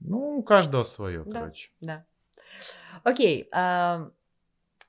Ну, 0.00 0.36
у 0.38 0.42
каждого 0.42 0.82
свое, 0.82 1.22
Да. 1.24 1.40
короче. 1.40 1.70
да. 1.80 2.04
Окей, 3.04 3.48
а, 3.52 4.10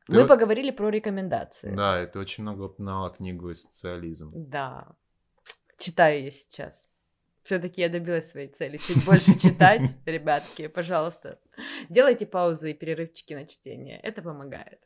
Ты 0.08 0.14
мы 0.14 0.28
поговорили 0.28 0.72
про 0.72 0.90
рекомендации. 0.90 1.76
Да, 1.76 2.06
ты 2.06 2.20
очень 2.20 2.44
много 2.44 2.64
упоминала 2.64 3.10
книгу 3.10 3.50
и 3.50 3.54
социализм. 3.56 4.32
Да. 4.36 4.88
Читаю 5.78 6.24
я 6.24 6.30
сейчас. 6.30 6.90
Все-таки 7.44 7.82
я 7.82 7.90
добилась 7.90 8.30
своей 8.30 8.48
цели. 8.48 8.78
Чуть 8.78 9.06
больше 9.06 9.38
читать, 9.40 9.96
ребятки, 10.06 10.68
пожалуйста. 10.68 11.40
Делайте 11.90 12.26
паузы 12.26 12.72
и 12.72 12.74
перерывчики 12.74 13.34
на 13.34 13.46
чтение. 13.46 14.00
Это 14.00 14.22
помогает. 14.22 14.80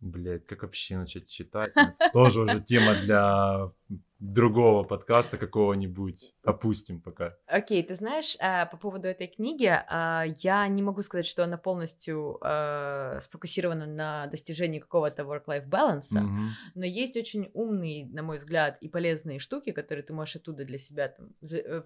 Блять, 0.00 0.46
как 0.46 0.62
вообще 0.62 0.96
начать 0.96 1.26
читать? 1.26 1.72
Ну, 1.74 1.82
это 1.98 2.10
Тоже 2.12 2.42
уже 2.42 2.60
тема 2.60 2.94
для 2.94 3.72
другого 4.20 4.84
подкаста 4.84 5.38
какого-нибудь. 5.38 6.34
Опустим 6.44 7.00
пока. 7.00 7.36
Окей, 7.46 7.82
ты 7.82 7.94
знаешь, 7.94 8.36
а, 8.40 8.66
по 8.66 8.76
поводу 8.76 9.08
этой 9.08 9.26
книги, 9.26 9.66
а, 9.66 10.24
я 10.38 10.66
не 10.68 10.82
могу 10.82 11.02
сказать, 11.02 11.26
что 11.26 11.44
она 11.44 11.56
полностью 11.56 12.38
а, 12.42 13.18
сфокусирована 13.20 13.86
на 13.86 14.26
достижении 14.28 14.78
какого-то 14.78 15.22
work-life 15.22 15.68
balance, 15.68 16.10
Мгм. 16.12 16.50
но 16.74 16.84
есть 16.84 17.16
очень 17.16 17.50
умные, 17.54 18.06
на 18.06 18.22
мой 18.22 18.38
взгляд, 18.38 18.78
и 18.80 18.88
полезные 18.88 19.38
штуки, 19.40 19.72
которые 19.72 20.04
ты 20.04 20.12
можешь 20.12 20.36
оттуда 20.36 20.64
для 20.64 20.78
себя 20.78 21.08
там, 21.08 21.30
э, 21.50 21.82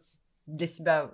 для 0.46 0.66
себя 0.66 1.12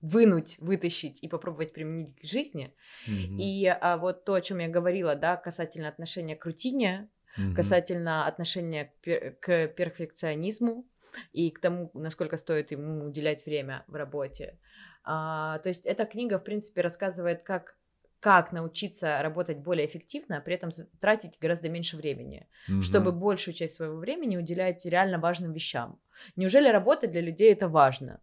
вынуть, 0.00 0.58
вытащить 0.58 1.22
и 1.22 1.28
попробовать 1.28 1.72
применить 1.72 2.16
к 2.16 2.24
жизни. 2.24 2.74
Мгм. 3.06 3.38
И 3.38 3.66
а, 3.66 3.96
вот 3.98 4.24
то, 4.24 4.34
о 4.34 4.40
чем 4.40 4.58
я 4.58 4.68
говорила, 4.68 5.14
да, 5.14 5.36
касательно 5.36 5.88
отношения 5.88 6.36
к 6.36 6.44
рутине, 6.44 7.08
Мгм. 7.36 7.54
касательно 7.54 8.26
отношения 8.26 8.86
к, 8.86 9.06
пер- 9.06 9.36
к 9.40 9.68
перфекционизму 9.68 10.84
и 11.32 11.50
к 11.50 11.60
тому, 11.60 11.90
насколько 11.94 12.36
стоит 12.36 12.72
ему 12.72 13.04
уделять 13.06 13.46
время 13.46 13.84
в 13.86 13.94
работе. 13.94 14.58
А, 15.04 15.58
то 15.58 15.68
есть 15.68 15.86
эта 15.86 16.06
книга, 16.06 16.38
в 16.38 16.44
принципе, 16.44 16.80
рассказывает, 16.80 17.42
как 17.42 17.76
как 18.20 18.52
научиться 18.52 19.18
работать 19.22 19.58
более 19.58 19.86
эффективно, 19.86 20.36
а 20.36 20.40
при 20.42 20.54
этом 20.54 20.70
тратить 21.00 21.38
гораздо 21.40 21.70
меньше 21.70 21.96
времени, 21.96 22.48
Мгм. 22.68 22.82
чтобы 22.82 23.12
большую 23.12 23.54
часть 23.54 23.74
своего 23.74 23.96
времени 23.96 24.36
уделять 24.36 24.84
реально 24.84 25.18
важным 25.18 25.52
вещам. 25.52 25.98
Неужели 26.36 26.68
работа 26.68 27.06
для 27.06 27.22
людей 27.22 27.50
это 27.50 27.66
важно? 27.68 28.20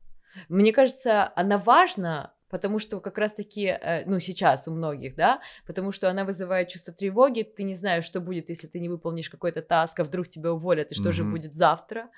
Мне 0.50 0.72
кажется, 0.74 1.32
она 1.36 1.58
важна, 1.58 2.34
потому 2.50 2.80
что 2.80 3.00
как 3.00 3.18
раз-таки, 3.18 3.66
э, 3.66 4.06
ну, 4.06 4.20
сейчас 4.20 4.68
у 4.68 4.72
многих, 4.72 5.16
да, 5.16 5.42
потому 5.66 5.92
что 5.92 6.10
она 6.10 6.24
вызывает 6.24 6.70
чувство 6.70 6.94
тревоги, 6.94 7.44
ты 7.44 7.64
не 7.64 7.76
знаешь, 7.76 8.06
что 8.06 8.22
будет, 8.22 8.50
если 8.50 8.68
ты 8.68 8.80
не 8.80 8.90
выполнишь 8.90 9.30
какой-то 9.30 9.62
task, 9.62 10.00
а 10.00 10.04
вдруг 10.04 10.28
тебя 10.28 10.54
уволят, 10.54 10.92
и 10.92 10.96
что 10.96 11.12
же 11.12 11.24
Мгм. 11.24 11.32
будет 11.32 11.54
завтра. 11.54 12.10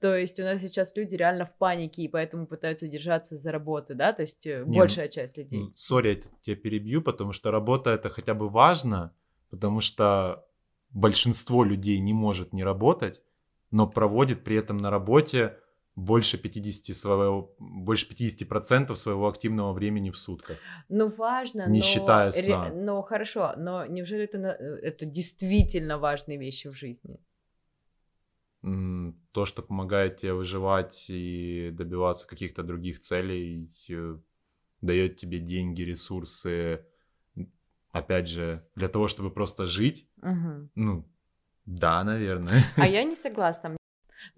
То 0.00 0.16
есть 0.16 0.38
у 0.40 0.42
нас 0.42 0.60
сейчас 0.60 0.96
люди 0.96 1.14
реально 1.16 1.44
в 1.44 1.56
панике, 1.56 2.02
и 2.02 2.08
поэтому 2.08 2.46
пытаются 2.46 2.86
держаться 2.88 3.36
за 3.36 3.52
работу, 3.52 3.94
да, 3.94 4.12
то 4.12 4.22
есть 4.22 4.46
э, 4.46 4.64
Не, 4.66 4.78
большая 4.78 5.08
часть 5.08 5.36
людей. 5.36 5.60
Ну, 5.60 5.72
Sorry, 5.76 6.08
я 6.08 6.14
тебя 6.42 6.56
перебью, 6.56 7.02
потому 7.02 7.32
что 7.32 7.50
работа 7.50 7.90
это 7.90 8.10
хотя 8.10 8.34
бы 8.34 8.48
важно, 8.48 9.14
потому 9.50 9.80
что 9.80 10.44
большинство 10.90 11.64
людей 11.64 11.98
не 12.00 12.12
может 12.12 12.52
не 12.52 12.64
работать, 12.64 13.22
но 13.70 13.86
проводит 13.86 14.44
при 14.44 14.56
этом 14.56 14.78
на 14.78 14.90
работе 14.90 15.58
больше 15.98 16.38
50 16.38 16.94
своего, 16.94 17.54
больше 17.58 18.06
50% 18.08 18.96
своего 18.96 19.28
активного 19.28 19.72
времени 19.72 20.10
в 20.10 20.16
сутках. 20.16 20.58
Ну, 20.88 21.08
важно, 21.08 21.66
Не 21.68 21.78
но... 21.78 21.84
считая 21.84 22.30
ре- 22.30 22.42
сна. 22.42 22.70
Но 22.74 23.02
хорошо, 23.02 23.52
но 23.56 23.86
неужели 23.86 24.24
это, 24.24 24.38
это 24.38 25.06
действительно 25.06 25.98
важные 25.98 26.38
вещи 26.38 26.68
в 26.68 26.74
жизни? 26.74 27.18
То, 29.32 29.44
что 29.44 29.62
помогает 29.62 30.16
тебе 30.18 30.34
выживать 30.34 31.06
и 31.10 31.70
добиваться 31.72 32.26
каких-то 32.26 32.62
других 32.62 32.98
целей, 32.98 33.70
э, 33.90 34.18
дает 34.80 35.16
тебе 35.16 35.38
деньги, 35.38 35.82
ресурсы, 35.82 36.84
опять 37.92 38.28
же, 38.28 38.62
для 38.76 38.88
того, 38.88 39.08
чтобы 39.08 39.30
просто 39.30 39.66
жить, 39.66 40.08
Мгм. 40.22 40.70
ну, 40.74 41.04
да, 41.66 42.04
наверное. 42.04 42.62
А 42.76 42.86
я 42.86 43.04
не 43.10 43.16
согласна. 43.16 43.77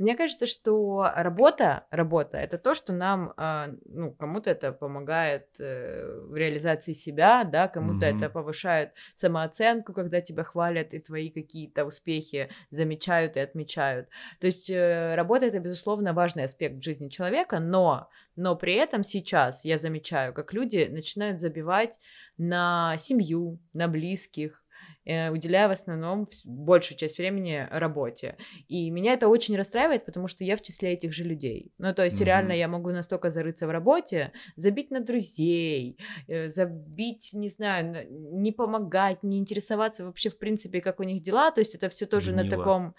Мне 0.01 0.17
кажется, 0.17 0.47
что 0.47 1.11
работа, 1.15 1.85
работа, 1.91 2.39
это 2.39 2.57
то, 2.57 2.75
что 2.75 2.95
нам, 2.95 3.35
а, 3.37 3.69
ну, 3.85 4.13
кому-то 4.13 4.49
это 4.49 4.73
помогает 4.73 5.49
э, 5.59 6.23
в 6.23 6.35
реализации 6.35 6.95
себя, 6.95 7.45
да, 7.45 7.69
кому-то 7.69 8.07
Мгм. 8.07 8.17
это 8.17 8.31
повышает 8.31 8.95
самооценку, 9.15 9.93
когда 9.93 10.23
тебя 10.23 10.43
хвалят 10.43 10.95
и 10.95 11.01
твои 11.01 11.29
какие-то 11.29 11.85
успехи 11.85 12.49
замечают 12.71 13.37
и 13.37 13.41
отмечают. 13.41 14.09
То 14.41 14.47
есть 14.47 14.71
э, 14.71 15.15
работа 15.17 15.45
это, 15.45 15.61
безусловно, 15.61 16.15
важный 16.15 16.45
аспект 16.45 16.77
в 16.77 16.83
жизни 16.83 17.11
человека, 17.11 17.61
но, 17.61 18.09
но 18.37 18.57
при 18.57 18.77
этом 18.77 19.05
сейчас 19.05 19.67
я 19.67 19.77
замечаю, 19.77 20.33
как 20.33 20.55
люди 20.55 20.89
начинают 20.91 21.43
забивать 21.43 21.99
на 22.39 22.95
семью, 22.97 23.59
на 23.75 23.87
близких, 23.87 24.60
уделяю 25.05 25.69
в 25.69 25.73
основном 25.73 26.29
большую 26.45 26.99
часть 26.99 27.19
времени 27.19 27.67
работе. 27.71 28.37
И 28.69 28.91
меня 28.91 29.15
это 29.15 29.29
очень 29.29 29.57
расстраивает, 29.57 30.05
потому 30.05 30.29
что 30.29 30.45
я 30.45 30.57
в 30.57 30.63
числе 30.63 30.93
этих 30.93 31.13
же 31.13 31.25
людей. 31.25 31.73
Ну, 31.79 31.95
то 31.95 32.05
есть, 32.05 32.21
mm-hmm. 32.21 32.25
реально, 32.25 32.53
я 32.53 32.69
могу 32.69 32.91
настолько 32.91 33.31
зарыться 33.31 33.67
в 33.67 33.71
работе, 33.71 34.33
забить 34.57 34.91
на 34.91 35.01
друзей, 35.01 35.99
э, 36.29 36.49
забить, 36.49 37.31
не 37.33 37.49
знаю, 37.49 38.07
не 38.11 38.53
помогать, 38.53 39.23
не 39.23 39.39
интересоваться 39.39 40.05
вообще, 40.05 40.31
в 40.31 40.39
принципе, 40.39 40.81
как 40.81 41.01
у 41.01 41.05
них 41.05 41.23
дела. 41.23 41.51
То 41.51 41.61
есть, 41.61 41.75
это 41.75 41.89
все 41.89 42.07
тоже 42.07 42.33
Гнило. 42.33 42.45
на 42.45 42.51
таком... 42.51 42.95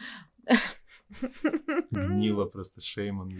Гнило 1.91 2.45
просто 2.45 2.81
шеймон. 2.81 3.31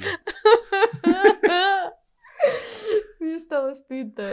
Мне 3.19 3.39
стало 3.39 3.73
стыдно. 3.73 4.29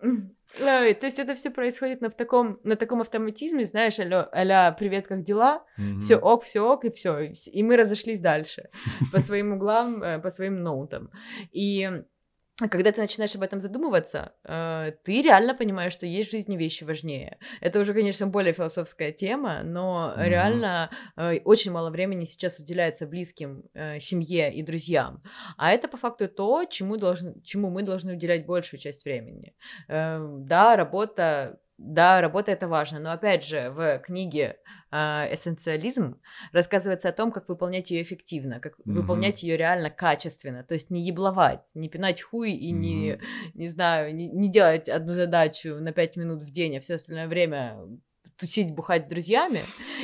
Я... 0.58 0.94
то 0.94 1.06
есть 1.06 1.18
это 1.18 1.34
все 1.34 1.50
происходит 1.50 2.00
на, 2.00 2.10
в 2.10 2.14
таком, 2.14 2.58
на 2.64 2.76
таком 2.76 3.00
автоматизме, 3.00 3.64
знаешь, 3.64 3.98
аля, 3.98 4.28
аля 4.34 4.76
привет, 4.78 5.06
как 5.06 5.22
дела, 5.22 5.64
mm-hmm. 5.78 6.00
все 6.00 6.16
ок, 6.16 6.44
все 6.44 6.60
ок, 6.60 6.84
и 6.84 6.90
все, 6.90 7.30
и 7.52 7.62
мы 7.62 7.76
разошлись 7.76 8.20
дальше 8.20 8.68
по 9.12 9.20
своим 9.20 9.52
углам, 9.52 10.02
э, 10.02 10.18
по 10.18 10.30
своим 10.30 10.62
ноутам. 10.62 11.10
И 11.52 11.88
а 12.60 12.68
когда 12.68 12.90
ты 12.90 13.00
начинаешь 13.00 13.34
об 13.36 13.42
этом 13.42 13.60
задумываться, 13.60 14.32
э, 14.44 14.92
ты 15.04 15.22
реально 15.22 15.54
понимаешь, 15.54 15.92
что 15.92 16.06
есть 16.06 16.28
в 16.28 16.32
жизни 16.32 16.56
вещи 16.56 16.82
важнее. 16.82 17.38
Это 17.60 17.78
уже, 17.80 17.94
конечно, 17.94 18.26
более 18.26 18.52
философская 18.52 19.12
тема, 19.12 19.62
но 19.62 20.12
mm-hmm. 20.16 20.28
реально 20.28 20.90
э, 21.16 21.38
очень 21.44 21.70
мало 21.70 21.90
времени 21.90 22.24
сейчас 22.24 22.58
уделяется 22.58 23.06
близким, 23.06 23.62
э, 23.74 24.00
семье 24.00 24.52
и 24.52 24.62
друзьям. 24.62 25.22
А 25.56 25.70
это 25.70 25.86
по 25.86 25.96
факту 25.96 26.28
то, 26.28 26.64
чему, 26.64 26.96
должны, 26.96 27.40
чему 27.42 27.70
мы 27.70 27.82
должны 27.82 28.14
уделять 28.14 28.44
большую 28.44 28.80
часть 28.80 29.04
времени. 29.04 29.54
Да, 29.88 30.76
работа 30.76 31.60
да, 31.78 32.20
работа 32.20 32.50
это 32.50 32.66
важно, 32.66 32.98
но 32.98 33.12
опять 33.12 33.44
же 33.44 33.70
в 33.70 34.00
книге 34.00 34.56
«Эссенциализм» 34.90 36.20
рассказывается 36.52 37.08
о 37.08 37.12
том, 37.12 37.30
как 37.30 37.48
выполнять 37.48 37.90
ее 37.90 38.02
эффективно, 38.02 38.60
как 38.60 38.74
mm-hmm. 38.74 38.92
выполнять 38.92 39.42
ее 39.42 39.56
реально 39.56 39.90
качественно, 39.90 40.64
то 40.64 40.74
есть 40.74 40.90
не 40.90 41.02
ебловать, 41.02 41.66
не 41.74 41.88
пинать 41.88 42.22
хуй 42.22 42.52
и 42.52 42.72
mm-hmm. 42.72 42.76
не, 42.76 43.20
не 43.54 43.68
знаю, 43.68 44.14
не, 44.14 44.28
не 44.28 44.50
делать 44.50 44.88
одну 44.88 45.12
задачу 45.12 45.76
на 45.76 45.92
пять 45.92 46.16
минут 46.16 46.42
в 46.42 46.50
день, 46.50 46.76
а 46.76 46.80
все 46.80 46.94
остальное 46.94 47.28
время 47.28 47.78
тусить, 48.38 48.74
бухать 48.74 49.04
с 49.04 49.06
друзьями. 49.06 49.60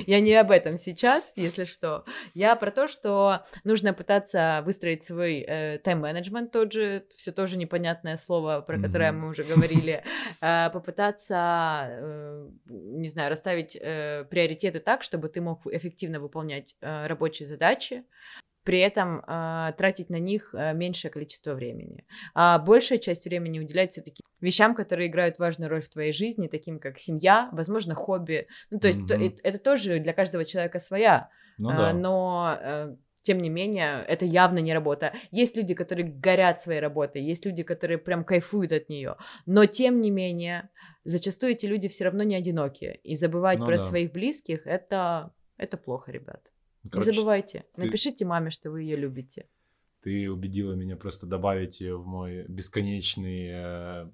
Я 0.07 0.21
не 0.21 0.35
об 0.35 0.51
этом 0.51 0.77
сейчас, 0.77 1.33
если 1.37 1.65
что. 1.65 2.05
Я 2.35 2.57
про 2.57 2.71
то, 2.71 2.89
что 2.89 3.45
нужно 3.63 3.95
пытаться 3.95 4.63
выстроить 4.65 5.05
свой 5.05 5.45
э, 5.47 5.79
тайм-менеджмент, 5.79 6.51
тот 6.51 6.73
же, 6.73 7.07
все 7.17 7.33
тоже 7.33 7.57
непонятное 7.57 8.17
слово, 8.17 8.61
про 8.61 8.77
mm-hmm. 8.77 8.83
которое 8.83 9.13
мы 9.13 9.29
уже 9.29 9.45
говорили, 9.45 10.05
э, 10.41 10.71
попытаться, 10.73 11.87
э, 11.89 12.49
не 12.67 13.09
знаю, 13.09 13.31
расставить 13.31 13.77
э, 13.81 14.25
приоритеты 14.29 14.81
так, 14.81 15.03
чтобы 15.03 15.29
ты 15.29 15.41
мог 15.41 15.67
эффективно 15.67 16.19
выполнять 16.21 16.77
э, 16.81 17.07
рабочие 17.07 17.49
задачи, 17.49 18.05
при 18.65 18.81
этом 18.81 19.21
э, 19.21 19.73
тратить 19.77 20.11
на 20.11 20.19
них 20.19 20.55
э, 20.55 20.75
меньшее 20.75 21.11
количество 21.11 21.55
времени. 21.55 22.05
А 22.35 22.59
большая 22.59 22.99
часть 22.99 23.27
времени 23.27 23.61
уделять 23.61 23.93
все-таки 23.93 24.23
вещам, 24.41 24.75
которые 24.75 25.09
играют 25.09 25.39
важную 25.39 25.71
роль 25.71 25.83
в 25.83 25.89
твоей 25.91 26.13
жизни, 26.13 26.49
таким 26.49 26.79
как 26.79 26.99
семья, 26.99 27.51
возможно, 27.53 27.95
хобби. 27.95 28.49
Ну, 28.71 28.81
то 28.81 28.89
есть 28.89 29.01
mm-hmm. 29.01 29.37
то, 29.37 29.49
это, 29.49 29.59
тоже 29.59 29.99
для 29.99 30.15
каждого 30.15 30.45
человека 30.45 30.79
своя. 30.79 31.29
Ну, 31.59 31.71
э, 31.71 31.77
да. 31.77 31.93
Но 31.93 32.59
э, 32.59 32.97
тем 33.21 33.39
не 33.39 33.51
менее, 33.51 34.03
это 34.09 34.25
явно 34.25 34.59
не 34.59 34.73
работа. 34.73 35.13
Есть 35.31 35.57
люди, 35.57 35.75
которые 35.75 36.09
горят 36.09 36.61
своей 36.61 36.81
работой, 36.81 37.23
есть 37.23 37.45
люди, 37.45 37.63
которые 37.63 37.99
прям 37.99 38.25
кайфуют 38.25 38.73
от 38.73 38.89
нее, 38.89 39.17
но 39.47 39.67
тем 39.67 40.01
не 40.01 40.11
менее, 40.11 40.71
зачастую 41.05 41.53
эти 41.53 41.67
люди 41.67 41.89
все 41.89 42.05
равно 42.05 42.23
не 42.23 42.35
одинокие, 42.35 42.97
и 42.97 43.15
забывать 43.15 43.59
ну, 43.59 43.67
про 43.67 43.77
да. 43.77 43.83
своих 43.83 44.13
близких 44.13 44.67
это 44.67 45.33
это 45.57 45.77
плохо, 45.77 46.11
ребят. 46.11 46.51
Короче, 46.91 47.11
не 47.11 47.17
забывайте, 47.17 47.65
ты... 47.75 47.83
напишите 47.83 48.25
маме, 48.25 48.51
что 48.51 48.71
вы 48.71 48.83
ее 48.83 48.97
любите. 48.97 49.49
Ты 50.03 50.31
убедила 50.31 50.75
меня 50.75 50.97
просто 50.97 51.27
добавить 51.27 51.81
ее 51.81 51.97
в 51.97 52.07
мой 52.07 52.45
бесконечный 52.47 53.49
э, 53.51 54.11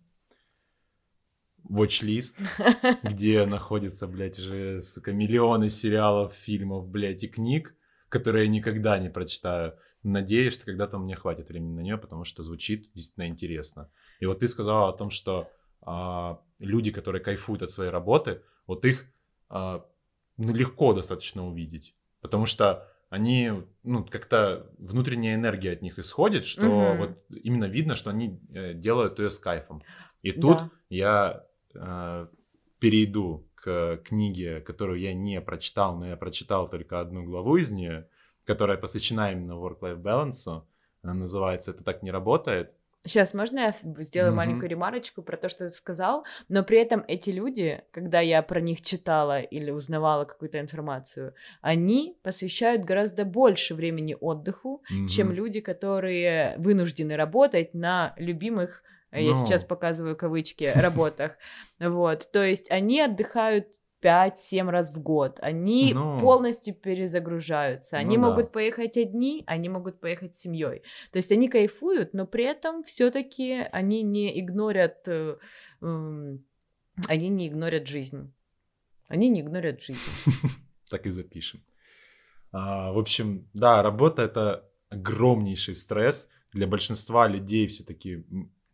watch-лист, 1.69 2.41
где 3.03 3.45
находится, 3.45 4.07
блядь, 4.07 4.39
уже 4.39 4.81
сука, 4.81 5.13
миллионы 5.13 5.69
сериалов, 5.69 6.35
фильмов, 6.35 6.89
блядь, 6.89 7.25
и 7.25 7.29
книг, 7.29 7.75
которые 8.09 8.45
я 8.45 8.51
никогда 8.51 8.99
не 8.99 9.11
прочитаю. 9.11 9.77
Надеюсь, 10.03 10.55
что 10.55 10.65
когда-то 10.65 10.99
мне 10.99 11.15
хватит 11.15 11.49
времени 11.49 11.75
на 11.75 11.81
нее, 11.81 11.99
потому 11.99 12.25
что 12.25 12.43
звучит 12.43 12.91
действительно 12.95 13.27
интересно. 13.27 13.91
И 14.19 14.27
вот 14.27 14.39
ты 14.39 14.49
сказала 14.49 14.89
о 14.89 14.97
том, 14.97 15.11
что 15.11 15.51
а, 15.83 16.41
люди, 16.59 16.91
которые 16.91 17.23
кайфуют 17.23 17.63
от 17.63 17.71
своей 17.71 17.91
работы, 17.91 18.43
вот 18.67 18.85
их 18.85 19.07
а, 19.49 19.85
ну, 20.37 20.55
легко 20.55 20.95
достаточно 20.95 21.47
увидеть. 21.47 21.95
Потому 22.21 22.47
что 22.47 22.89
они, 23.09 23.51
ну, 23.83 24.05
как-то 24.05 24.71
внутренняя 24.79 25.35
энергия 25.35 25.73
от 25.73 25.83
них 25.83 25.99
исходит, 25.99 26.45
что 26.45 26.69
угу. 26.69 26.99
вот 26.99 27.19
именно 27.43 27.65
видно, 27.65 27.97
что 27.97 28.11
они 28.11 28.41
э, 28.55 28.73
делают 28.75 29.19
ее 29.19 29.31
с 29.31 29.39
кайфом. 29.39 29.83
И 30.23 30.33
тут 30.33 30.59
да. 30.59 30.71
я 30.91 31.47
э, 31.75 32.27
перейду 32.79 33.49
к 33.57 34.01
книге, 34.05 34.61
которую 34.61 35.01
я 35.01 35.13
не 35.13 35.41
прочитал, 35.41 35.97
но 35.97 36.07
я 36.07 36.17
прочитал 36.17 36.69
только 36.69 37.01
одну 37.01 37.25
главу 37.25 37.57
из 37.57 37.73
нее, 37.73 38.09
которая 38.45 38.79
посвящена 38.79 39.33
именно 39.33 39.53
work-life 39.53 40.01
balance. 40.01 40.65
Она 41.03 41.15
называется 41.15 41.73
«Это 41.73 41.83
так 41.83 42.03
не 42.03 42.11
работает». 42.11 42.75
Сейчас 43.05 43.33
можно 43.33 43.61
я 43.61 43.73
сделаю 43.73 44.33
mm-hmm. 44.33 44.37
маленькую 44.37 44.69
ремарочку 44.69 45.23
про 45.23 45.39
то, 45.39 45.49
что 45.49 45.69
ты 45.69 45.75
сказал, 45.75 46.27
но 46.49 46.63
при 46.63 46.79
этом 46.79 47.03
эти 47.09 47.31
люди, 47.31 47.83
когда 47.93 48.21
я 48.21 48.43
про 48.43 48.61
них 48.61 48.83
читала 48.83 49.41
или 49.41 49.71
узнавала 49.71 50.27
какую-то 50.27 50.61
информацию, 50.61 51.35
они 51.63 52.19
посвящают 52.23 52.85
гораздо 52.85 53.25
больше 53.25 53.75
времени 53.75 54.17
отдыху, 54.21 54.83
mm-hmm. 54.93 55.09
чем 55.09 55.33
люди, 55.33 55.61
которые 55.61 56.57
вынуждены 56.59 57.17
работать 57.17 57.73
на 57.73 58.13
любимых, 58.19 58.83
no. 59.13 59.21
я 59.21 59.31
ну. 59.31 59.35
сейчас 59.35 59.65
показываю 59.65 60.15
кавычки, 60.17 60.71
работах. 60.75 61.39
Вот, 61.79 62.31
то 62.31 62.45
есть 62.45 62.71
они 62.71 63.01
отдыхают 63.01 63.67
5-7 64.03 64.71
раз 64.71 64.91
в 64.91 65.01
год. 65.01 65.39
Они 65.43 65.93
ну, 65.95 66.21
полностью 66.21 66.75
перезагружаются. 66.75 67.99
Они 67.99 68.17
ну, 68.17 68.29
могут 68.29 68.47
да. 68.47 68.51
поехать 68.51 68.97
одни, 68.97 69.45
они 69.47 69.69
могут 69.69 70.01
поехать 70.01 70.35
с 70.35 70.41
семьей. 70.41 70.83
То 71.13 71.19
есть 71.19 71.33
они 71.33 71.49
кайфуют, 71.49 72.15
но 72.15 72.27
при 72.27 72.45
этом 72.45 72.83
все-таки 72.83 73.67
они 73.73 74.03
не 74.03 74.41
игнорят, 74.41 75.07
э, 75.09 75.37
э, 75.83 76.39
они 77.09 77.29
не 77.29 77.49
игнорят 77.49 77.87
жизнь. 77.87 78.33
Они 79.09 79.29
не 79.29 79.41
игнорят 79.41 79.83
жизнь. 79.83 80.01
Так 80.91 81.07
и 81.07 81.11
запишем. 81.11 81.61
А, 82.51 82.91
в 82.93 82.99
общем, 82.99 83.49
да, 83.55 83.81
работа 83.81 84.23
это 84.23 84.69
огромнейший 84.89 85.77
стресс 85.77 86.29
для 86.53 86.67
большинства 86.67 87.29
людей. 87.29 87.69
Все-таки 87.69 88.25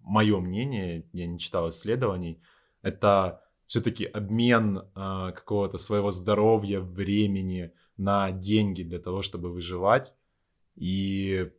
мое 0.01 0.41
мнение, 0.41 1.05
я 1.13 1.27
не 1.27 1.39
читал 1.39 1.69
исследований, 1.69 2.41
это 2.81 3.46
все-таки 3.67 4.05
обмен 4.05 4.79
э, 4.79 4.83
какого-то 5.35 5.79
своего 5.79 6.11
здоровья, 6.11 6.81
времени 6.81 7.73
на 7.97 8.31
деньги 8.31 8.83
для 8.83 8.99
того, 8.99 9.23
чтобы 9.23 9.53
выживать. 9.53 10.15
И 10.77 11.51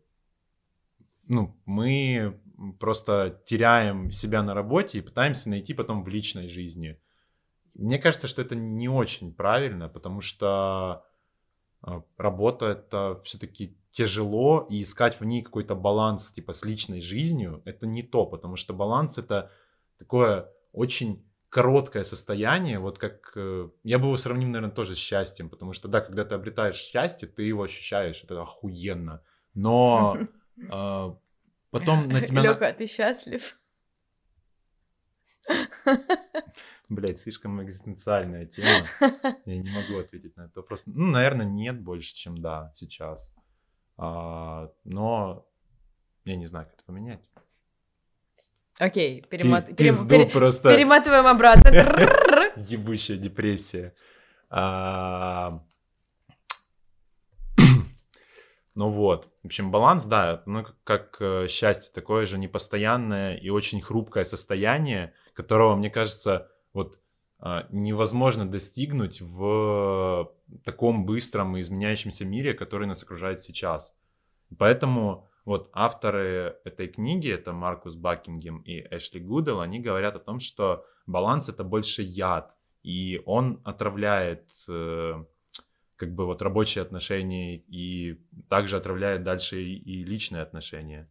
ну, 1.28 1.60
мы 1.66 2.40
просто 2.80 3.42
теряем 3.46 4.12
себя 4.12 4.44
на 4.44 4.54
работе 4.54 4.98
и 4.98 5.02
пытаемся 5.02 5.50
найти 5.50 5.74
потом 5.74 6.04
в 6.04 6.08
личной 6.08 6.48
жизни. 6.48 7.00
Мне 7.74 8.00
кажется, 8.00 8.28
что 8.28 8.42
это 8.42 8.56
не 8.56 8.90
очень 8.90 9.34
правильно, 9.34 9.90
потому 9.90 10.22
что 10.22 11.06
а, 11.82 12.04
работа 12.18 12.66
это 12.68 13.22
все-таки 13.24 13.78
тяжело, 13.92 14.66
и 14.70 14.82
искать 14.82 15.20
в 15.20 15.26
ней 15.26 15.42
какой-то 15.42 15.76
баланс 15.76 16.32
типа 16.32 16.54
с 16.54 16.64
личной 16.64 17.02
жизнью, 17.02 17.62
это 17.66 17.86
не 17.86 18.04
то, 18.04 18.26
потому 18.26 18.56
что 18.56 18.74
баланс 18.74 19.18
это 19.18 19.52
такое 19.98 20.50
очень 20.72 21.27
короткое 21.50 22.04
состояние, 22.04 22.80
вот 22.80 23.00
как... 23.00 23.32
Э, 23.36 23.70
я 23.84 24.00
бы 24.00 24.06
его 24.06 24.18
сравнил, 24.18 24.48
наверное, 24.48 24.74
тоже 24.74 24.96
с 24.96 25.00
счастьем, 25.00 25.50
потому 25.50 25.74
что, 25.74 25.88
да, 25.88 26.02
когда 26.02 26.26
ты 26.26 26.36
обретаешь 26.36 26.78
счастье, 26.78 27.28
ты 27.28 27.44
его 27.44 27.64
ощущаешь, 27.64 28.24
это 28.24 28.42
охуенно. 28.42 29.24
Но 29.54 30.18
э, 30.58 31.16
потом 31.72 32.10
на 32.10 32.22
тебя... 32.26 32.42
Лёха, 32.42 32.74
ты 32.74 32.88
счастлив? 32.88 33.58
Блять, 36.90 37.20
слишком 37.20 37.62
экзистенциальная 37.64 38.46
тема. 38.46 38.88
Я 39.46 39.58
не 39.58 39.70
могу 39.70 40.00
ответить 40.00 40.36
на 40.38 40.44
этот 40.44 40.58
вопрос. 40.58 40.86
Ну, 40.88 41.08
наверное, 41.08 41.46
нет 41.46 41.82
больше, 41.82 42.16
чем 42.16 42.38
да, 42.38 42.72
сейчас. 42.76 43.34
А, 43.98 44.72
но 44.84 45.48
я 46.26 46.36
не 46.36 46.46
знаю, 46.46 46.66
как 46.66 46.76
это 46.76 46.84
поменять. 46.84 47.30
Окей, 48.80 49.24
перемат... 49.30 49.76
Пизду 49.76 50.10
перем... 50.10 50.30
просто. 50.30 50.74
перематываем 50.74 51.26
обратно. 51.26 51.70
Ебущая 52.56 53.18
депрессия. 53.18 53.94
А... 54.50 55.64
Ну 58.76 58.92
вот, 58.92 59.28
в 59.42 59.48
общем, 59.48 59.72
баланс, 59.72 60.06
да, 60.06 60.44
ну 60.46 60.64
как, 60.84 61.18
э, 61.20 61.48
счастье, 61.48 61.90
такое 61.92 62.28
же 62.28 62.38
непостоянное 62.38 63.36
и 63.36 63.50
очень 63.50 63.82
хрупкое 63.82 64.24
состояние, 64.24 65.14
которого, 65.34 65.76
мне 65.76 65.90
кажется, 65.90 66.52
вот 66.74 67.00
а, 67.40 67.66
невозможно 67.72 68.48
достигнуть 68.48 69.20
в 69.20 70.32
таком 70.64 71.06
быстром 71.08 71.58
и 71.58 71.62
изменяющемся 71.62 72.24
мире, 72.24 72.54
который 72.54 72.88
нас 72.88 73.02
окружает 73.02 73.42
сейчас. 73.42 73.96
Поэтому 74.58 75.28
вот 75.48 75.70
авторы 75.72 76.58
этой 76.66 76.90
книги, 76.90 77.32
это 77.32 77.54
Маркус 77.54 77.96
Бакингем 77.96 78.60
и 78.64 78.86
Эшли 78.92 79.22
Гудел, 79.22 79.62
они 79.62 79.80
говорят 79.80 80.18
о 80.18 80.20
том, 80.20 80.42
что 80.42 80.86
баланс 81.06 81.48
это 81.48 81.64
больше 81.64 82.02
яд, 82.02 82.54
и 82.84 83.22
он 83.26 83.62
отравляет 83.64 84.52
э, 84.68 85.14
как 85.96 86.14
бы 86.14 86.26
вот 86.26 86.42
рабочие 86.42 86.82
отношения 86.82 87.56
и 87.56 88.20
также 88.50 88.76
отравляет 88.76 89.24
дальше 89.24 89.64
и, 89.64 89.78
и 89.78 90.04
личные 90.04 90.42
отношения. 90.42 91.10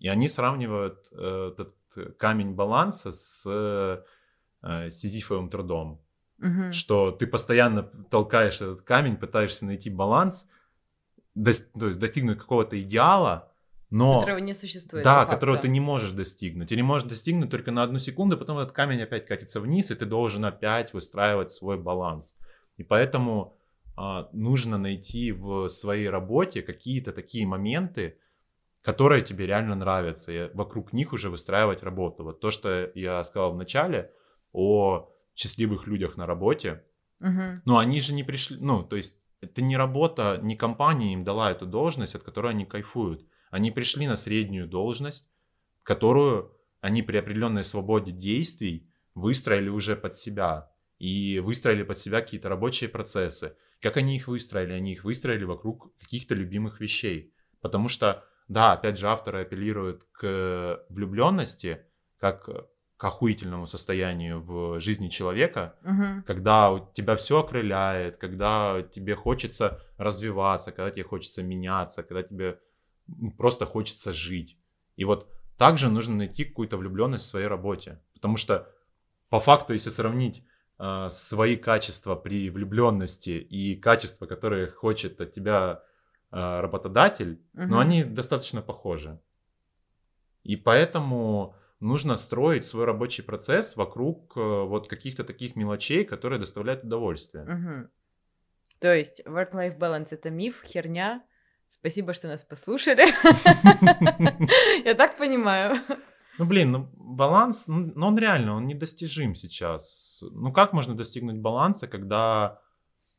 И 0.00 0.08
они 0.08 0.28
сравнивают 0.28 1.06
э, 1.12 1.52
этот 1.52 2.16
камень 2.18 2.54
баланса 2.54 3.12
с 3.12 3.44
э, 3.46 4.88
сизифовым 4.88 5.50
трудом. 5.50 6.00
Мгм. 6.38 6.72
Что 6.72 7.10
ты 7.10 7.26
постоянно 7.26 7.82
толкаешь 7.82 8.62
этот 8.62 8.80
камень, 8.80 9.18
пытаешься 9.18 9.66
найти 9.66 9.90
баланс, 9.90 10.48
дос- 11.36 11.68
то 11.78 11.88
есть 11.88 12.00
достигнуть 12.00 12.38
какого-то 12.38 12.80
идеала, 12.80 13.50
но... 13.94 14.18
Которого 14.18 14.38
не 14.38 14.54
существует. 14.54 15.04
Да, 15.04 15.24
которого 15.24 15.56
ты 15.56 15.68
не 15.68 15.78
можешь 15.78 16.10
достигнуть. 16.10 16.72
Или 16.72 16.82
можешь 16.82 17.08
достигнуть 17.08 17.48
только 17.48 17.70
на 17.70 17.84
одну 17.84 18.00
секунду, 18.00 18.36
потом 18.36 18.58
этот 18.58 18.72
камень 18.72 19.00
опять 19.00 19.24
катится 19.24 19.60
вниз, 19.60 19.92
и 19.92 19.94
ты 19.94 20.04
должен 20.04 20.44
опять 20.44 20.92
выстраивать 20.92 21.52
свой 21.52 21.78
баланс. 21.78 22.36
И 22.76 22.82
поэтому 22.82 23.56
а, 23.96 24.28
нужно 24.32 24.78
найти 24.78 25.30
в 25.30 25.68
своей 25.68 26.08
работе 26.08 26.62
какие-то 26.62 27.12
такие 27.12 27.46
моменты, 27.46 28.18
которые 28.82 29.22
тебе 29.22 29.46
реально 29.46 29.76
нравятся, 29.76 30.32
и 30.32 30.50
вокруг 30.54 30.92
них 30.92 31.12
уже 31.12 31.30
выстраивать 31.30 31.84
работу. 31.84 32.24
Вот 32.24 32.40
то, 32.40 32.50
что 32.50 32.90
я 32.96 33.22
сказал 33.22 33.52
в 33.52 33.56
начале 33.56 34.10
о 34.52 35.08
счастливых 35.36 35.86
людях 35.86 36.16
на 36.16 36.26
работе, 36.26 36.82
Мгм. 37.20 37.62
но 37.64 37.78
они 37.78 38.00
же 38.00 38.12
не 38.12 38.24
пришли, 38.24 38.58
ну, 38.60 38.82
то 38.82 38.96
есть 38.96 39.20
это 39.40 39.62
не 39.62 39.76
работа, 39.76 40.40
не 40.42 40.56
компания 40.56 41.12
им 41.12 41.22
дала 41.22 41.52
эту 41.52 41.64
должность, 41.64 42.16
от 42.16 42.24
которой 42.24 42.50
они 42.50 42.64
кайфуют. 42.64 43.24
Они 43.54 43.70
пришли 43.70 44.08
на 44.08 44.16
среднюю 44.16 44.66
должность, 44.66 45.28
которую 45.84 46.50
они 46.80 47.02
при 47.02 47.18
определенной 47.18 47.62
свободе 47.62 48.10
действий 48.10 48.90
выстроили 49.14 49.68
уже 49.68 49.94
под 49.94 50.16
себя. 50.16 50.72
И 50.98 51.38
выстроили 51.38 51.84
под 51.84 51.96
себя 51.96 52.20
какие-то 52.20 52.48
рабочие 52.48 52.90
процессы. 52.90 53.56
Как 53.80 53.96
они 53.96 54.16
их 54.16 54.26
выстроили? 54.26 54.72
Они 54.72 54.94
их 54.94 55.04
выстроили 55.04 55.44
вокруг 55.44 55.96
каких-то 56.00 56.34
любимых 56.34 56.80
вещей. 56.80 57.32
Потому 57.60 57.88
что, 57.88 58.24
да, 58.48 58.72
опять 58.72 58.98
же, 58.98 59.06
авторы 59.06 59.42
апеллируют 59.42 60.02
к 60.10 60.84
влюбленности, 60.88 61.86
как 62.18 62.46
к 62.96 63.04
охуительному 63.04 63.68
состоянию 63.68 64.42
в 64.42 64.80
жизни 64.80 65.08
человека, 65.10 65.76
Мгм. 65.82 66.24
когда 66.26 66.72
у 66.72 66.92
тебя 66.92 67.14
все 67.14 67.38
окрыляет, 67.38 68.16
когда 68.16 68.82
тебе 68.82 69.14
хочется 69.14 69.80
развиваться, 69.96 70.72
когда 70.72 70.90
тебе 70.90 71.04
хочется 71.04 71.44
меняться, 71.44 72.02
когда 72.02 72.24
тебе 72.24 72.58
просто 73.36 73.66
хочется 73.66 74.12
жить. 74.12 74.58
И 74.96 75.04
вот 75.04 75.30
также 75.56 75.88
нужно 75.90 76.16
найти 76.16 76.44
какую-то 76.44 76.76
влюбленность 76.76 77.24
в 77.24 77.28
своей 77.28 77.46
работе. 77.46 78.00
Потому 78.14 78.36
что 78.36 78.68
по 79.28 79.40
факту, 79.40 79.72
если 79.72 79.90
сравнить 79.90 80.44
э, 80.78 81.08
свои 81.10 81.56
качества 81.56 82.16
при 82.16 82.50
влюбленности 82.50 83.30
и 83.30 83.76
качества, 83.76 84.26
которые 84.26 84.68
хочет 84.68 85.20
от 85.20 85.32
тебя 85.32 85.82
э, 86.30 86.60
работодатель, 86.60 87.40
Мгм. 87.52 87.68
но 87.70 87.78
они 87.78 88.04
достаточно 88.04 88.62
похожи. 88.62 89.18
И 90.42 90.56
поэтому 90.56 91.56
нужно 91.80 92.16
строить 92.16 92.64
свой 92.64 92.84
рабочий 92.84 93.22
процесс 93.22 93.76
вокруг 93.76 94.36
э, 94.36 94.40
вот 94.40 94.88
каких-то 94.88 95.24
таких 95.24 95.56
мелочей, 95.56 96.04
которые 96.04 96.38
доставляют 96.38 96.84
удовольствие. 96.84 97.44
Мгм. 97.44 97.90
То 98.80 98.94
есть 98.94 99.22
work-life 99.26 99.78
balance 99.78 100.08
это 100.10 100.30
миф, 100.30 100.62
херня. 100.64 101.22
Спасибо, 101.74 102.14
что 102.14 102.28
нас 102.28 102.44
послушали. 102.44 103.04
Я 104.84 104.94
так 104.94 105.18
понимаю. 105.18 105.76
Ну, 106.38 106.46
блин, 106.46 106.70
ну, 106.72 106.88
баланс, 106.96 107.68
ну, 107.68 107.92
ну, 107.94 108.06
он 108.06 108.18
реально, 108.18 108.56
он 108.56 108.66
недостижим 108.66 109.34
сейчас. 109.34 110.22
Ну, 110.30 110.52
как 110.52 110.72
можно 110.72 110.94
достигнуть 110.94 111.36
баланса, 111.36 111.88
когда, 111.88 112.60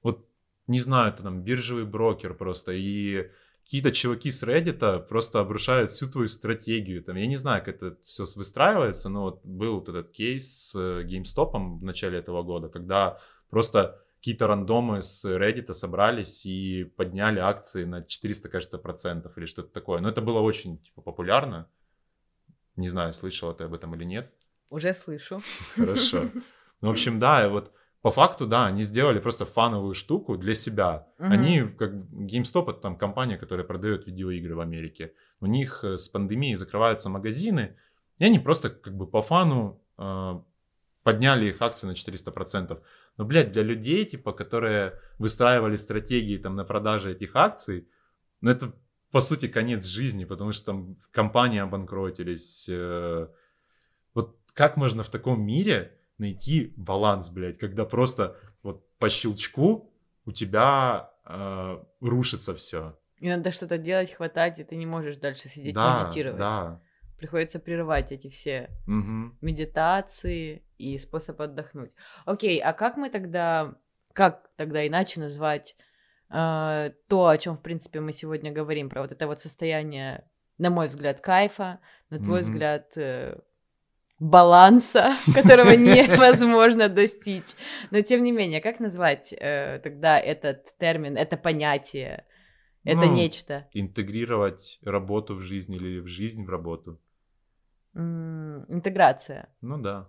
вот, 0.03 0.25
не 0.67 0.79
знаю, 0.79 1.13
это 1.13 1.23
там 1.23 1.43
биржевый 1.43 1.85
брокер 1.85 2.33
просто, 2.33 2.71
и 2.71 3.29
какие-то 3.65 3.91
чуваки 3.91 4.31
с 4.31 4.41
Reddit 4.43 5.07
просто 5.07 5.39
обрушают 5.41 5.91
всю 5.91 6.07
твою 6.07 6.27
стратегию. 6.29 7.03
Там, 7.03 7.17
я 7.17 7.27
не 7.27 7.37
знаю, 7.37 7.63
как 7.63 7.75
это 7.75 7.97
все 8.03 8.25
выстраивается, 8.35 9.09
но 9.09 9.23
вот 9.23 9.45
был 9.45 9.75
вот 9.75 9.89
этот 9.89 10.11
кейс 10.11 10.71
с 10.71 10.75
э, 10.75 11.03
GameStop 11.03 11.77
в 11.77 11.83
начале 11.83 12.19
этого 12.19 12.41
года, 12.41 12.69
когда 12.69 13.19
просто 13.49 14.04
какие-то 14.25 14.47
рандомы 14.47 15.03
с 15.03 15.23
Reddit 15.23 15.71
собрались 15.73 16.47
и 16.47 16.83
подняли 16.83 17.37
акции 17.37 17.83
на 17.83 18.01
400, 18.01 18.49
кажется, 18.49 18.79
процентов 18.79 19.37
или 19.37 19.45
что-то 19.45 19.69
такое. 19.71 19.99
Но 20.01 20.09
это 20.09 20.19
было 20.21 20.39
очень 20.39 20.79
типа, 20.79 21.03
популярно. 21.03 21.69
Не 22.75 22.89
знаю, 22.89 23.13
слышала 23.13 23.53
ты 23.53 23.65
об 23.65 23.75
этом 23.75 23.93
или 23.93 24.03
нет. 24.03 24.33
Уже 24.71 24.93
слышу. 24.95 25.41
Хорошо. 25.75 26.23
Ну, 26.81 26.89
в 26.89 26.91
общем, 26.91 27.19
да, 27.19 27.47
вот 27.49 27.71
по 28.01 28.11
факту, 28.11 28.45
да, 28.45 28.65
они 28.65 28.83
сделали 28.83 29.19
просто 29.19 29.45
фановую 29.45 29.93
штуку 29.95 30.37
для 30.37 30.53
себя. 30.53 31.07
Мгм. 31.17 31.31
Они, 31.31 31.61
как 31.61 31.93
GameStop, 31.93 32.69
это 32.69 32.79
там 32.81 32.97
компания, 32.97 33.37
которая 33.37 33.65
продает 33.65 34.07
видеоигры 34.07 34.55
в 34.55 34.59
Америке. 34.59 35.13
У 35.39 35.45
них 35.45 35.83
э, 35.83 35.97
с 35.97 36.09
пандемией 36.09 36.55
закрываются 36.55 37.09
магазины, 37.09 37.77
и 38.19 38.25
они 38.25 38.39
просто 38.39 38.69
как 38.69 38.95
бы 38.95 39.07
по 39.07 39.21
фану 39.21 39.81
э, 39.97 40.41
подняли 41.05 41.45
их 41.45 41.61
акции 41.61 41.85
на 41.87 41.91
400%. 41.93 42.81
Но, 43.17 43.25
блядь, 43.25 43.51
для 43.51 43.61
людей, 43.61 44.05
типа, 44.05 44.33
которые 44.33 44.99
выстраивали 45.19 45.75
стратегии 45.77 46.37
там 46.39 46.55
на 46.55 46.65
продаже 46.65 47.11
этих 47.11 47.35
акций, 47.35 47.87
ну, 48.41 48.49
это, 48.49 48.73
по 49.11 49.21
сути, 49.21 49.47
конец 49.47 49.85
жизни, 49.85 50.25
потому 50.25 50.51
что 50.51 50.65
там 50.65 50.97
компании 51.11 51.59
обанкротились. 51.61 52.67
э, 52.69 53.27
Вот 54.15 54.35
как 54.53 54.77
можно 54.77 55.03
в 55.03 55.09
таком 55.09 55.45
мире 55.45 55.91
найти 56.17 56.73
баланс, 56.75 57.29
блядь, 57.29 57.59
когда 57.59 57.85
просто 57.85 58.35
вот 58.63 58.83
по 58.97 59.07
щелчку 59.09 59.93
у 60.25 60.31
тебя 60.31 61.11
э, 61.25 61.83
рушится 62.01 62.53
все. 62.55 62.97
И 63.19 63.29
надо 63.29 63.51
что-то 63.51 63.77
делать, 63.77 64.11
хватать, 64.11 64.59
и 64.59 64.63
ты 64.63 64.75
не 64.75 64.87
можешь 64.87 65.17
дальше 65.17 65.49
сидеть 65.49 65.75
Да, 65.75 66.03
медитировать. 66.03 66.39
да. 66.39 66.81
Приходится 67.17 67.59
прерывать 67.59 68.11
эти 68.11 68.29
все 68.29 68.69
Мгм. 68.87 69.37
медитации 69.41 70.63
и 70.77 70.97
способ 70.97 71.41
отдохнуть. 71.41 71.91
Окей, 72.25 72.59
а 72.59 72.73
как 72.73 72.97
мы 72.97 73.09
тогда, 73.09 73.75
как 74.13 74.49
тогда 74.57 74.85
иначе 74.85 75.19
назвать 75.19 75.75
э, 76.29 76.91
то, 77.07 77.27
о 77.27 77.37
чем, 77.37 77.57
в 77.57 77.61
принципе, 77.61 77.99
мы 77.99 78.11
сегодня 78.11 78.51
говорим, 78.51 78.89
про 78.89 79.01
вот 79.01 79.11
это 79.11 79.27
вот 79.27 79.39
состояние, 79.39 80.27
на 80.57 80.69
мой 80.69 80.87
взгляд, 80.87 81.21
кайфа, 81.21 81.79
на 82.09 82.19
твой 82.19 82.41
Мгм. 82.41 82.41
взгляд, 82.41 82.97
э, 82.97 83.39
баланса, 84.19 85.13
которого 85.33 85.71
невозможно 85.71 86.89
достичь. 86.89 87.55
Но, 87.91 88.01
тем 88.01 88.23
не 88.23 88.31
менее, 88.31 88.61
как 88.61 88.79
назвать 88.79 89.33
э, 89.33 89.79
тогда 89.83 90.19
этот 90.19 90.77
термин, 90.77 91.17
это 91.17 91.37
понятие, 91.37 92.25
это 92.83 93.07
Ну, 93.07 93.15
нечто? 93.15 93.67
Интегрировать 93.73 94.79
работу 94.83 95.35
в 95.35 95.41
жизнь 95.41 95.73
или 95.73 95.99
в 95.99 96.07
жизнь 96.07 96.45
в 96.45 96.49
работу. 96.49 96.99
Интеграция. 97.95 99.49
Ну 99.61 99.77
да. 99.77 100.07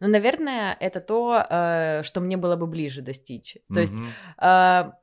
Ну, 0.00 0.08
наверное, 0.08 0.76
это 0.80 1.00
то, 1.00 1.46
э, 1.48 2.02
что 2.02 2.20
мне 2.20 2.36
было 2.36 2.56
бы 2.56 2.66
ближе 2.66 3.02
достичь. 3.02 3.56
То 3.72 3.80
есть 3.80 3.94
а, 4.36 4.94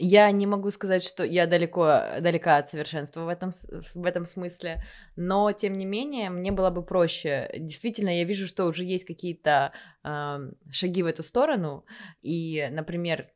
я 0.00 0.30
не 0.30 0.46
могу 0.46 0.70
сказать, 0.70 1.04
что 1.04 1.24
я 1.24 1.46
далеко, 1.46 2.02
далека 2.20 2.56
от 2.56 2.70
совершенства 2.70 3.24
в 3.24 3.28
этом, 3.28 3.50
в 3.94 4.04
этом 4.04 4.24
смысле, 4.24 4.82
но, 5.16 5.52
тем 5.52 5.76
не 5.76 5.84
менее, 5.84 6.30
мне 6.30 6.52
было 6.52 6.70
бы 6.70 6.82
проще. 6.82 7.50
Действительно, 7.56 8.08
я 8.08 8.24
вижу, 8.24 8.46
что 8.46 8.64
уже 8.64 8.82
есть 8.82 9.04
какие-то 9.04 9.72
ам, 10.02 10.52
шаги 10.70 11.02
в 11.02 11.06
эту 11.06 11.22
сторону, 11.22 11.84
и, 12.22 12.66
например, 12.70 13.28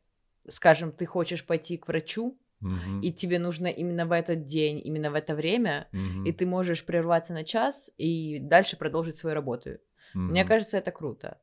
скажем, 0.49 0.93
ты 0.93 1.05
хочешь 1.05 1.47
пойти 1.47 1.77
к 1.77 1.87
врачу, 1.89 2.39
И 3.03 3.13
тебе 3.13 3.39
нужно 3.39 3.67
именно 3.67 4.07
в 4.07 4.13
этот 4.13 4.45
день, 4.45 4.81
именно 4.85 5.11
в 5.11 5.15
это 5.15 5.35
время, 5.35 5.89
и 6.25 6.33
ты 6.33 6.47
можешь 6.47 6.85
прерваться 6.85 7.33
на 7.33 7.45
час 7.45 7.91
и 7.99 8.39
дальше 8.41 8.77
продолжить 8.77 9.17
свою 9.17 9.35
работу. 9.35 9.71
Мне 10.15 10.45
кажется, 10.45 10.79
это 10.79 10.91
круто. 10.91 11.39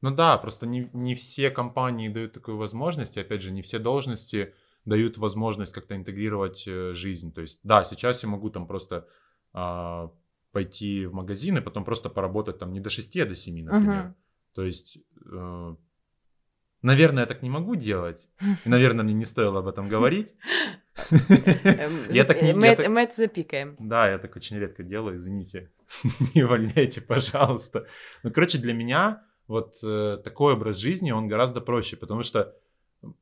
Ну 0.00 0.10
да, 0.10 0.36
просто 0.36 0.66
не, 0.66 0.90
не 0.92 1.14
все 1.14 1.50
компании 1.50 2.10
дают 2.10 2.32
такую 2.32 2.58
возможность, 2.58 3.16
и 3.16 3.20
опять 3.20 3.40
же, 3.40 3.50
не 3.50 3.62
все 3.62 3.78
должности 3.78 4.52
дают 4.84 5.16
возможность 5.16 5.72
как-то 5.72 5.96
интегрировать 5.96 6.68
э, 6.68 6.92
жизнь. 6.92 7.32
То 7.32 7.40
есть, 7.40 7.60
да, 7.62 7.84
сейчас 7.84 8.22
я 8.22 8.28
могу 8.28 8.50
там 8.50 8.66
просто 8.66 9.08
а, 9.54 10.10
пойти 10.52 11.06
в 11.06 11.14
магазин 11.14 11.56
и 11.56 11.62
потом 11.62 11.84
просто 11.84 12.10
поработать 12.10 12.58
там 12.58 12.72
не 12.72 12.80
до 12.80 12.90
6, 12.90 13.16
а 13.16 13.24
до 13.24 13.34
7, 13.34 13.64
например. 13.64 14.02
Мгм. 14.02 14.14
То 14.54 14.62
есть, 14.62 14.98
э, 15.24 15.76
наверное, 16.84 17.22
я 17.22 17.26
так 17.26 17.42
не 17.42 17.50
могу 17.50 17.74
делать. 17.76 18.28
И, 18.64 18.68
наверное, 18.68 19.04
мне 19.04 19.14
не 19.14 19.24
стоило 19.24 19.58
об 19.60 19.66
этом 19.66 19.88
говорить. 19.88 20.32
Эм, 21.10 21.92
Я 22.10 22.22
зап- 22.22 22.26
так 22.26 22.42
не- 22.42 22.54
мы, 22.54 22.66
я 22.66 22.72
это, 22.72 22.82
так- 22.82 22.92
мы 22.92 23.00
это 23.00 23.14
запикаем. 23.16 23.76
Да, 23.78 24.10
я 24.10 24.18
так 24.18 24.36
очень 24.36 24.58
редко 24.58 24.82
делаю, 24.82 25.16
извините. 25.16 25.70
Не 26.34 26.44
увольняйте, 26.44 27.00
пожалуйста. 27.00 27.86
Ну, 28.22 28.30
короче, 28.30 28.58
для 28.58 28.72
меня 28.72 29.22
вот 29.48 29.74
э, 29.84 30.18
такой 30.24 30.54
образ 30.54 30.76
жизни, 30.78 31.10
он 31.12 31.28
гораздо 31.28 31.60
проще, 31.60 31.96
потому 31.96 32.22
что 32.22 32.54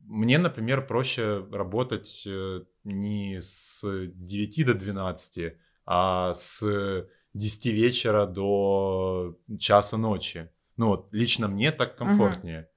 мне, 0.01 0.39
например, 0.39 0.87
проще 0.87 1.45
работать 1.51 2.25
э, 2.27 2.61
не 2.85 3.41
с 3.41 3.83
9 3.85 4.67
до 4.67 4.75
12, 4.75 5.55
а 5.87 6.33
с 6.33 7.07
10 7.35 7.67
вечера 7.67 8.27
до 8.27 9.37
часа 9.59 9.97
ночи. 9.97 10.49
Ну 10.77 10.87
вот, 10.89 11.09
лично 11.13 11.49
мне 11.49 11.73
так 11.73 11.97
комфортнее. 11.97 12.69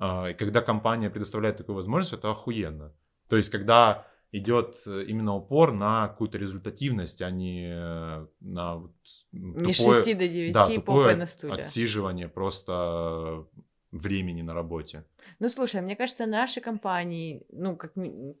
Uh-huh. 0.00 0.30
И 0.30 0.34
когда 0.34 0.62
компания 0.62 1.10
предоставляет 1.10 1.58
такую 1.58 1.76
возможность, 1.76 2.14
это 2.14 2.30
охуенно. 2.30 2.92
То 3.28 3.36
есть, 3.36 3.50
когда 3.50 4.06
идет 4.32 4.76
э, 4.86 5.04
именно 5.08 5.34
упор 5.34 5.74
на 5.74 6.08
какую-то 6.08 6.38
результативность, 6.38 7.22
а 7.22 7.30
не 7.30 7.68
э, 7.68 8.26
на 8.40 8.76
вот 8.76 8.94
не 9.32 9.72
тупое, 9.72 10.02
6 10.02 10.18
до 10.18 10.28
9 10.28 10.52
да, 10.52 10.66
тупое 10.66 11.16
на 11.16 11.26
стуле. 11.26 11.54
отсиживание 11.54 12.28
просто 12.28 13.46
времени 13.92 14.42
на 14.42 14.54
работе. 14.54 15.04
Ну, 15.40 15.48
слушай, 15.48 15.80
мне 15.80 15.96
кажется, 15.96 16.26
наши 16.26 16.60
компании, 16.60 17.44
ну, 17.50 17.76
как, 17.76 17.92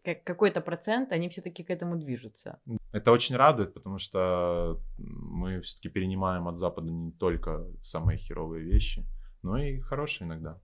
как 0.04 0.22
какой-то 0.22 0.60
процент, 0.60 1.12
они 1.12 1.28
все-таки 1.28 1.64
к 1.64 1.70
этому 1.70 1.96
движутся. 1.96 2.60
Это 2.92 3.10
очень 3.10 3.36
радует, 3.36 3.74
потому 3.74 3.98
что 3.98 4.80
мы 4.96 5.60
все-таки 5.60 5.88
перенимаем 5.88 6.46
от 6.46 6.56
Запада 6.56 6.90
не 6.90 7.10
только 7.10 7.66
самые 7.82 8.16
херовые 8.16 8.64
вещи, 8.64 9.04
но 9.42 9.58
и 9.58 9.80
хорошие 9.80 10.28
иногда. 10.28 10.60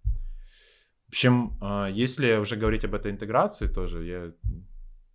В 1.17 1.19
общем, 1.19 1.57
а, 1.63 1.89
если 1.89 2.37
уже 2.37 2.57
говорить 2.57 2.85
об 2.85 2.95
этой 2.95 3.11
интеграции 3.11 3.69
тоже, 3.69 4.05
я 4.05 4.33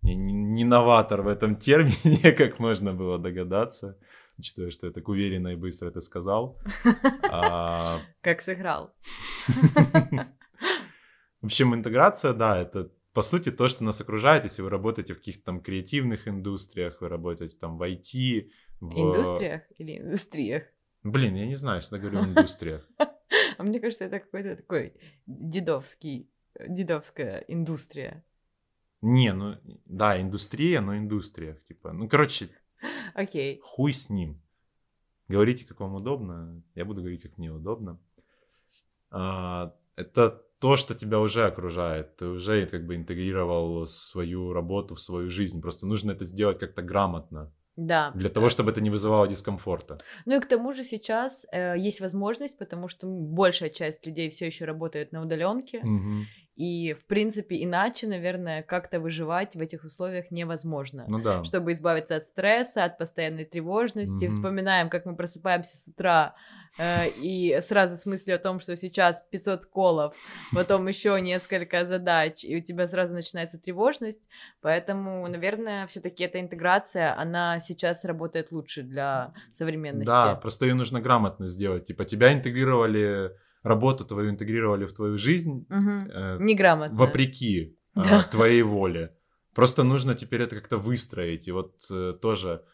не, 0.02 0.32
не 0.32 0.64
новатор 0.64 1.22
в 1.22 1.28
этом 1.28 1.54
термине, 1.54 2.32
как 2.36 2.58
можно 2.58 2.92
было 2.92 3.20
догадаться, 3.20 3.96
учитывая, 4.36 4.72
что 4.72 4.88
я 4.88 4.92
так 4.92 5.08
уверенно 5.08 5.52
и 5.52 5.54
быстро 5.54 5.90
это 5.90 6.00
сказал. 6.00 6.58
А, 7.30 8.00
как 8.20 8.40
сыграл. 8.40 8.92
В 11.40 11.46
общем, 11.46 11.72
интеграция, 11.72 12.32
да, 12.32 12.60
это 12.60 12.90
по 13.12 13.22
сути 13.22 13.52
то, 13.52 13.68
что 13.68 13.84
нас 13.84 14.00
окружает, 14.00 14.42
если 14.42 14.62
вы 14.62 14.70
работаете 14.70 15.14
в 15.14 15.18
каких-то 15.18 15.44
там 15.44 15.60
креативных 15.60 16.26
индустриях, 16.26 17.00
вы 17.00 17.10
работаете 17.10 17.56
там 17.56 17.78
в 17.78 17.82
IT. 17.82 18.50
В... 18.80 18.98
Индустриях 18.98 19.62
или 19.78 19.98
индустриях? 19.98 20.64
Блин, 21.04 21.36
я 21.36 21.46
не 21.46 21.54
знаю, 21.54 21.80
всегда 21.80 21.98
говорю 21.98 22.24
индустриях. 22.24 22.88
А 23.58 23.62
мне 23.62 23.80
кажется, 23.80 24.04
это 24.04 24.20
какой-то 24.20 24.56
такой 24.56 24.94
дедовский, 25.26 26.30
дедовская 26.68 27.44
индустрия. 27.48 28.24
Не, 29.00 29.32
ну 29.32 29.56
да, 29.86 30.20
индустрия, 30.20 30.80
но 30.80 30.96
индустриях, 30.96 31.62
типа. 31.64 31.92
Ну, 31.92 32.08
короче, 32.08 32.48
Окей. 33.14 33.60
хуй 33.62 33.92
с 33.92 34.10
ним. 34.10 34.40
Говорите, 35.28 35.66
как 35.66 35.80
вам 35.80 35.94
удобно. 35.94 36.62
Я 36.74 36.84
буду 36.84 37.00
говорить, 37.00 37.22
как 37.22 37.38
мне 37.38 37.50
удобно. 37.50 37.98
А, 39.10 39.74
это 39.96 40.42
то, 40.58 40.76
что 40.76 40.94
тебя 40.94 41.18
уже 41.18 41.44
окружает. 41.44 42.16
Ты 42.16 42.26
уже 42.26 42.66
как 42.66 42.86
бы 42.86 42.94
интегрировал 42.94 43.84
свою 43.86 44.52
работу 44.52 44.94
в 44.94 45.00
свою 45.00 45.28
жизнь. 45.30 45.60
Просто 45.60 45.86
нужно 45.86 46.12
это 46.12 46.24
сделать 46.24 46.58
как-то 46.58 46.82
грамотно. 46.82 47.52
Да. 47.76 48.12
Для 48.14 48.28
того, 48.28 48.48
чтобы 48.48 48.70
это 48.70 48.80
не 48.80 48.90
вызывало 48.90 49.26
дискомфорта. 49.26 49.98
Ну 50.26 50.36
и 50.36 50.40
к 50.40 50.46
тому 50.46 50.72
же 50.72 50.84
сейчас 50.84 51.46
э, 51.52 51.74
есть 51.78 52.00
возможность, 52.00 52.58
потому 52.58 52.88
что 52.88 53.06
большая 53.06 53.70
часть 53.70 54.06
людей 54.06 54.28
все 54.28 54.46
еще 54.46 54.66
работает 54.66 55.12
на 55.12 55.22
удаленке. 55.22 55.78
Угу. 55.78 56.26
И, 56.54 56.94
в 57.00 57.06
принципе, 57.06 57.64
иначе, 57.64 58.06
наверное, 58.06 58.62
как-то 58.62 59.00
выживать 59.00 59.56
в 59.56 59.60
этих 59.60 59.84
условиях 59.84 60.30
невозможно. 60.30 61.06
Ну 61.08 61.18
да. 61.18 61.42
Чтобы 61.44 61.72
избавиться 61.72 62.16
от 62.16 62.24
стресса, 62.24 62.84
от 62.84 62.98
постоянной 62.98 63.46
тревожности. 63.46 64.26
Mm-hmm. 64.26 64.30
Вспоминаем, 64.30 64.90
как 64.90 65.06
мы 65.06 65.16
просыпаемся 65.16 65.78
с 65.78 65.88
утра 65.88 66.34
э, 66.78 67.08
и 67.22 67.58
сразу 67.62 67.96
с 67.96 68.04
мыслью 68.04 68.36
о 68.36 68.38
том, 68.38 68.60
что 68.60 68.76
сейчас 68.76 69.26
500 69.30 69.64
колов, 69.64 70.14
потом 70.54 70.86
еще 70.88 71.18
несколько 71.22 71.86
задач, 71.86 72.44
и 72.44 72.58
у 72.58 72.60
тебя 72.60 72.86
сразу 72.86 73.14
начинается 73.14 73.58
тревожность. 73.58 74.20
Поэтому, 74.60 75.26
наверное, 75.28 75.86
все-таки 75.86 76.24
эта 76.24 76.38
интеграция, 76.38 77.18
она 77.18 77.60
сейчас 77.60 78.04
работает 78.04 78.52
лучше 78.52 78.82
для 78.82 79.32
современности. 79.54 80.10
Да, 80.10 80.34
просто 80.34 80.66
ее 80.66 80.74
нужно 80.74 81.00
грамотно 81.00 81.46
сделать. 81.46 81.86
Типа 81.86 82.04
тебя 82.04 82.30
интегрировали 82.30 83.32
работу 83.62 84.04
твою 84.04 84.30
интегрировали 84.30 84.86
в 84.86 84.92
твою 84.92 85.18
жизнь 85.18 85.66
угу. 85.70 86.10
э, 86.10 86.38
неграмотно. 86.40 86.96
вопреки 86.96 87.60
э, 87.62 87.72
да. 87.94 88.22
твоей 88.24 88.62
воле. 88.62 89.16
Просто 89.54 89.84
нужно 89.84 90.14
теперь 90.14 90.42
это 90.42 90.56
как-то 90.56 90.78
выстроить. 90.78 91.48
И 91.48 91.52
вот 91.52 91.84
э, 91.90 92.14
тоже 92.20 92.64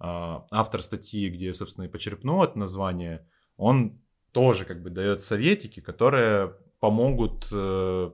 э, 0.00 0.04
автор 0.50 0.82
статьи, 0.82 1.28
где, 1.28 1.52
собственно, 1.52 1.86
и 1.86 1.88
почерпнул 1.88 2.42
это 2.42 2.58
название, 2.58 3.26
он 3.56 4.00
тоже 4.32 4.64
как 4.64 4.82
бы 4.82 4.90
дает 4.90 5.20
советики, 5.20 5.80
которые 5.80 6.54
помогут 6.80 7.48
э, 7.52 8.10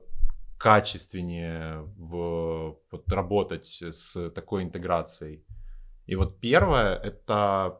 качественнее 0.57 1.81
в, 1.97 2.77
вот, 2.91 3.11
работать 3.11 3.81
с 3.81 4.29
такой 4.31 4.63
интеграцией. 4.63 5.45
И 6.07 6.15
вот 6.15 6.39
первое 6.39 6.95
это 6.95 7.79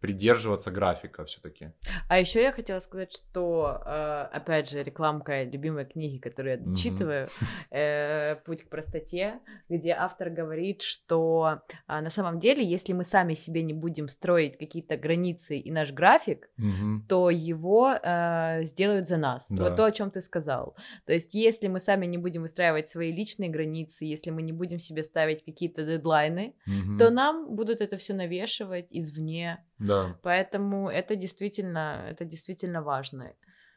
придерживаться 0.00 0.70
графика 0.70 1.24
все-таки. 1.24 1.72
А 2.08 2.18
еще 2.18 2.42
я 2.42 2.52
хотела 2.52 2.80
сказать, 2.80 3.12
что, 3.12 3.82
э, 3.84 4.28
опять 4.32 4.68
же, 4.68 4.82
рекламка 4.82 5.44
любимой 5.44 5.86
книги, 5.86 6.18
которую 6.18 6.58
я 6.58 6.60
дочитываю, 6.60 7.28
mm-hmm. 7.70 8.42
«Путь 8.44 8.64
к 8.64 8.68
простоте», 8.68 9.40
где 9.68 9.92
автор 9.92 10.30
говорит, 10.30 10.82
что 10.82 11.62
а, 11.86 12.00
на 12.00 12.10
самом 12.10 12.38
деле, 12.38 12.64
если 12.64 12.92
мы 12.92 13.04
сами 13.04 13.34
себе 13.34 13.62
не 13.62 13.72
будем 13.72 14.08
строить 14.08 14.58
какие-то 14.58 14.96
границы 14.96 15.58
и 15.58 15.70
наш 15.70 15.92
график, 15.92 16.50
mm-hmm. 16.58 17.08
то 17.08 17.30
его 17.30 17.92
э, 17.92 18.62
сделают 18.62 19.08
за 19.08 19.16
нас. 19.16 19.50
Да. 19.50 19.64
Вот 19.64 19.76
то, 19.76 19.84
о 19.84 19.92
чем 19.92 20.10
ты 20.10 20.20
сказал. 20.20 20.76
То 21.06 21.12
есть, 21.12 21.34
если 21.34 21.68
мы 21.68 21.80
сами 21.80 22.06
не 22.06 22.18
будем 22.18 22.42
выстраивать 22.42 22.88
свои 22.88 23.12
личные 23.12 23.50
границы, 23.50 24.04
если 24.04 24.30
мы 24.30 24.42
не 24.42 24.52
будем 24.52 24.78
себе 24.78 25.02
ставить 25.02 25.44
какие-то 25.44 25.84
дедлайны, 25.84 26.54
mm-hmm. 26.68 26.98
то 26.98 27.10
нам 27.10 27.54
будут 27.54 27.80
это 27.80 27.96
все 27.96 28.14
навешивать 28.14 28.88
извне. 28.90 29.64
Да. 29.78 29.95
Поэтому 30.22 30.88
это 30.88 31.16
действительно, 31.16 32.06
это 32.08 32.24
действительно 32.24 32.82
важно. 32.82 33.34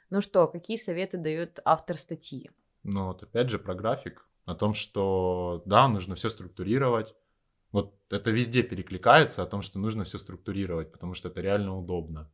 Ну 0.09 0.21
что, 0.21 0.47
какие 0.47 0.77
советы 0.77 1.17
дает 1.17 1.59
автор 1.65 1.97
статьи? 1.97 2.49
Ну 2.83 3.07
вот 3.07 3.23
опять 3.23 3.49
же 3.49 3.59
про 3.59 3.75
график, 3.75 4.27
о 4.45 4.55
том, 4.55 4.73
что 4.73 5.61
да, 5.65 5.87
нужно 5.87 6.15
все 6.15 6.29
структурировать. 6.29 7.15
Вот 7.71 7.95
это 8.09 8.31
везде 8.31 8.63
перекликается 8.63 9.43
о 9.43 9.45
том, 9.45 9.61
что 9.61 9.79
нужно 9.79 10.03
все 10.03 10.17
структурировать, 10.17 10.91
потому 10.91 11.13
что 11.13 11.29
это 11.29 11.41
реально 11.41 11.77
удобно. 11.77 12.31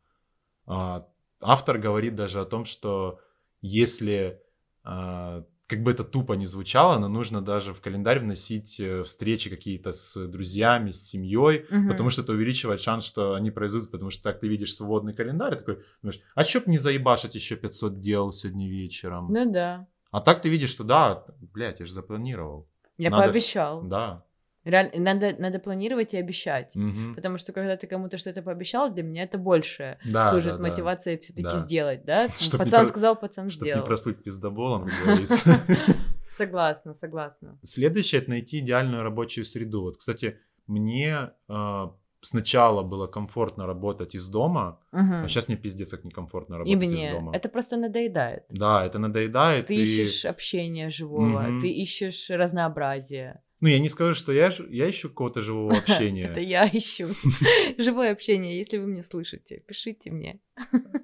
А, 0.65 1.09
автор 1.41 1.77
говорит 1.77 2.15
даже 2.15 2.39
о 2.39 2.45
том, 2.45 2.63
что 2.65 3.19
если 3.61 4.41
а, 4.83 5.45
как 5.67 5.81
бы 5.81 5.91
это 5.91 6.03
тупо 6.03 6.33
не 6.33 6.45
звучало, 6.45 6.99
но 6.99 7.07
нужно 7.07 7.41
даже 7.41 7.73
в 7.73 7.81
календарь 7.81 8.19
вносить 8.19 8.79
э, 8.79 9.03
встречи 9.03 9.49
какие-то 9.49 9.91
с 9.91 10.27
друзьями, 10.27 10.91
с 10.91 11.03
семьей, 11.03 11.65
угу. 11.69 11.89
потому 11.89 12.09
что 12.09 12.21
это 12.21 12.33
увеличивает 12.33 12.81
шанс, 12.81 13.05
что 13.05 13.33
они 13.33 13.51
произойдут, 13.51 13.91
потому 13.91 14.11
что 14.11 14.23
так 14.23 14.39
ты 14.39 14.47
видишь 14.47 14.75
свободный 14.75 15.13
календарь, 15.13 15.55
такой, 15.55 15.79
думаешь, 16.01 16.19
а 16.35 16.43
чё 16.43 16.59
б 16.59 16.65
не 16.67 16.77
заебашить 16.77 17.35
еще 17.35 17.55
500 17.55 17.99
дел 17.99 18.31
сегодня 18.31 18.69
вечером? 18.69 19.31
Ну 19.31 19.51
да. 19.51 19.87
А 20.11 20.21
так 20.21 20.41
ты 20.41 20.49
видишь, 20.49 20.69
что 20.69 20.83
да, 20.83 21.25
блядь, 21.53 21.79
я 21.79 21.85
же 21.85 21.91
запланировал. 21.91 22.67
Я 22.97 23.09
Надо 23.09 23.23
пообещал. 23.23 23.81
Да. 23.83 24.24
Реально, 24.65 24.91
надо, 24.97 25.35
надо 25.37 25.59
планировать 25.59 26.15
и 26.15 26.17
обещать. 26.17 26.75
Угу. 26.75 27.15
Потому 27.15 27.37
что 27.37 27.53
когда 27.53 27.77
ты 27.77 27.85
кому-то 27.85 28.17
что-то 28.17 28.41
пообещал, 28.41 28.91
для 28.91 29.03
меня 29.03 29.23
это 29.23 29.37
больше 29.37 29.99
да, 30.03 30.31
служит 30.31 30.57
да, 30.57 30.61
мотивацией 30.61 31.19
все-таки 31.19 31.43
да. 31.43 31.57
сделать, 31.57 32.03
да? 32.03 32.29
Чтоб 32.39 32.59
пацан 32.59 32.81
про... 32.81 32.89
сказал, 32.89 33.15
пацан 33.15 33.49
Чтоб 33.51 33.63
сделал. 33.63 33.81
не 33.81 33.85
прослыть 33.85 34.23
пиздоболом, 34.23 34.87
как 34.87 34.93
говорится. 35.05 35.61
Согласна, 36.31 36.93
согласна. 36.93 37.57
Следующее— 37.61 38.21
это 38.21 38.31
найти 38.31 38.59
идеальную 38.59 39.03
рабочую 39.03 39.45
среду. 39.45 39.83
Вот, 39.83 39.97
кстати, 39.97 40.37
мне 40.67 41.31
э, 41.47 41.87
сначала 42.21 42.83
было 42.83 43.07
комфортно 43.07 43.65
работать 43.65 44.15
из 44.15 44.27
дома, 44.27 44.81
угу. 44.91 45.13
а 45.23 45.27
сейчас 45.29 45.47
мне 45.47 45.55
пиздец 45.55 45.91
как 45.91 46.03
некомфортно 46.03 46.57
работать 46.57 46.73
и 46.73 46.87
мне. 46.87 47.07
из 47.07 47.11
дома. 47.13 47.33
Это 47.33 47.47
просто 47.47 47.77
надоедает. 47.77 48.43
Да, 48.49 48.85
это 48.85 48.99
надоедает. 48.99 49.67
Ты 49.67 49.75
и... 49.75 49.83
ищешь 49.83 50.25
общение 50.25 50.89
живого, 50.89 51.47
угу. 51.47 51.61
ты 51.61 51.69
ищешь 51.69 52.29
разнообразие. 52.29 53.41
Ну, 53.61 53.69
я 53.69 53.79
не 53.79 53.89
скажу, 53.89 54.13
что 54.13 54.33
я, 54.33 54.51
я 54.69 54.89
ищу 54.89 55.09
какого-то 55.09 55.41
живого 55.41 55.77
общения. 55.77 56.25
Это 56.25 56.41
я 56.41 56.67
ищу 56.67 57.07
живое 57.77 58.11
общение. 58.11 58.57
Если 58.57 58.77
вы 58.77 58.87
меня 58.87 59.03
слышите, 59.03 59.59
пишите 59.65 60.11
мне. 60.11 60.39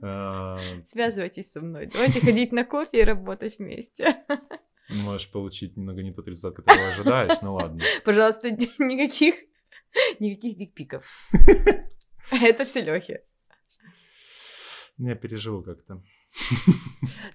А, 0.01 0.59
Связывайтесь 0.85 1.51
со 1.51 1.61
мной. 1.61 1.87
Давайте 1.87 2.19
ходить 2.19 2.51
на 2.51 2.65
кофе 2.65 3.01
и 3.01 3.03
работать 3.03 3.57
вместе. 3.59 4.17
Можешь 5.05 5.31
получить 5.31 5.77
немного 5.77 6.03
не 6.03 6.11
тот 6.11 6.27
результат, 6.27 6.57
который 6.57 6.91
ожидаешь, 6.91 7.41
ну 7.41 7.53
ладно. 7.53 7.81
Пожалуйста, 8.03 8.51
никаких, 8.51 9.35
никаких 10.19 10.57
дикпиков. 10.57 11.29
Это 12.31 12.65
все 12.65 12.81
Лехи. 12.81 13.21
Я 14.97 15.15
переживу 15.15 15.63
как-то. 15.63 16.03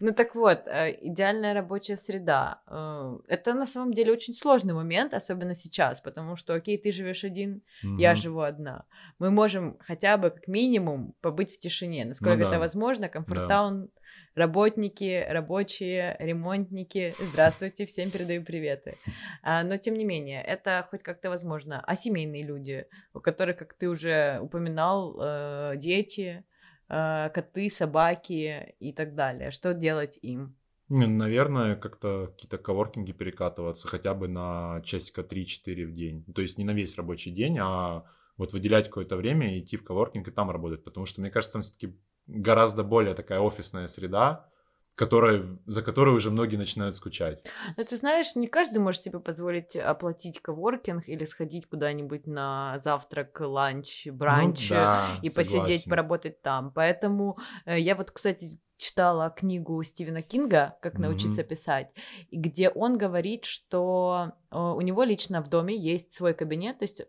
Ну 0.01 0.12
так 0.12 0.34
вот, 0.34 0.66
э, 0.66 0.97
идеальная 1.01 1.55
рабочая 1.55 1.97
среда. 1.97 2.61
Э, 2.66 3.18
это 3.28 3.55
на 3.55 3.66
самом 3.66 3.92
деле 3.92 4.12
очень 4.12 4.34
сложный 4.34 4.74
момент, 4.74 5.14
особенно 5.14 5.55
сейчас, 5.55 6.01
потому 6.01 6.36
что, 6.36 6.55
окей, 6.55 6.78
ты 6.78 6.92
живешь 6.92 7.24
один, 7.24 7.62
я 7.82 8.14
живу 8.14 8.40
одна. 8.40 8.84
Мы 9.18 9.30
можем 9.30 9.78
хотя 9.80 10.16
бы 10.16 10.30
как 10.30 10.49
минимум 10.49 11.14
побыть 11.20 11.55
в 11.55 11.59
тишине, 11.59 12.05
насколько 12.05 12.36
ну 12.36 12.49
это 12.49 12.59
возможно. 12.59 13.09
Комфортаун, 13.09 13.90
работники, 14.34 15.26
рабочие, 15.28 16.16
ремонтники. 16.18 17.14
Здравствуйте, 17.18 17.86
всем 17.86 18.11
передаю 18.11 18.44
приветы. 18.44 18.94
А, 19.42 19.64
но 19.64 19.78
тем 19.78 19.94
не 19.94 20.05
менее, 20.05 20.42
это 20.42 20.86
хоть 20.90 21.03
как-то 21.03 21.30
возможно. 21.30 21.82
А 21.84 21.97
семейные 21.97 22.42
люди, 22.42 22.86
у 23.14 23.20
которых, 23.20 23.57
как 23.57 23.74
ты 23.74 23.88
уже 23.88 24.38
упоминал, 24.42 25.18
э, 25.20 25.72
дети, 25.76 26.44
коты, 26.89 27.70
собаки 27.70 28.74
и 28.78 28.93
так 28.93 29.14
далее. 29.14 29.51
Что 29.51 29.74
делать 29.74 30.18
им? 30.22 30.57
Наверное, 30.89 31.74
как-то 31.74 32.28
какие-то 32.28 32.59
коворкинги 32.59 33.11
перекатываться 33.12 33.89
хотя 33.89 34.14
бы 34.14 34.28
на 34.28 34.80
часика 34.84 35.22
3-4 35.22 35.84
в 35.84 35.95
день. 35.95 36.24
То 36.32 36.43
есть 36.43 36.59
не 36.59 36.64
на 36.64 36.70
весь 36.70 36.97
рабочий 36.97 37.32
день, 37.32 37.59
а 37.61 38.05
вот 38.37 38.53
выделять 38.53 38.87
какое-то 38.87 39.16
время 39.16 39.57
и 39.57 39.61
идти 39.61 39.76
в 39.76 39.84
коворкинг 39.84 40.28
и 40.28 40.30
там 40.30 40.51
работать. 40.51 40.84
Потому 40.84 41.07
что, 41.07 41.20
мне 41.20 41.30
кажется, 41.30 41.55
там 41.55 41.62
все-таки 41.62 41.99
гораздо 42.28 42.84
более 42.84 43.14
такая 43.14 43.41
офисная 43.41 43.89
среда, 43.89 44.49
которой, 44.97 45.59
за 45.66 45.82
которой 45.82 46.14
уже 46.16 46.30
многие 46.30 46.57
начинают 46.57 46.97
скучать. 46.97 47.44
Но 47.76 47.84
ты 47.84 47.97
знаешь, 47.97 48.34
не 48.34 48.49
каждый 48.49 48.78
может 48.78 49.03
себе 49.03 49.20
позволить 49.20 49.76
оплатить 49.76 50.40
коворкинг 50.40 51.07
или 51.07 51.24
сходить 51.24 51.66
куда-нибудь 51.66 52.26
на 52.26 52.78
завтрак, 52.78 53.38
ланч, 53.40 54.07
бранч 54.07 54.70
ну, 54.70 54.76
да, 54.76 55.07
и 55.22 55.28
согласен. 55.28 55.61
посидеть, 55.61 55.84
поработать 55.84 56.40
там. 56.40 56.72
Поэтому 56.72 57.38
э, 57.66 57.78
я 57.78 57.94
вот, 57.94 58.11
кстати, 58.11 58.59
читала 58.78 59.30
книгу 59.30 59.82
Стивена 59.82 60.22
Кинга 60.22 60.76
«Как 60.80 60.99
научиться 60.99 61.42
mm-hmm. 61.42 61.49
писать», 61.49 61.94
где 62.32 62.70
он 62.70 62.97
говорит, 62.97 63.44
что 63.44 64.32
э, 64.51 64.59
у 64.59 64.80
него 64.80 65.03
лично 65.03 65.42
в 65.42 65.49
доме 65.49 65.76
есть 65.76 66.12
свой 66.12 66.32
кабинет, 66.32 66.78
то 66.78 66.84
есть 66.84 67.03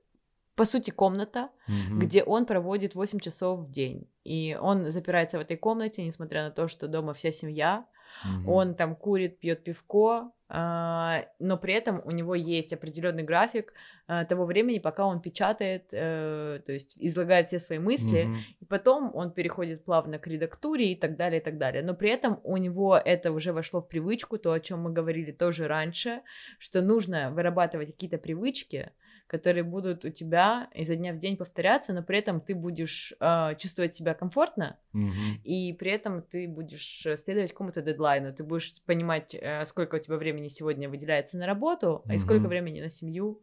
по 0.57 0.65
сути, 0.65 0.89
комната, 0.89 1.49
mm-hmm. 1.69 1.99
где 1.99 2.23
он 2.23 2.45
проводит 2.47 2.95
8 2.95 3.19
часов 3.19 3.59
в 3.59 3.71
день. 3.71 4.07
И 4.23 4.57
он 4.59 4.89
запирается 4.89 5.37
в 5.37 5.41
этой 5.41 5.55
комнате, 5.55 6.03
несмотря 6.03 6.43
на 6.45 6.51
то, 6.51 6.67
что 6.67 6.87
дома 6.87 7.13
вся 7.13 7.31
семья. 7.31 7.85
Mm-hmm. 8.25 8.49
Он 8.51 8.73
там 8.73 8.95
курит, 8.95 9.39
пьет 9.39 9.63
пивко, 9.63 10.31
э, 10.49 11.25
но 11.39 11.57
при 11.57 11.73
этом 11.75 12.01
у 12.05 12.11
него 12.11 12.33
есть 12.33 12.73
определенный 12.73 13.21
график 13.21 13.73
э, 14.07 14.25
того 14.25 14.45
времени, 14.45 14.79
пока 14.79 15.05
он 15.05 15.21
печатает, 15.21 15.89
э, 15.91 16.59
то 16.65 16.71
есть 16.71 16.97
излагает 16.97 17.45
все 17.45 17.59
свои 17.59 17.77
мысли, 17.77 18.25
mm-hmm. 18.25 18.37
и 18.61 18.65
потом 18.65 19.11
он 19.13 19.31
переходит 19.31 19.85
плавно 19.85 20.17
к 20.17 20.25
редактуре 20.25 20.91
и 20.91 20.95
так 20.95 21.17
далее, 21.17 21.39
и 21.39 21.43
так 21.43 21.59
далее. 21.59 21.83
Но 21.83 21.93
при 21.93 22.09
этом 22.09 22.39
у 22.43 22.57
него 22.57 22.97
это 22.97 23.31
уже 23.31 23.53
вошло 23.53 23.79
в 23.81 23.87
привычку, 23.87 24.39
то, 24.39 24.51
о 24.53 24.59
чем 24.59 24.81
мы 24.81 24.91
говорили 24.91 25.31
тоже 25.31 25.67
раньше, 25.67 26.21
что 26.57 26.81
нужно 26.81 27.29
вырабатывать 27.29 27.91
какие-то 27.91 28.17
привычки, 28.17 28.89
которые 29.27 29.63
будут 29.63 30.05
у 30.05 30.09
тебя 30.09 30.69
изо 30.73 30.95
дня 30.95 31.13
в 31.13 31.19
день 31.19 31.37
повторяться, 31.37 31.93
но 31.93 32.01
при 32.01 32.17
этом 32.19 32.39
ты 32.39 32.55
будешь 32.55 33.13
э, 33.19 33.55
чувствовать 33.57 33.93
себя 33.93 34.13
комфортно, 34.13 34.79
mm-hmm. 34.93 35.43
и 35.43 35.73
при 35.73 35.91
этом 35.91 36.21
ты 36.21 36.47
будешь 36.47 37.05
следовать 37.15 37.51
какому-то 37.51 37.81
дедлайну, 37.81 38.33
ты 38.33 38.43
будешь 38.43 38.81
понимать, 38.85 39.35
э, 39.35 39.65
сколько 39.65 39.95
у 39.95 39.99
тебя 39.99 40.17
времени 40.17 40.47
сегодня 40.47 40.89
выделяется 40.89 41.37
на 41.37 41.45
работу, 41.45 42.03
mm-hmm. 42.05 42.15
и 42.15 42.17
сколько 42.17 42.47
времени 42.47 42.81
на 42.81 42.89
семью, 42.89 43.41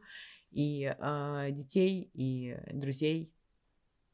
и 0.50 0.94
э, 0.98 1.48
детей, 1.50 2.10
и 2.14 2.56
друзей. 2.72 3.30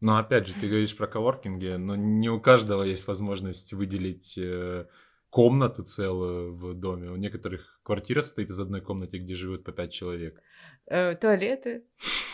Но 0.01 0.17
опять 0.17 0.47
же, 0.47 0.55
ты 0.55 0.69
говоришь 0.69 0.97
про 0.97 1.07
коворкинги, 1.07 1.77
но 1.77 1.95
не 1.95 2.31
у 2.31 2.41
каждого 2.41 2.83
есть 2.83 3.07
возможность 3.07 3.75
выделить 3.75 4.39
э, 4.39 4.87
комнату 5.29 5.83
целую 5.83 6.55
в 6.55 6.75
доме. 6.75 7.11
У 7.11 7.17
некоторых 7.17 7.81
квартира 7.83 8.23
состоит 8.23 8.51
из 8.51 8.59
одной 8.59 8.81
комнаты, 8.81 9.19
где 9.19 9.35
живут 9.35 9.63
по 9.63 9.73
пять 9.73 9.93
человек 9.93 10.43
э, 10.91 11.15
туалеты. 11.15 11.85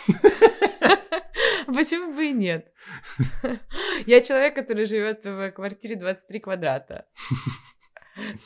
Почему 1.66 2.12
бы 2.12 2.26
и 2.26 2.32
нет? 2.32 2.72
Я 4.06 4.20
человек, 4.20 4.54
который 4.54 4.86
живет 4.86 5.24
в 5.24 5.50
квартире 5.52 5.96
23 5.96 6.40
квадрата. 6.40 7.06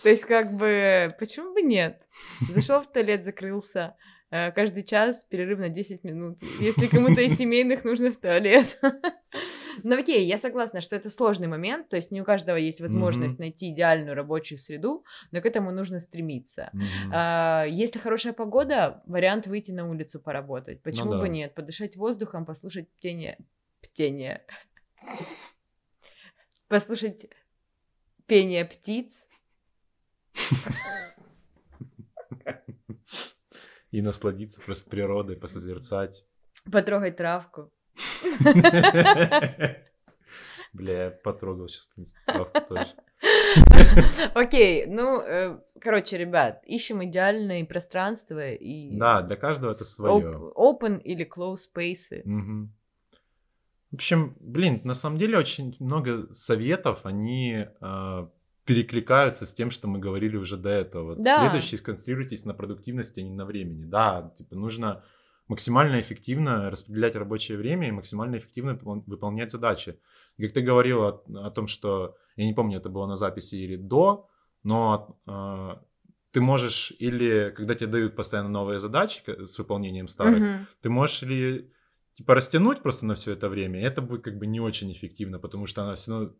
То 0.02 0.08
есть, 0.08 0.24
как 0.24 0.52
бы, 0.52 1.14
почему 1.18 1.54
бы 1.54 1.62
нет? 1.62 2.02
Зашел 2.48 2.80
в 2.80 2.92
туалет, 2.92 3.24
закрылся. 3.24 3.96
Э, 4.30 4.52
каждый 4.52 4.82
час 4.82 5.24
перерыв 5.24 5.58
на 5.58 5.68
10 5.68 6.04
минут. 6.04 6.38
Если 6.60 6.86
кому-то 6.86 7.20
из 7.20 7.36
семейных 7.38 7.84
нужно 7.84 8.10
в 8.10 8.16
туалет. 8.16 8.80
Ну 9.82 9.98
окей, 9.98 10.26
я 10.26 10.38
согласна, 10.38 10.80
что 10.80 10.96
это 10.96 11.10
сложный 11.10 11.48
момент, 11.48 11.88
то 11.88 11.96
есть 11.96 12.10
не 12.10 12.20
у 12.20 12.24
каждого 12.24 12.56
есть 12.56 12.80
возможность 12.80 13.36
mm-hmm. 13.36 13.40
найти 13.40 13.70
идеальную 13.70 14.14
рабочую 14.14 14.58
среду, 14.58 15.04
но 15.30 15.40
к 15.40 15.46
этому 15.46 15.70
нужно 15.70 16.00
стремиться. 16.00 16.70
Mm-hmm. 16.72 17.10
А, 17.12 17.64
если 17.68 17.98
хорошая 17.98 18.32
погода, 18.32 19.02
вариант 19.06 19.46
выйти 19.46 19.72
на 19.72 19.88
улицу 19.88 20.20
поработать. 20.20 20.78
Ну 20.78 20.90
Почему 20.90 21.12
ну, 21.12 21.14
да. 21.16 21.20
бы 21.20 21.28
нет? 21.28 21.54
Подышать 21.54 21.96
воздухом, 21.96 22.46
послушать 22.46 22.88
птение. 22.90 23.38
Птение. 23.80 24.42
Послушать 26.68 27.26
пение 28.26 28.64
птиц. 28.64 29.28
И 33.90 34.02
насладиться 34.02 34.60
просто 34.60 34.88
природой, 34.88 35.36
посозерцать. 35.36 36.24
Потрогать 36.70 37.16
травку. 37.16 37.72
Бля, 40.72 41.04
я 41.04 41.10
потрогал 41.10 41.68
сейчас, 41.68 41.86
в 41.86 41.94
принципе, 41.94 42.20
травку 42.26 42.60
тоже. 42.68 42.94
Окей, 44.34 44.86
ну, 44.86 45.20
э, 45.20 45.58
короче, 45.80 46.16
ребят, 46.16 46.62
ищем 46.64 47.02
идеальные 47.04 47.64
пространства 47.64 48.52
и... 48.52 48.96
Да, 48.96 49.22
для 49.22 49.36
каждого 49.36 49.72
это 49.72 49.84
свое. 49.84 50.52
Open 50.56 51.00
или 51.02 51.28
close 51.28 51.68
spaces. 51.74 52.22
В 53.90 53.94
общем, 53.96 54.36
блин, 54.38 54.80
на 54.84 54.94
самом 54.94 55.18
деле 55.18 55.36
очень 55.36 55.74
много 55.80 56.32
советов, 56.32 57.00
они 57.02 57.66
э, 57.80 58.26
перекликаются 58.64 59.46
с 59.46 59.52
тем, 59.52 59.72
что 59.72 59.88
мы 59.88 59.98
говорили 59.98 60.36
уже 60.36 60.56
до 60.56 60.68
этого. 60.68 61.16
Да. 61.16 61.40
Следующий, 61.40 61.76
сконцентрируйтесь 61.76 62.44
на 62.44 62.54
продуктивности, 62.54 63.18
а 63.18 63.24
не 63.24 63.34
на 63.34 63.44
времени. 63.44 63.84
Да, 63.84 64.32
типа 64.36 64.54
нужно 64.54 65.02
максимально 65.50 66.00
эффективно 66.00 66.70
распределять 66.70 67.16
рабочее 67.16 67.58
время 67.58 67.88
и 67.88 67.90
максимально 67.90 68.36
эффективно 68.36 68.78
выполнять 69.06 69.50
задачи. 69.50 69.98
Как 70.38 70.52
ты 70.52 70.60
говорил 70.60 71.02
о, 71.02 71.24
о 71.34 71.50
том, 71.50 71.66
что, 71.66 72.16
я 72.36 72.46
не 72.46 72.54
помню, 72.54 72.78
это 72.78 72.88
было 72.88 73.06
на 73.06 73.16
записи 73.16 73.56
или 73.56 73.74
до, 73.74 74.28
но 74.62 75.18
э, 75.26 75.74
ты 76.30 76.40
можешь 76.40 76.92
или, 77.00 77.52
когда 77.56 77.74
тебе 77.74 77.88
дают 77.88 78.14
постоянно 78.14 78.48
новые 78.48 78.78
задачи 78.78 79.22
с 79.26 79.58
выполнением 79.58 80.06
старых, 80.06 80.40
mm-hmm. 80.40 80.66
ты 80.82 80.88
можешь 80.88 81.24
или 81.24 81.72
типа 82.14 82.36
растянуть 82.36 82.80
просто 82.80 83.06
на 83.06 83.16
все 83.16 83.32
это 83.32 83.48
время, 83.48 83.80
это 83.80 84.02
будет 84.02 84.22
как 84.22 84.38
бы 84.38 84.46
не 84.46 84.60
очень 84.60 84.92
эффективно, 84.92 85.40
потому 85.40 85.66
что 85.66 85.82
она 85.82 85.96
все 85.96 86.12
равно 86.12 86.32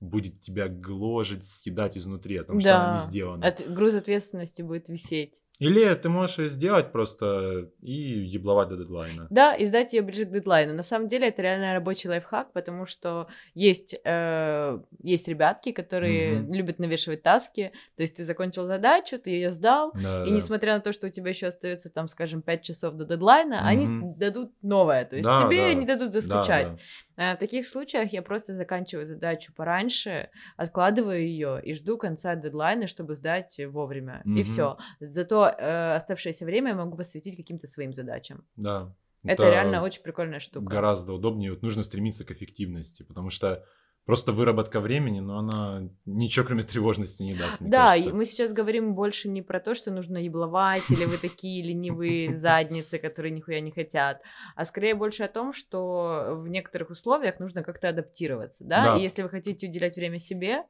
будет 0.00 0.40
тебя 0.40 0.66
гложить, 0.68 1.44
съедать 1.44 1.96
изнутри, 1.96 2.38
потому 2.38 2.58
да. 2.58 2.62
что 2.62 2.84
она 2.84 2.94
не 2.96 3.02
сделана. 3.04 3.46
От, 3.46 3.72
груз 3.72 3.94
ответственности 3.94 4.62
будет 4.62 4.88
висеть. 4.88 5.42
Или 5.58 5.92
ты 5.94 6.08
можешь 6.08 6.38
ее 6.38 6.48
сделать 6.48 6.92
просто 6.92 7.70
и 7.80 7.92
ебловать 7.92 8.68
до 8.68 8.76
дедлайна. 8.76 9.26
Да, 9.28 9.54
и 9.54 9.64
сдать 9.64 9.92
ее 9.92 10.02
ближе 10.02 10.24
к 10.24 10.30
дедлайну. 10.30 10.72
На 10.72 10.82
самом 10.82 11.08
деле 11.08 11.28
это 11.28 11.42
реально 11.42 11.74
рабочий 11.74 12.08
лайфхак, 12.08 12.52
потому 12.52 12.86
что 12.86 13.26
есть, 13.54 13.96
э, 14.04 14.78
есть 15.02 15.26
ребятки, 15.26 15.72
которые 15.72 16.42
угу. 16.42 16.54
любят 16.54 16.78
навешивать 16.78 17.22
таски. 17.22 17.72
То 17.96 18.02
есть 18.02 18.16
ты 18.16 18.24
закончил 18.24 18.66
задачу, 18.66 19.18
ты 19.18 19.30
ее 19.30 19.50
сдал, 19.50 19.90
да, 19.94 20.24
и 20.24 20.30
да. 20.30 20.36
несмотря 20.36 20.74
на 20.74 20.80
то, 20.80 20.92
что 20.92 21.08
у 21.08 21.10
тебя 21.10 21.30
еще 21.30 21.48
остается 21.48 21.90
там, 21.90 22.06
скажем, 22.06 22.40
5 22.42 22.62
часов 22.62 22.94
до 22.94 23.04
дедлайна, 23.04 23.56
угу. 23.56 23.66
они 23.66 23.86
дадут 24.16 24.52
новое. 24.62 25.04
То 25.06 25.16
есть 25.16 25.26
да, 25.26 25.44
тебе 25.44 25.72
да. 25.72 25.74
не 25.74 25.86
дадут 25.86 26.12
заскучать. 26.12 26.66
Да, 26.66 26.70
да. 26.70 26.78
Э, 27.18 27.34
в 27.34 27.38
таких 27.38 27.66
случаях 27.66 28.12
я 28.12 28.22
просто 28.22 28.54
заканчиваю 28.54 29.04
задачу 29.04 29.52
пораньше, 29.54 30.30
откладываю 30.56 31.20
ее 31.20 31.60
и 31.62 31.74
жду 31.74 31.98
конца 31.98 32.36
дедлайна, 32.36 32.86
чтобы 32.86 33.16
сдать 33.16 33.60
вовремя. 33.66 34.22
Mm-hmm. 34.24 34.38
И 34.38 34.42
все. 34.44 34.78
Зато 35.00 35.48
э, 35.48 35.96
оставшееся 35.96 36.44
время 36.44 36.70
я 36.70 36.76
могу 36.76 36.96
посвятить 36.96 37.36
каким-то 37.36 37.66
своим 37.66 37.92
задачам. 37.92 38.46
Да. 38.56 38.94
Это, 39.24 39.42
это 39.42 39.50
реально 39.50 39.82
очень 39.82 40.02
прикольная 40.02 40.38
штука. 40.38 40.66
Гораздо 40.66 41.12
удобнее. 41.12 41.50
Вот 41.50 41.62
нужно 41.62 41.82
стремиться 41.82 42.24
к 42.24 42.30
эффективности, 42.30 43.02
потому 43.02 43.30
что 43.30 43.64
просто 44.08 44.32
выработка 44.32 44.80
времени, 44.80 45.20
но 45.20 45.36
она 45.36 45.82
ничего 46.06 46.46
кроме 46.46 46.62
тревожности 46.62 47.22
не 47.22 47.34
даст, 47.34 47.60
мне 47.60 47.70
Да, 47.70 47.88
кажется. 47.88 48.14
мы 48.14 48.24
сейчас 48.24 48.54
говорим 48.54 48.94
больше 48.94 49.28
не 49.28 49.42
про 49.42 49.60
то, 49.60 49.74
что 49.74 49.90
нужно 49.90 50.16
ебловать, 50.16 50.90
или 50.90 51.04
вы 51.04 51.18
такие 51.20 51.62
ленивые 51.62 52.34
задницы, 52.34 52.96
которые 52.96 53.32
нихуя 53.32 53.60
не 53.60 53.70
хотят, 53.70 54.22
а 54.56 54.64
скорее 54.64 54.94
больше 54.94 55.24
о 55.24 55.28
том, 55.28 55.52
что 55.52 56.38
в 56.42 56.48
некоторых 56.48 56.88
условиях 56.88 57.38
нужно 57.38 57.62
как-то 57.62 57.90
адаптироваться, 57.90 58.64
да, 58.64 58.96
и 58.96 59.02
если 59.02 59.20
вы 59.20 59.28
хотите 59.28 59.68
уделять 59.68 59.96
время 59.96 60.18
себе, 60.18 60.62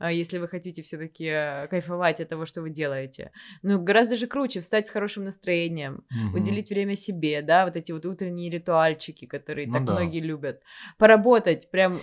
а 0.00 0.10
если 0.10 0.38
вы 0.38 0.48
хотите 0.48 0.80
все 0.80 0.96
таки 0.96 1.26
э, 1.26 1.66
кайфовать 1.68 2.22
от 2.22 2.30
того, 2.30 2.46
что 2.46 2.62
вы 2.62 2.70
делаете, 2.70 3.32
ну, 3.60 3.78
гораздо 3.78 4.16
же 4.16 4.26
круче 4.26 4.60
встать 4.60 4.86
с 4.86 4.90
хорошим 4.90 5.24
настроением, 5.24 6.04
уделить 6.32 6.70
время 6.70 6.96
себе, 6.96 7.42
да, 7.42 7.66
вот 7.66 7.76
эти 7.76 7.92
вот 7.92 8.06
утренние 8.06 8.50
ритуальчики, 8.50 9.26
которые 9.26 9.66
ну 9.66 9.74
так 9.74 9.82
многие 9.82 10.20
любят, 10.20 10.62
поработать, 10.96 11.70
прям 11.70 11.98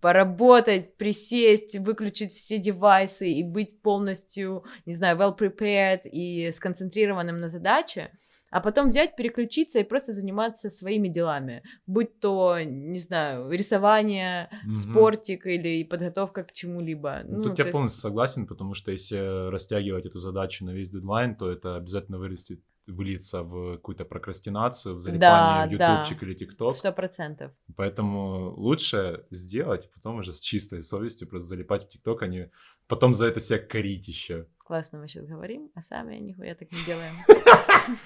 поработать 0.00 0.27
поработать, 0.28 0.96
присесть, 0.96 1.76
выключить 1.78 2.32
все 2.32 2.58
девайсы 2.58 3.30
и 3.30 3.42
быть 3.42 3.80
полностью, 3.82 4.64
не 4.86 4.94
знаю, 4.94 5.16
well 5.18 5.36
prepared 5.36 6.02
и 6.04 6.50
сконцентрированным 6.52 7.40
на 7.40 7.48
задаче, 7.48 8.10
а 8.50 8.60
потом 8.60 8.86
взять, 8.86 9.14
переключиться 9.14 9.78
и 9.78 9.84
просто 9.84 10.12
заниматься 10.12 10.70
своими 10.70 11.08
делами, 11.08 11.62
будь 11.86 12.18
то, 12.20 12.58
не 12.64 12.98
знаю, 12.98 13.50
рисование, 13.50 14.48
mm 14.66 14.74
спортик 14.74 15.46
или 15.46 15.84
подготовка 15.84 16.44
к 16.44 16.52
чему-либо. 16.52 17.22
Ну, 17.24 17.42
Тут 17.42 17.58
я 17.58 17.64
есть... 17.64 17.72
полностью 17.72 18.00
согласен, 18.00 18.46
потому 18.46 18.74
что 18.74 18.90
если 18.90 19.50
растягивать 19.50 20.06
эту 20.06 20.20
задачу 20.20 20.64
на 20.64 20.70
весь 20.70 20.90
дедлайн, 20.90 21.36
то 21.36 21.50
это 21.50 21.76
обязательно 21.76 22.18
вырастет 22.18 22.60
выльется 22.88 23.42
в 23.42 23.76
какую-то 23.76 24.04
прокрастинацию, 24.04 24.96
в 24.96 25.00
залипание 25.00 25.78
да, 25.78 25.94
в 25.94 26.00
ютубчик 26.02 26.20
да. 26.20 26.26
или 26.26 26.34
тикток. 26.34 26.74
Сто 26.74 26.92
процентов. 26.92 27.52
Поэтому 27.76 28.54
лучше 28.56 29.26
сделать, 29.30 29.90
потом 29.92 30.16
уже 30.16 30.32
с 30.32 30.40
чистой 30.40 30.82
совестью 30.82 31.28
просто 31.28 31.48
залипать 31.48 31.84
в 31.84 31.88
тикток, 31.88 32.22
а 32.22 32.26
не 32.26 32.50
потом 32.86 33.14
за 33.14 33.26
это 33.26 33.40
себя 33.40 33.58
корить 33.58 34.08
еще. 34.08 34.46
Классно 34.58 34.98
мы 34.98 35.08
сейчас 35.08 35.26
говорим, 35.26 35.70
а 35.74 35.80
сами 35.80 36.16
нихуя 36.16 36.54
так 36.54 36.70
не 36.72 36.84
делаем. 36.84 37.14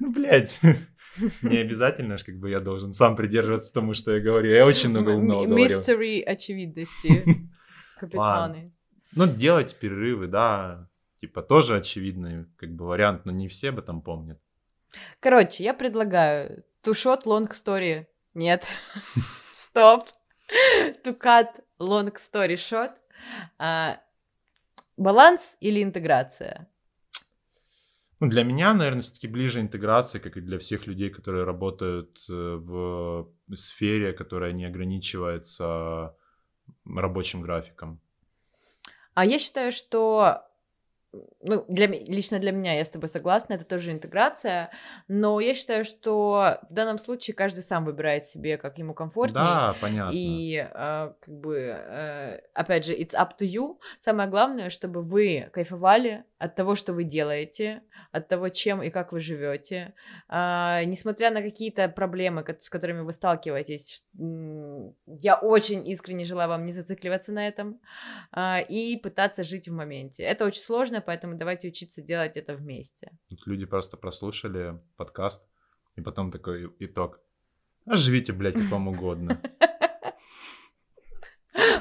Ну, 0.00 0.12
блядь. 0.12 0.60
Не 1.42 1.56
обязательно 1.58 2.18
ж, 2.18 2.24
как 2.24 2.38
бы 2.38 2.50
я 2.50 2.60
должен 2.60 2.92
сам 2.92 3.16
придерживаться 3.16 3.72
тому, 3.72 3.94
что 3.94 4.14
я 4.14 4.20
говорю. 4.20 4.50
Я 4.50 4.66
очень 4.66 4.90
много 4.90 5.10
умного 5.10 5.46
говорю. 5.46 5.64
Mystery 5.64 6.22
очевидности, 6.22 7.48
капитаны. 7.98 8.72
Ну, 9.14 9.26
делать 9.26 9.76
перерывы, 9.76 10.28
да, 10.28 10.89
типа 11.20 11.42
тоже 11.42 11.76
очевидный 11.76 12.46
как 12.56 12.70
бы 12.70 12.86
вариант, 12.86 13.24
но 13.24 13.32
не 13.32 13.48
все 13.48 13.68
об 13.68 13.78
этом 13.78 14.02
помнят. 14.02 14.40
Короче, 15.20 15.64
я 15.64 15.74
предлагаю 15.74 16.64
shot 16.84 17.24
long 17.24 17.50
story. 17.50 18.06
Нет. 18.34 18.64
Стоп. 19.54 20.08
to 21.04 21.16
cut 21.18 21.48
long 21.78 22.12
story 22.14 22.56
short. 22.56 22.96
А, 23.58 24.00
баланс 24.96 25.56
или 25.60 25.82
интеграция? 25.82 26.68
Ну, 28.20 28.28
для 28.28 28.44
меня, 28.44 28.74
наверное, 28.74 29.02
все-таки 29.02 29.28
ближе 29.28 29.60
интеграция, 29.60 30.20
как 30.20 30.36
и 30.36 30.42
для 30.42 30.58
всех 30.58 30.86
людей, 30.86 31.08
которые 31.08 31.44
работают 31.44 32.18
э, 32.28 32.32
в 32.32 33.32
сфере, 33.54 34.12
которая 34.12 34.52
не 34.52 34.66
ограничивается 34.66 36.14
рабочим 36.84 37.40
графиком. 37.40 37.98
А 39.14 39.24
я 39.24 39.38
считаю, 39.38 39.72
что 39.72 40.42
ну, 41.42 41.64
для, 41.68 41.86
лично 41.86 42.38
для 42.38 42.52
меня, 42.52 42.74
я 42.74 42.84
с 42.84 42.88
тобой 42.88 43.08
согласна, 43.08 43.54
это 43.54 43.64
тоже 43.64 43.92
интеграция, 43.92 44.70
но 45.08 45.40
я 45.40 45.54
считаю, 45.54 45.84
что 45.84 46.60
в 46.68 46.72
данном 46.72 46.98
случае 46.98 47.34
каждый 47.34 47.62
сам 47.62 47.84
выбирает 47.84 48.24
себе, 48.24 48.56
как 48.58 48.78
ему 48.78 48.94
комфортнее. 48.94 49.44
Да, 49.44 49.74
понятно. 49.80 50.12
И, 50.14 50.56
э, 50.56 51.12
как 51.20 51.34
бы, 51.34 51.56
э, 51.56 52.40
опять 52.54 52.84
же, 52.84 52.94
it's 52.94 53.14
up 53.14 53.30
to 53.38 53.46
you. 53.46 53.78
Самое 54.00 54.28
главное, 54.28 54.70
чтобы 54.70 55.02
вы 55.02 55.48
кайфовали 55.52 56.24
от 56.38 56.54
того, 56.54 56.74
что 56.74 56.92
вы 56.92 57.04
делаете, 57.04 57.82
от 58.12 58.28
того, 58.28 58.48
чем 58.48 58.82
и 58.82 58.90
как 58.90 59.12
вы 59.12 59.20
живете. 59.20 59.94
А, 60.28 60.82
несмотря 60.84 61.30
на 61.30 61.42
какие-то 61.42 61.88
проблемы, 61.88 62.44
с 62.58 62.70
которыми 62.70 63.00
вы 63.00 63.12
сталкиваетесь, 63.12 64.04
я 65.06 65.36
очень 65.36 65.86
искренне 65.88 66.24
желаю 66.24 66.48
вам 66.48 66.64
не 66.64 66.72
зацикливаться 66.72 67.32
на 67.32 67.46
этом 67.46 67.80
а, 68.32 68.60
и 68.60 68.96
пытаться 68.96 69.44
жить 69.44 69.68
в 69.68 69.72
моменте. 69.72 70.22
Это 70.22 70.46
очень 70.46 70.62
сложно, 70.62 70.99
поэтому 71.00 71.36
давайте 71.36 71.68
учиться 71.68 72.02
делать 72.02 72.36
это 72.36 72.54
вместе. 72.54 73.12
Тут 73.28 73.46
люди 73.46 73.66
просто 73.66 73.96
прослушали 73.96 74.80
подкаст, 74.96 75.46
и 75.96 76.00
потом 76.00 76.30
такой 76.30 76.74
итог. 76.78 77.20
А 77.86 77.96
живите, 77.96 78.32
блядь, 78.32 78.54
как 78.54 78.64
вам 78.64 78.88
угодно. 78.88 79.40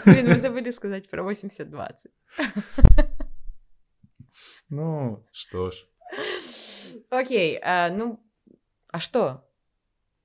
Блин, 0.05 0.27
мы 0.27 0.35
забыли 0.35 0.71
сказать 0.71 1.09
про 1.09 1.23
80-20. 1.23 2.09
Ну, 4.69 5.25
что 5.31 5.71
ж. 5.71 5.75
Окей, 7.09 7.59
а, 7.61 7.89
ну, 7.89 8.23
а 8.87 8.99
что? 8.99 9.48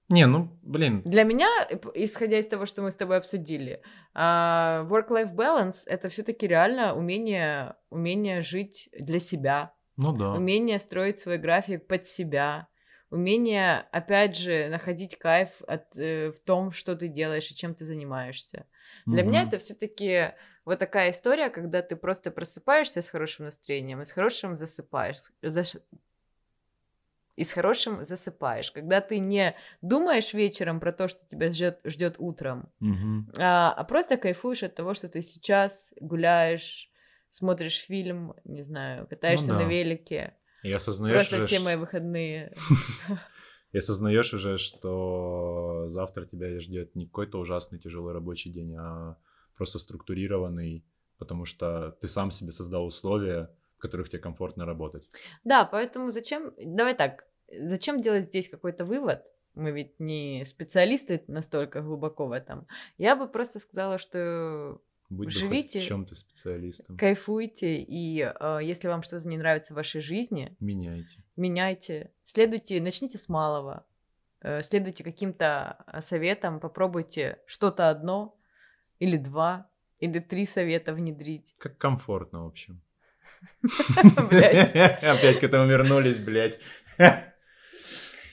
Не, 0.09 0.27
ну, 0.27 0.49
блин. 0.63 1.03
Для 1.05 1.25
меня, 1.25 1.49
исходя 1.95 2.39
из 2.39 2.47
того, 2.47 2.67
что 2.67 2.83
мы 2.83 2.91
с 2.91 2.97
тобой 2.97 3.17
обсудили, 3.17 3.81
а, 4.13 4.87
work-life 4.91 5.35
balance— 5.35 5.83
это 5.87 6.09
все 6.09 6.23
таки 6.23 6.47
реально 6.47 6.95
умение, 6.95 7.77
умение 7.91 8.43
жить 8.43 8.91
для 8.99 9.19
себя. 9.19 9.73
Ну 9.97 10.13
да. 10.13 10.33
Умение 10.33 10.79
строить 10.79 11.19
свой 11.19 11.39
график 11.39 11.87
под 11.87 12.07
себя. 12.07 12.69
Умение, 13.11 13.87
опять 13.93 14.37
же, 14.37 14.69
находить 14.69 15.17
кайф 15.17 15.63
от, 15.67 15.97
э, 15.97 16.33
в 16.33 16.41
том, 16.41 16.73
что 16.73 16.97
ты 16.97 17.09
делаешь 17.09 17.51
и 17.51 17.55
чем 17.55 17.75
ты 17.75 17.85
занимаешься. 17.85 18.67
Для 19.07 19.23
угу. 19.23 19.31
меня 19.31 19.45
это 19.45 19.59
все 19.59 19.75
таки 19.75 20.33
вот 20.65 20.79
такая 20.79 21.11
история, 21.11 21.51
когда 21.51 21.83
ты 21.83 21.95
просто 21.95 22.31
просыпаешься 22.31 23.03
с 23.03 23.09
хорошим 23.09 23.45
настроением 23.45 24.01
и 24.01 24.05
с 24.05 24.11
хорошим 24.11 24.57
засыпаешь. 24.57 25.31
Заш... 25.43 25.77
И 27.37 27.43
с 27.43 27.53
хорошим 27.53 28.05
засыпаешь. 28.05 28.71
Когда 28.71 29.01
ты 29.01 29.19
не 29.19 29.57
думаешь 29.83 30.35
вечером 30.35 30.79
про 30.79 30.93
то, 30.93 31.09
что 31.09 31.27
тебя 31.27 31.51
ждет, 31.51 31.81
ждет 31.85 32.15
утром, 32.19 32.71
угу. 32.81 33.27
а, 33.39 33.73
а 33.73 33.85
просто 33.85 34.17
кайфуешь 34.17 34.63
от 34.63 34.75
того, 34.77 34.95
что 34.95 35.09
ты 35.09 35.21
сейчас 35.21 35.93
гуляешь, 36.01 36.91
смотришь 37.29 37.81
фильм, 37.81 38.35
не 38.45 38.63
знаю, 38.63 39.09
катаешься 39.09 39.49
ну, 39.49 39.59
да. 39.59 39.65
на 39.65 39.69
велике. 39.69 40.35
И 40.63 40.71
осознаешь 40.71 41.29
Просто 41.29 41.47
все 41.47 41.59
мои 41.59 41.77
выходные. 41.77 42.53
И 43.73 43.79
осознаешь 43.79 44.33
уже, 44.33 44.57
что 44.57 45.87
завтра 45.89 46.27
тебя 46.27 46.61
ждет 46.61 46.95
не 46.95 47.07
какой-то 47.07 47.41
ужасный 47.41 47.81
тяжелый 47.81 48.15
рабочий 48.15 48.53
день, 48.53 48.77
а 48.79 49.17
просто 49.57 49.81
структурированный, 49.81 50.85
потому 51.19 51.45
что 51.45 51.91
ты 52.01 52.07
сам 52.07 52.31
себе 52.31 52.53
создал 52.53 52.87
условия, 52.87 53.51
в 53.77 53.81
которых 53.81 54.09
тебе 54.09 54.21
комфортно 54.21 54.67
работать. 54.67 55.09
Да, 55.45 55.65
поэтому 55.65 56.11
зачем, 56.11 56.53
давай 56.59 56.95
так, 56.95 57.27
зачем 57.51 58.01
делать 58.01 58.25
здесь 58.25 58.49
какой-то 58.49 58.85
вывод? 58.85 59.27
Мы 59.55 59.71
ведь 59.71 60.01
не 60.01 60.45
специалисты 60.45 61.23
настолько 61.29 61.81
глубоко 61.81 62.27
в 62.27 62.33
этом. 62.33 62.67
Я 62.99 63.15
бы 63.15 63.29
просто 63.29 63.61
сказала, 63.61 63.99
что 63.99 64.81
Будь 65.11 65.31
живите, 65.31 65.81
в 65.81 65.85
чем 65.85 66.07
ты 66.07 66.17
специалистом. 66.17 66.97
Кайфуйте, 66.97 67.77
и 67.77 68.21
э, 68.21 68.59
если 68.63 68.89
вам 68.89 69.03
что-то 69.03 69.29
не 69.29 69.37
нравится 69.37 69.73
в 69.73 69.77
вашей 69.77 70.01
жизни, 70.01 70.57
меняйте. 70.59 71.23
Меняйте. 71.37 72.11
Следуйте, 72.25 72.81
начните 72.81 73.19
с 73.19 73.29
малого. 73.29 73.87
Э, 74.41 74.61
следуйте 74.63 75.05
каким-то 75.05 75.85
советам, 76.01 76.59
попробуйте 76.59 77.39
что-то 77.47 77.91
одно, 77.91 78.37
или 78.99 79.17
два, 79.17 79.71
или 80.01 80.19
три 80.19 80.45
совета 80.47 80.95
внедрить. 80.95 81.55
Как 81.59 81.79
комфортно, 81.79 82.45
в 82.45 82.47
общем. 82.47 82.81
Опять 83.63 85.41
к 85.41 85.45
этому 85.45 85.67
вернулись, 85.67 86.19
блядь. 86.19 86.59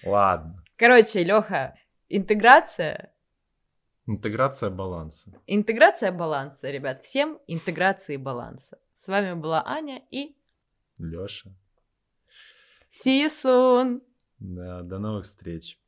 Ладно. 0.03 0.63
Короче, 0.75 1.23
Леха, 1.23 1.75
интеграция. 2.09 3.13
Интеграция 4.07 4.69
баланса. 4.69 5.31
Интеграция 5.47 6.11
баланса, 6.11 6.69
ребят. 6.69 6.99
Всем 6.99 7.39
интеграции 7.47 8.17
баланса. 8.17 8.79
С 8.95 9.07
вами 9.07 9.33
была 9.33 9.63
Аня 9.65 10.01
и... 10.11 10.35
Леша. 10.97 11.51
See 12.91 13.23
you 13.23 13.29
soon. 13.29 14.01
Да, 14.39 14.81
до 14.81 14.99
новых 14.99 15.25
встреч. 15.25 15.80